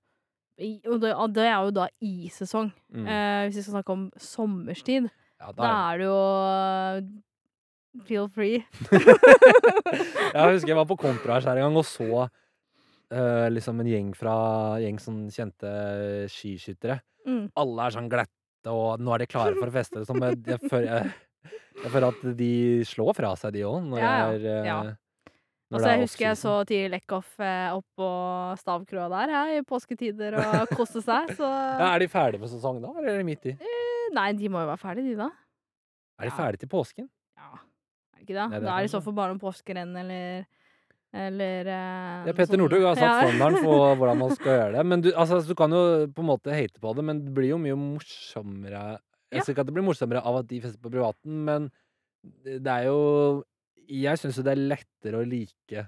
[0.88, 2.70] Og det, det er jo da i sesong.
[2.88, 3.04] Mm.
[3.04, 6.20] Eh, hvis vi skal snakke om sommerstid, Ja, da er det jo
[8.04, 8.60] Feel free.
[10.36, 14.10] Jeg husker jeg var på Kontra her en gang og så eh, liksom en gjeng
[14.18, 14.34] fra
[14.82, 15.70] gjeng som kjente
[16.32, 16.98] skiskyttere.
[17.26, 17.46] Mm.
[17.58, 20.02] Alle er sånn glette, og nå er de klare for å feste.
[20.02, 20.20] Liksom.
[20.26, 22.50] Jeg, jeg, føler, jeg, jeg føler at de
[22.92, 24.78] slår fra seg, de òg, når Ja, det er eh, Ja.
[24.86, 26.52] når Altså, er jeg husker jeg så.
[26.68, 28.10] Tiril Eckhoff eh, opp på
[28.60, 32.78] stavkroa der ja, i påsketider og koste seg, så ja, Er de ferdige med sesong
[32.84, 33.56] da, eller er de midt i?
[34.14, 35.30] Nei, de må jo være ferdige, de, da.
[36.22, 37.08] Er de ferdige til påsken?
[38.34, 38.50] Ja, det ikke det?
[38.50, 40.46] Nei, det da er det i så fall bare noen påskerenn eller
[41.16, 43.28] Eller eh, Ja, Petter Northug har satt Ja.
[43.30, 44.86] standarden for hvordan man skal gjøre det.
[44.90, 45.82] Men du, altså, du kan jo
[46.12, 48.98] på en måte hate på det, men det blir jo mye morsommere Ja.
[49.32, 51.70] Jeg sier ikke at det blir morsommere av at de fester på privaten, men
[52.44, 53.44] det det er jo
[53.88, 55.86] Jeg syns jo det er lettere å like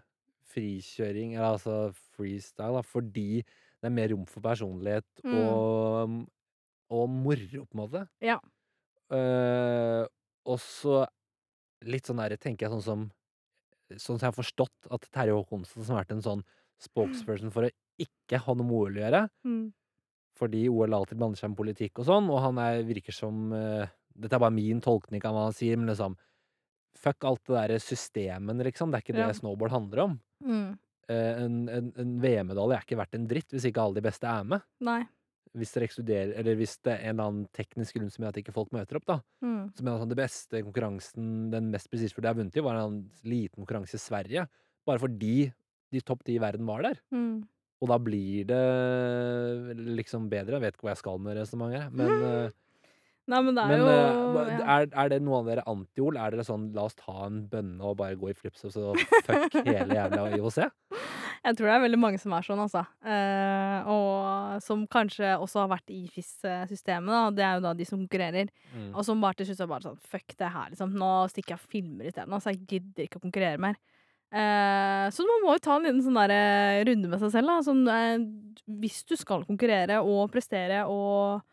[0.48, 5.34] frikjøring, eller altså freestyle, da, fordi det er mer rom for personlighet Mm.
[5.44, 6.26] og
[6.90, 8.08] og moro, på en måte.
[8.24, 8.38] Ja.
[9.12, 10.06] Uh,
[10.48, 11.02] og så
[11.84, 13.10] litt sånn der, tenker jeg sånn som
[13.88, 16.42] Sånn som jeg har forstått at Terje Håkonsen, som har vært en sånn
[16.78, 19.72] spokesperson for å ikke ha noe med OL å gjøre, Mm.
[20.36, 23.86] fordi OL alltid blander seg med politikk og sånn, og han er, virker som uh,
[24.14, 26.16] Dette er bare min tolkning av hva han sier, men liksom
[26.98, 28.90] Fuck alt det derre systemen, liksom.
[28.90, 29.32] Det er ikke det Ja.
[29.32, 30.20] snowboard handler om.
[30.44, 30.78] Mm.
[31.08, 34.26] Uh, en en, en VM-medalje er ikke verdt en dritt hvis ikke alle de beste
[34.26, 34.60] er med.
[34.80, 35.06] Nei.
[35.58, 38.98] Hvis hvis det er en eller annen teknisk grunn som gjør at ikke folk møter
[39.00, 39.18] opp, da.
[39.44, 39.62] Mm.
[39.74, 42.80] Så mener jeg sånn, det beste konkurransen, den mest prestisjefulle jeg har vunnet i, var
[42.80, 42.98] en
[43.28, 44.46] liten konkurranse i Sverige.
[44.88, 45.36] Bare fordi
[45.92, 47.00] de topp ti i verden var der.
[47.14, 47.42] Mm.
[47.78, 48.62] Og da blir det
[49.98, 50.58] liksom bedre.
[50.58, 52.56] Jeg vet ikke hvor jeg skal med resonnementet, men, eh,
[53.28, 54.58] Nei, men det er men jo eh, ja.
[54.78, 56.16] er, er det noe av dere anti-OL?
[56.16, 58.96] Er dere sånn la oss ta en bønne og bare gå i flips og
[59.26, 60.62] fuck hele jævla IOC?
[61.44, 62.82] Jeg tror det er veldig mange som er sånn, altså.
[63.04, 67.20] Eh, og som kanskje også har vært i FIS-systemet, da.
[67.36, 68.50] Det er jo da de som konkurrerer.
[68.72, 68.88] Mm.
[68.94, 70.96] Og som bare til slutt er bare sånn Fuck det her, liksom.
[70.98, 72.34] Nå stikker jeg og filmer isteden.
[72.34, 73.78] Altså, jeg gidder ikke å konkurrere mer.
[74.28, 77.52] Eh, så man må jo ta en liten sånn der, eh, runde med seg selv,
[77.52, 77.60] da.
[77.64, 81.44] Sånn, eh, hvis du skal konkurrere og prestere og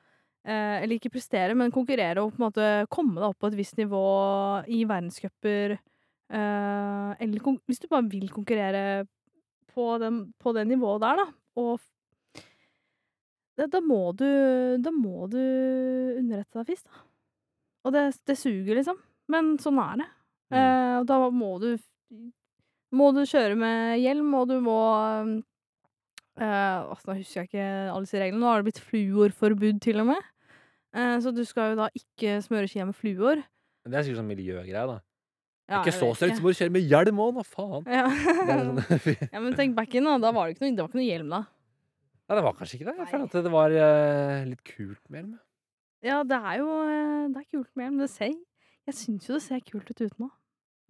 [0.46, 3.58] eh, Eller ikke prestere, men konkurrere og på en måte komme deg opp på et
[3.60, 4.06] visst nivå
[4.68, 5.78] i verdenscuper.
[6.30, 9.06] eh, eller hvis du bare vil konkurrere
[9.74, 11.28] på, den, på det nivået der, da.
[11.60, 11.80] Og
[13.56, 14.26] da, da må du
[14.84, 15.40] Da må du
[16.20, 17.04] underrette deg først, da.
[17.86, 18.98] Og det, det suger, liksom.
[19.32, 20.08] Men sånn er det.
[20.54, 20.58] Mm.
[20.60, 21.70] Eh, og da må du
[22.96, 24.78] Må du kjøre med hjelm, og du må
[26.40, 28.42] eh, altså, Nå husker jeg ikke alle disse reglene.
[28.44, 30.32] Nå har det blitt fluorforbud, til og med.
[30.96, 33.44] Eh, så du skal jo da ikke smøre skia med fluor.
[33.86, 35.02] Det er sikkert sånn miljøgreie, da.
[35.66, 37.88] Ja, ikke så strengt, så må du kjøre med hjelm òg, da faen!
[37.90, 38.06] Ja.
[38.46, 38.82] Sånn,
[39.34, 40.20] ja, men tenk back in, da.
[40.22, 41.42] Da var det ikke noe, det var ikke noe hjelm, da.
[42.26, 42.96] Nei, det var kanskje ikke det.
[43.02, 45.34] Jeg føler at det var uh, litt kult med hjelm.
[46.06, 48.02] Ja, det er jo eh, Det er kult med hjelm.
[48.04, 48.34] Det ser
[48.86, 50.28] Jeg syns jo det ser kult ut uten nå.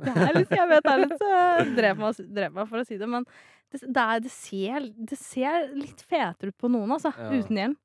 [0.03, 2.88] Det er litt Jeg vet det er litt uh, Drev meg, drep meg for å
[2.88, 3.27] si det, men
[3.72, 7.14] det, det, er, det, ser, det ser litt fetere ut på noen, altså.
[7.15, 7.32] Ja.
[7.32, 7.77] Uten hjelm.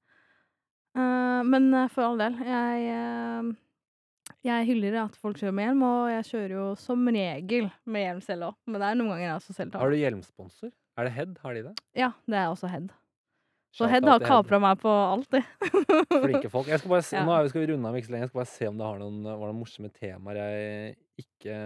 [0.98, 2.38] Eh, men eh, for all del.
[2.46, 3.50] Jeg eh,
[4.46, 8.22] jeg hyller at folk kjører med hjelm, og jeg kjører jo som regel med hjelm
[8.24, 8.56] selv òg.
[8.70, 10.72] Men det er noen ganger jeg også selv tar Har du hjelmsponsor?
[10.96, 11.36] Er det Head?
[11.42, 11.74] Har de det?
[11.98, 12.88] Ja, det er også Head.
[13.70, 15.42] Så Shout Head out har til kapra meg på alt, de.
[16.24, 16.70] Flinke folk.
[16.72, 17.26] Jeg skal bare se, Ja.
[17.28, 18.24] Nå er vi, skal vi runde av ikke så lenge.
[18.24, 21.60] Jeg skal bare se om det har noen, var noen morsomme temaer jeg ikke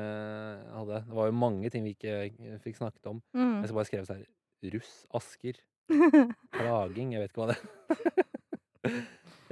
[0.74, 1.00] hadde.
[1.06, 3.22] Det var jo mange ting vi ikke eh, fikk snakket om.
[3.32, 3.56] Mm.
[3.62, 5.58] Jeg skal bare skrive sånn her Russ, Asker,
[6.58, 8.28] klaging Jeg vet ikke hva det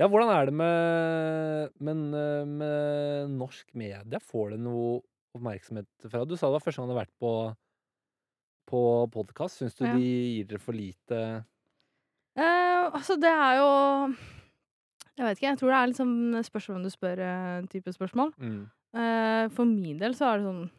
[0.00, 4.18] Ja, hvordan er det med, men, eh, med norsk media?
[4.24, 5.00] Får det noe
[5.36, 7.32] oppmerksomhet fra Du sa det var første gang du har vært på
[8.72, 8.80] på
[9.12, 9.58] podkast.
[9.60, 9.92] Syns du Ja.
[9.92, 11.44] de gir dere for lite
[12.38, 14.14] Eh, altså, det er jo
[15.18, 17.20] Jeg vet ikke, jeg tror det er litt sånn spørsmål om du spør
[17.58, 18.32] En type spørsmål.
[18.40, 18.70] mm.
[18.96, 20.70] Eh, for min del så er det sånn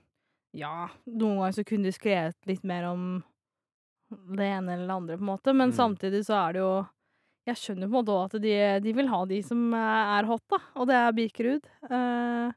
[0.53, 3.23] Ja, noen ganger så kunne de skrevet litt mer om
[4.38, 5.73] det ene eller det andre, på en måte, men Mm.
[5.73, 6.88] samtidig så er det jo
[7.44, 8.53] Jeg skjønner på en måte at de,
[8.86, 11.65] de vil ha de som eh, er hot, da, og det er Bikerud.
[11.90, 12.53] eh,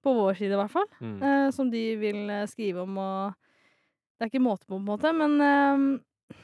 [0.00, 0.86] på vår side, i hvert fall.
[1.04, 1.16] Mm.
[1.28, 3.34] eh, som de vil eh, skrive om, og
[4.16, 6.38] Det er ikke måte på, på en måte, men eh,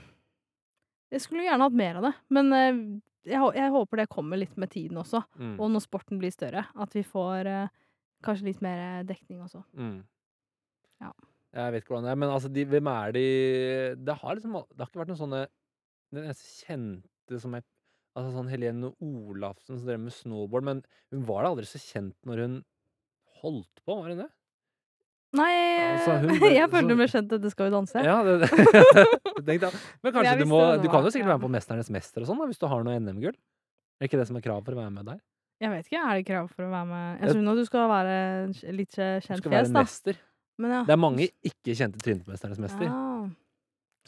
[1.14, 2.82] Jeg skulle gjerne hatt mer av det, men eh,
[3.32, 5.23] jeg, jeg håper det kommer litt med tiden også.
[5.40, 5.56] Mm.
[5.59, 7.48] Og når sporten blir større, at vi får
[8.23, 9.64] kanskje litt mer dekning også.
[9.74, 10.05] Mm.
[11.02, 11.10] Ja.
[11.56, 13.24] Jeg vet ikke hvordan det er, men altså, de, hvem er de
[14.05, 15.40] Det har liksom Det har ikke vært noen sånne
[16.12, 17.64] Den eneste kjente som jeg
[18.16, 20.78] Altså sånn Helene Olafsen som drev med snowboard, men
[21.12, 22.55] hun var da aldri så kjent når hun
[23.43, 24.30] holdt på, var hun det?
[25.36, 25.52] Nei,
[25.98, 28.02] Altså, hun jeg følte hun ble kjent etter Skal vi danse.
[28.06, 28.51] Ja, det, det.
[29.47, 29.66] Tenk.
[30.06, 32.40] Men kanskje du må Du kan jo sikkert være med på Mesternes mester og sånn,
[32.48, 33.36] hvis du har noe NM-gull?
[34.01, 35.20] Er ikke det som er krav for å være med der?
[35.60, 37.86] Jeg vet ikke, er det krav for å være med Jeg- tror nå du skal
[37.93, 38.16] være
[38.76, 39.36] litt kjent fjes, da.
[39.36, 40.18] Du skal være mester.
[40.60, 40.80] Men ja.
[40.88, 42.86] Det er mange ikke kjente tryner mester.
[42.88, 43.28] Ja.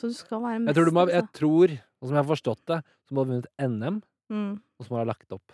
[0.01, 1.37] så du skal være Jeg mester, tror, du må, jeg altså.
[1.41, 4.61] tror, og som jeg har forstått det, så må du ha vunnet NM, Mm.
[4.79, 5.53] og så må du ha lagt opp.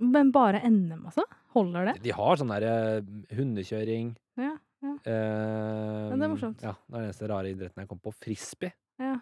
[0.00, 1.22] Men bare NM, altså?
[1.54, 2.02] Holder det?
[2.02, 3.00] De har sånn derre
[3.32, 4.56] hundekjøring Ja.
[4.82, 6.60] eh, det er morsomt.
[6.62, 8.12] Ja, det er den eneste rare idretten jeg kom på.
[8.12, 8.72] Frisbee.
[9.00, 9.16] Ja.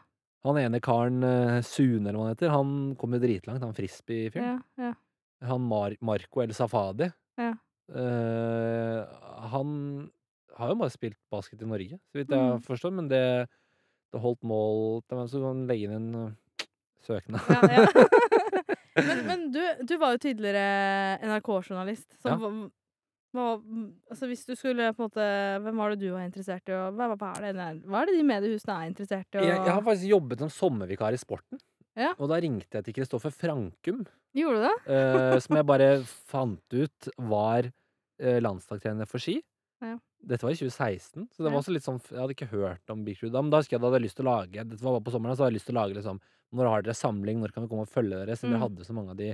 [0.45, 4.63] Han ene karen, eh, Sune eller hva han heter, han kom jo dritlangt, han frisbee-fyren.
[4.79, 4.95] Ja, ja.
[5.47, 7.13] Han Mar Marco El Safadi.
[7.39, 7.55] Ja.
[7.95, 9.07] Eh,
[9.53, 10.11] han
[10.57, 12.65] har jo bare spilt basket i Norge, så vidt jeg har Mm.
[12.67, 13.49] forstår, men det,
[14.13, 16.67] det holdt mål til meg, så kan legge inn en eh,
[17.07, 17.49] søknad.
[17.49, 18.07] ja, ja.
[19.09, 22.11] men men du, du var jo tidligere NRK-journalist.
[22.27, 22.37] Ja.
[24.13, 25.27] altså hvis du skulle på en måte
[25.65, 28.19] Hvem var det du var interessert i, og hva hva er det hva er det
[28.19, 31.61] de mediehusene er interessert i, Jeg jeg har faktisk jobbet som sommervikar i sporten,
[31.97, 32.13] Ja.
[32.19, 34.05] og da ringte jeg til Kristoffer Frankum,
[34.37, 34.77] Gjorde du det?
[34.93, 37.67] eh, som jeg bare fant ut var,
[38.21, 39.39] eh, landslagstrener for ski.
[39.83, 39.97] Ja.
[40.25, 43.01] Dette var i 2016, så det var også litt sånn jeg hadde ikke hørt om
[43.05, 44.83] Big Crew da, men da husker jeg da hadde jeg lyst til å lage dette
[44.85, 46.21] var bare på sommeren, så hadde jeg lyst til å lage liksom
[46.55, 48.67] Når har dere samling, når kan vi komme og følge dere, siden dere Mm.
[48.69, 49.31] hadde så mange av de,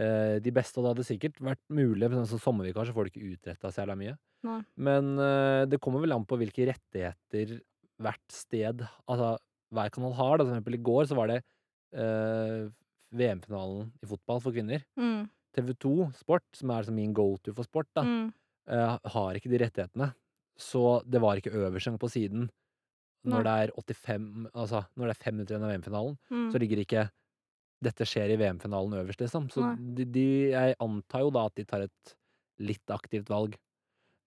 [0.00, 3.10] eh, de beste, og det hadde sikkert vært mulig, men som sommervikar så får du
[3.12, 4.16] ikke utretta så jævla mye.
[4.42, 4.62] Nei.
[4.78, 7.60] Men, eh, det kommer vel an på hvilke rettigheter
[8.00, 9.36] hvert sted, altså
[9.70, 10.44] hver kanal har, da.
[10.44, 11.42] For eksempel i går så var det,
[11.92, 12.70] eh,
[13.14, 14.82] VM-finalen i fotball for kvinner.
[14.98, 15.28] Mm.
[15.56, 18.32] TV2 Sport, som er liksom min go to for sport, da, Mm.
[18.68, 20.10] Eh, har ikke de rettighetene.
[20.58, 22.48] Så det var ikke øverst på siden.
[23.26, 26.50] Når det er 85 Altså, når det er fem minutter igjen av VM-finalen, Mm.
[26.52, 27.10] så ligger ikke
[27.82, 29.48] 'dette skjer i VM-finalen' øverst, liksom.
[29.50, 29.60] Så
[29.94, 32.14] de de jeg antar jo da at de tar et
[32.58, 33.56] litt aktivt valg.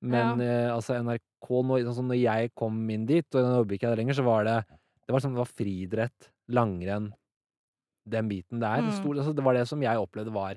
[0.01, 3.87] Men, eh, altså NRK nå altså, når jeg kom inn dit, og nå jobber ikke
[3.87, 4.65] jeg der lenger, så var det
[5.07, 7.13] det var sånn det var friidrett, langrenn,
[8.07, 8.81] den biten der.
[8.81, 8.91] Mm.
[8.91, 10.55] Stor altså, det var det som jeg opplevde var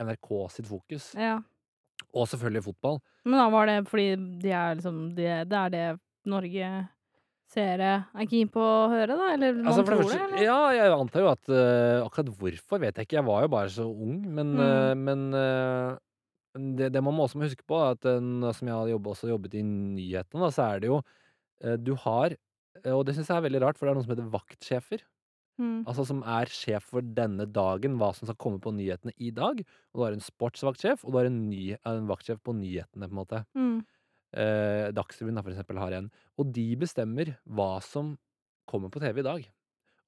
[0.00, 1.14] NRK sitt fokus.
[1.14, 1.42] Ja.
[2.14, 2.96] Og selvfølgelig fotball.
[3.24, 4.08] Men da var det fordi
[4.42, 5.84] de er liksom de, Det er det
[6.30, 6.70] Norge
[7.50, 9.32] seere er keen på å høre, da?
[9.34, 10.42] Eller man Altså, tror det, eller?
[10.44, 13.72] Ja, jeg antar jo at uh, Akkurat hvorfor vet jeg ikke, jeg var jo bare
[13.74, 14.60] så ung, men, Mm.
[14.60, 15.96] uh, men uh,
[16.78, 18.06] det, det man må også må huske på, er at
[18.54, 21.00] som jeg har jobbet, også jobbet i nyhetene, da, så er det jo
[21.78, 22.34] Du har
[22.90, 25.02] Og det syns jeg er veldig rart, for det er noe som heter vaktsjefer.
[25.58, 25.84] Mm.
[25.86, 29.60] Altså som er sjef for denne dagen, hva som skal komme på nyhetene i dag.
[29.92, 33.12] Og du har en sportsvaktsjef, og du har en, ny, en vaktsjef på nyhetene, på
[33.12, 33.42] en måte.
[33.58, 33.80] Mm.
[34.32, 36.10] Eh, Dagsrevyen da, for eksempel, har en.
[36.38, 38.14] Og de bestemmer hva som
[38.70, 39.48] kommer på TV i dag.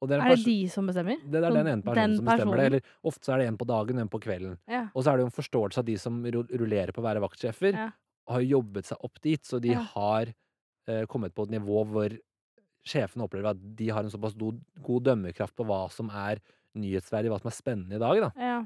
[0.02, 1.20] Er, Er det de som bestemmer?
[1.30, 2.64] det er den ene personen den som bestemmer det.
[2.66, 4.56] Eller ofte så er det en på dagen og en på kvelden.
[4.66, 4.88] Ja.
[4.96, 7.76] Og så er det jo en forståelse av de som rullerer på å være vaktsjefer,
[7.78, 7.90] Ja.
[8.32, 9.82] har jobbet seg opp dit, så de Ja.
[9.94, 10.32] har
[10.88, 12.18] eh, kommet på et nivå hvor
[12.86, 16.42] sjefene opplever at de har en såpass god dømmekraft på hva som er
[16.78, 18.30] nyhetsverdig, hva som er spennende i dag, da.
[18.40, 18.60] Ja.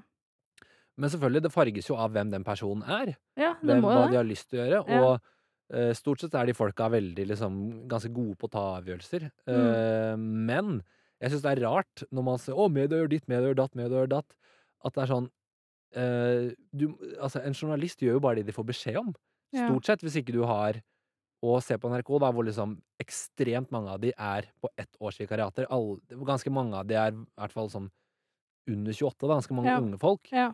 [0.97, 3.16] Men selvfølgelig, det farges jo av hvem den personen er.
[3.36, 4.12] ja, det Hvem, hva det.
[4.14, 4.82] de har lyst til å gjøre.
[4.88, 5.01] Ja.
[5.02, 7.59] Og uh, stort sett er de folka veldig liksom
[7.90, 9.28] ganske gode på å ta avgjørelser.
[9.44, 9.52] Mm.
[9.52, 10.78] Uh, men
[11.20, 13.76] jeg syns det er rart når man ser 'Å, media gjør ditt, media gjør datt',
[13.76, 14.36] media gjør datt.
[14.84, 15.28] At det er sånn
[15.97, 16.86] uh, du,
[17.20, 19.14] Altså, en journalist gjør jo bare det de får beskjed om.
[19.56, 20.80] Stort sett, hvis ikke du har
[21.44, 25.18] Og se på NRK, da, hvor liksom ekstremt mange av de er på ett års
[25.20, 25.66] vikariater.
[26.24, 27.90] Ganske mange av de er i hvert fall sånn
[28.68, 29.34] under 28, da.
[29.36, 29.78] Ganske mange Ja.
[29.80, 30.30] unge folk.
[30.32, 30.52] Ja.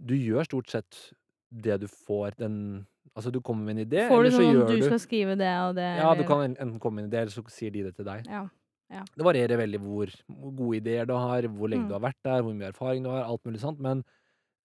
[0.00, 1.12] Du gjør stort sett
[1.52, 4.66] det du får den Altså, du kommer med en idé, eller så gjør du gjør
[4.74, 7.20] du du skal skrive det og det, Ja, du kan enten komme med en idé,
[7.20, 8.24] eller så sier de det til deg.
[8.26, 8.48] Ja.
[8.90, 11.88] Det varierer veldig hvor, hvor gode ideer du har, hvor lenge Mm.
[11.88, 13.78] du har vært der, hvor mye erfaring du har, alt mulig sånt.
[13.78, 14.02] Men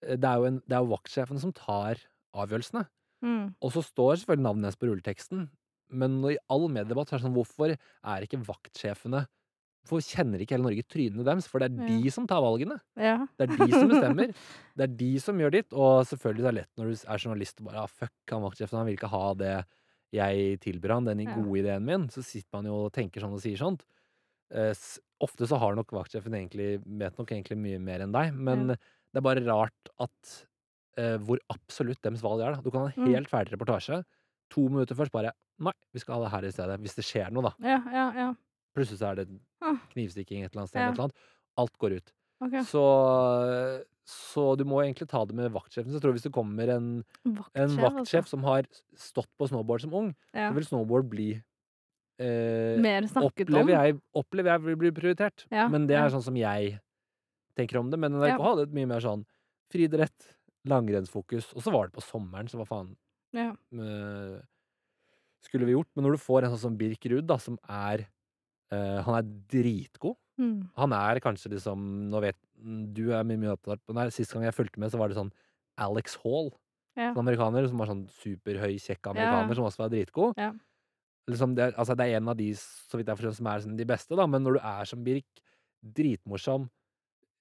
[0.02, 1.96] eh, det er jo, en, det er jo vaktsjefene som tar
[2.34, 2.88] avgjørelsene.
[3.22, 3.54] Mm.
[3.60, 5.48] Og så står selvfølgelig navnet hennes på rulleteksten.
[5.90, 9.26] Men i all mediedebatt er det sånn, hvorfor er ikke vaktsjefene
[9.88, 11.46] Hvorfor kjenner ikke hele Norge trynene deres?
[11.48, 11.98] For det er Ja.
[12.02, 12.76] de som tar valgene.
[13.00, 13.26] Ja.
[13.38, 14.34] Det er de som bestemmer.
[14.76, 15.72] Det er de som gjør ditt.
[15.72, 18.76] Og selvfølgelig det er lett når du er journalist og bare ah, fuck han vaktsjefen,
[18.76, 19.54] han vil ikke ha det
[20.12, 21.32] jeg tilbyr han, den Ja.
[21.34, 22.08] gode ideen min.
[22.12, 23.86] Så sitter man jo og tenker sånn og sier sånt.
[24.52, 24.74] Eh,
[25.24, 28.74] ofte så har nok vaktsjefen egentlig vet nok egentlig mye mer enn deg, men Ja.
[28.76, 30.46] det er bare rart at
[30.98, 32.54] eh, hvor absolutt dems valg er.
[32.56, 32.60] da.
[32.62, 33.14] Du kan ha en Mm.
[33.14, 34.04] helt ferdig reportasje.
[34.50, 36.80] To minutter først bare Nei, vi skal ha det her i stedet.
[36.80, 37.52] Hvis det skjer noe, da.
[37.60, 38.34] Ja, ja, ja.
[38.74, 39.28] Plutselig så er det
[39.60, 39.76] Ah.
[39.92, 40.80] knivstikking et eller annet sted.
[40.80, 41.16] Eller et eller annet.
[41.58, 42.12] Alt går ut.
[42.42, 42.62] Okay.
[42.64, 45.90] Så, så du må egentlig ta det med vaktsjefen.
[45.92, 46.88] Så jeg tror hvis det kommer en,
[47.26, 48.32] en Vaktsjef, vaktsjef altså.
[48.32, 48.62] som har
[48.96, 51.28] stått på snowboard som ung, så vil snowboard bli
[52.20, 53.54] eh, Mer snakket om.
[53.60, 55.44] opplever jeg, opplever jeg vil bli prioritert.
[55.52, 56.78] Men det er sånn som jeg
[57.56, 57.98] tenker om det.
[58.00, 58.38] Men NRK Ja.
[58.48, 59.26] hadde et mye mer sånn
[59.70, 60.32] friidrett,
[60.68, 61.52] langrennsfokus.
[61.56, 62.96] Og så var det på sommeren, så hva faen
[63.32, 63.52] Ja.
[65.44, 65.88] skulle vi gjort?
[65.94, 68.06] Men når du får en sånn som Birk Ruud, da, som er
[68.72, 70.16] uh, Han er dritgod.
[70.40, 70.70] Mm.
[70.76, 72.36] Han er kanskje liksom Nå vet
[72.94, 74.10] du er mye, mye opptatt på den.
[74.12, 75.32] Sist gang jeg fulgte med, så var det sånn
[75.80, 76.50] Alex Hall,
[76.96, 77.10] Ja.
[77.14, 79.54] en amerikaner, som var sånn superhøy, kjekk amerikaner, Ja.
[79.54, 80.34] som også var dritgod.
[80.36, 80.52] Ja.
[81.30, 83.76] Liksom det, altså det er en av de, så vidt jeg forstår, som er sånn
[83.78, 84.26] de beste, da.
[84.26, 85.24] Men når du er som Birk,
[85.80, 86.68] dritmorsom,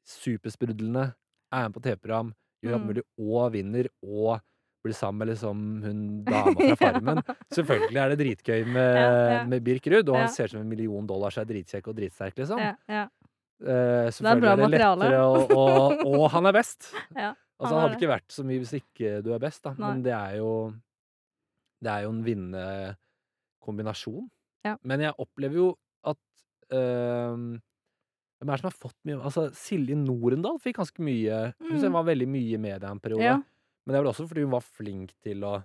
[0.06, 1.16] supersprudlende,
[1.52, 2.34] er med på TV-program,
[2.68, 2.88] alt Mm.
[2.88, 4.42] mulig, og vinner, og
[4.84, 7.22] blir sammen med liksom hun dama fra Farmen.
[7.52, 9.44] Selvfølgelig er det dritgøy med, Ja, ja.
[9.46, 10.22] med Birk Ruud, og Ja.
[10.26, 12.60] han ser ut som en million dollar, så er dritkjekk og dritsterk, liksom.
[12.60, 13.08] Ja, ja.
[13.60, 14.08] det er
[14.54, 16.92] er det lettere å og, og han er best.
[17.16, 19.74] Ja, Altså, han han hadde ikke vært så mye hvis ikke du er best, da.
[19.78, 19.90] Nei.
[19.90, 20.74] Men det er jo
[21.84, 22.96] Det er jo en vinnende
[23.64, 24.30] kombinasjon.
[24.66, 24.78] Ja.
[24.84, 25.68] Men jeg opplever jo
[26.08, 26.18] at
[26.72, 27.60] øhm,
[28.40, 31.74] Hvem er det som har fått mye Altså, Silje Norendal fikk ganske mye Mm.
[31.82, 33.24] hun var veldig mye i media en periode.
[33.26, 33.36] Ja.
[33.86, 35.58] Men det er vel også fordi hun var flink til å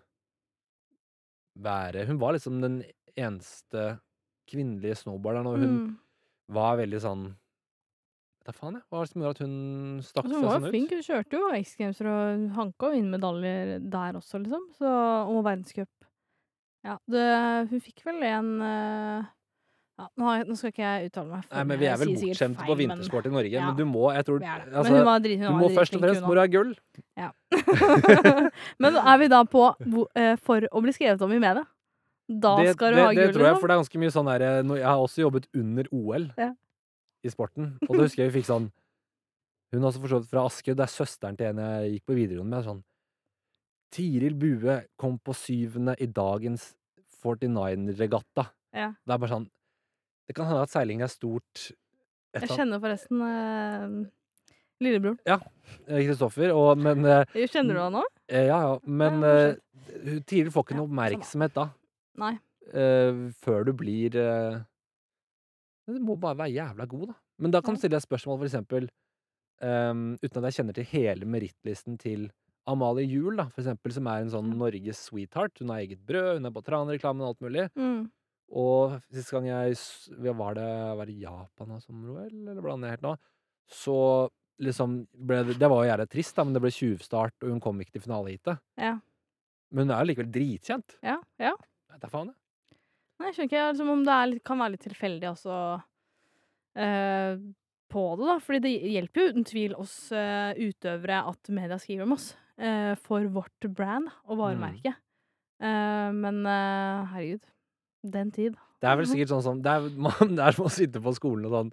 [1.62, 2.80] være Hun var liksom den
[3.16, 4.01] eneste
[4.51, 5.98] kvinnelige snowboarderen, og hun Mm.
[6.51, 7.24] var veldig sånn
[8.44, 8.82] Vet da faen, jeg.
[8.90, 10.34] Hva var det som gjorde at hun stakk Altså, ut?
[10.34, 10.90] hun var sånn flink.
[10.90, 14.66] Hun kjørte jo X Games og hanka jo inn medaljer der også, liksom.
[14.76, 14.84] Så,
[15.30, 15.88] og verdenscup.
[16.84, 19.24] Ja, det, hun fikk vel en eh,
[19.94, 21.42] ja, nå, har jeg, nå skal ikke jeg uttale meg.
[21.52, 24.26] Nei, men vi er vel bortskjemte på vintersport i Norge, ja, men du må Jeg
[24.26, 26.72] tror altså, hun var hun Du må først og fremst må du ha gull.
[28.82, 29.62] Men er vi da på
[30.18, 31.62] eh, for å bli skrevet om i media?
[32.26, 33.60] Da det, skal du det, ha det tror jeg, liksom?
[33.60, 34.50] for det er ganske mye sånn derre
[34.80, 36.50] Jeg har også jobbet under OL Ja.
[37.22, 38.70] i sporten, og da husker jeg vi fikk sånn
[39.74, 42.10] Hun er også for så vidt fra Asker, det er søsteren til en jeg gikk
[42.10, 42.66] på videregående med.
[42.66, 42.82] Sånn
[43.94, 46.72] Tiril Bue kom på syvende i dagens
[47.22, 48.48] 49-regatta.
[48.74, 48.88] Ja.
[48.98, 49.46] Det er bare sånn
[50.28, 51.70] Det kan hende at seiling er stort
[52.34, 54.10] Jeg kjenner forresten eh,
[54.82, 55.18] lillebroren.
[55.28, 55.38] Ja,
[55.86, 58.09] Kristoffer, og men eh, Kjenner du han òg?
[58.28, 59.56] eh, Ja, ja, men Ja, eh,
[60.05, 61.68] hun- Tiril får ikke Ja, noe oppmerksomhet da.
[62.16, 62.32] Nei.
[62.72, 63.12] eh,
[63.44, 64.60] før du blir eh,
[65.86, 67.14] Du må bare være jævla god, da.
[67.38, 67.80] Men da kan du Ja.
[67.84, 68.88] stille deg spørsmål, for eksempel
[69.62, 72.30] ehm, Uten at jeg kjenner til hele merittlisten til
[72.66, 75.59] Amalie Juel, da, for eksempel, som er en sånn Norges sweetheart.
[75.60, 77.68] Hun har eget brød, hun er på Tran-reklamen og alt mulig.
[77.76, 78.10] Mm.
[78.52, 82.98] Og sist gang jeg s- Var det, var det Japan og sånn, eller, blander jeg
[82.98, 83.14] helt nå?
[83.70, 83.96] Så
[84.60, 87.60] liksom ble det Det var jo jævlig trist, da, men det ble tjuvstart, og hun
[87.60, 88.60] kom ikke til finaleheatet.
[88.78, 88.98] Ja.
[89.72, 90.98] Men hun er jo likevel dritkjent.
[91.02, 91.16] Ja.
[91.40, 91.54] ja.
[91.96, 92.76] Det er faen, jeg.
[93.18, 93.64] Nei, jeg skjønner ikke.
[93.72, 95.56] Liksom, om det er, litt- kan være litt tilfeldig også
[96.76, 97.36] eh,
[97.94, 98.36] på det, da.
[98.44, 102.34] Fordi det hjelper jo uten tvil oss eh, utøvere at media skriver om oss.
[102.58, 104.94] eh, for vårt brand og varemerke.
[105.64, 107.42] Eh, men eh, herregud.
[108.05, 108.56] Den tid.
[108.85, 111.12] Det er vel sikkert sånn som Det er, man, det er som å sitte på
[111.16, 111.70] skolen og sånn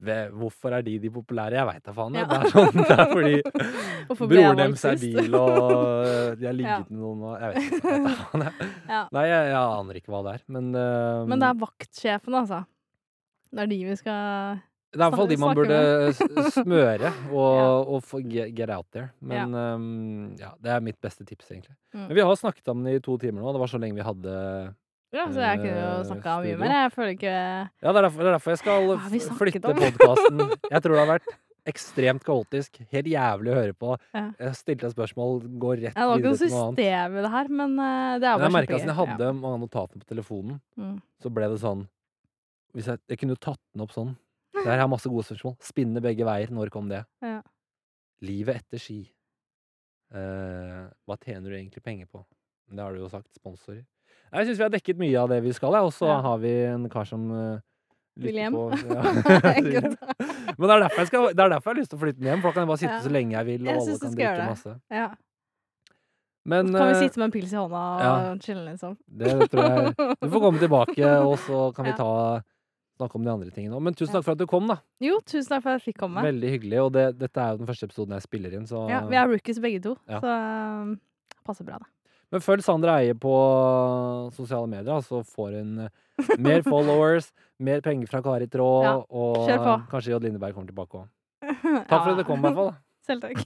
[0.00, 1.56] "Ve- Hvorfor er de de populære?
[1.58, 2.14] Jeg veit da faen.
[2.16, 2.24] Ja.
[2.28, 3.34] Det er sånn Det er fordi
[4.32, 5.58] broren deres er bil, og
[6.40, 8.52] de har ligget med noen og Jeg vet ikke.
[8.88, 9.02] Ja.
[9.12, 12.62] Nei, jeg, jeg aner ikke hva det er, men uh, Men det er vaktsjefen, altså.
[13.52, 15.76] Det er de vi skal det er i hvert fall de man burde
[16.50, 17.66] smøre og, Ja.
[17.94, 19.12] og få get, out there.
[19.22, 21.76] Men um, ja, det er mitt beste tips, egentlig.
[21.94, 22.08] Mm.
[22.08, 23.52] Men vi har snakket om det i to timer nå.
[23.54, 24.34] Det var så lenge vi hadde
[25.12, 26.72] Ja, så jeg kunne jo Eh, snakka mye mer.
[26.76, 30.42] Jeg føler ikke Ja, det er derfor, det er derfor jeg skal flytte podkasten.
[30.70, 31.30] Jeg tror det har vært
[31.70, 32.78] ekstremt kaotisk.
[32.90, 33.96] Helt jævlig å høre på.
[34.14, 34.22] Ja.
[34.38, 36.78] Jeg stilte et spørsmål, går rett Ja, Det var ikke videre noe til noe annet.
[36.78, 39.60] system i det her, men eh, det er bare jeg merka at jeg hadde mange
[39.66, 40.96] notater på telefonen, Mm.
[41.22, 41.88] så ble det sånn
[42.74, 44.16] jeg, jeg kunne jo tatt den opp sånn.
[44.54, 45.56] Det her har masse gode spørsmål.
[45.58, 46.50] Spinne begge veier.
[46.50, 47.04] Når kom det?
[47.22, 47.40] Ja.
[48.22, 49.10] Livet etter ski.
[50.14, 52.24] Uh, hva tjener du egentlig penger på?
[52.70, 53.30] Det har du jo sagt.
[53.34, 53.84] Sponsorer.
[54.32, 56.20] Jeg syns vi har dekket mye av det vi skal, og så Ja.
[56.22, 57.58] har vi en kar som eh,
[58.20, 58.52] Vil hjem.
[58.52, 59.02] på ja.
[60.58, 62.22] Men det er, derfor jeg skal, det er derfor jeg har lyst til å flytte
[62.28, 63.02] hjem, for da kan jeg bare sitte Ja.
[63.06, 64.76] så lenge jeg vil, og Jeg alle kan drikke masse.
[64.90, 65.08] Ja.
[66.50, 67.82] Men Kan vi eh, sitte med en pils i hånda
[68.32, 68.96] og chille, liksom?
[69.06, 72.08] det tror jeg Du får komme tilbake, og så kan vi ta
[73.00, 73.82] snakke om de andre tingene òg.
[73.82, 74.78] Men tusen takk for at du kom, da.
[75.00, 76.20] Jo, tusen takk for at jeg fikk komme.
[76.24, 76.80] Veldig hyggelig.
[76.84, 79.28] Og det, dette er jo den første episoden jeg spiller inn, så Ja, vi er
[79.30, 80.32] rookies begge to, så
[80.82, 80.98] um,
[81.46, 81.88] passer bra, det.
[82.30, 83.32] Men følg Sandra Eie på
[84.36, 89.48] sosiale medier, så får hun eh, mer followers, mer penger fra Kari Traa, Ja, og
[89.90, 90.20] kanskje J.
[90.26, 91.08] Lindeberg kommer tilbake òg.
[91.90, 92.72] Takk for at du kom, i hvert fall.
[93.08, 93.42] Selv takk.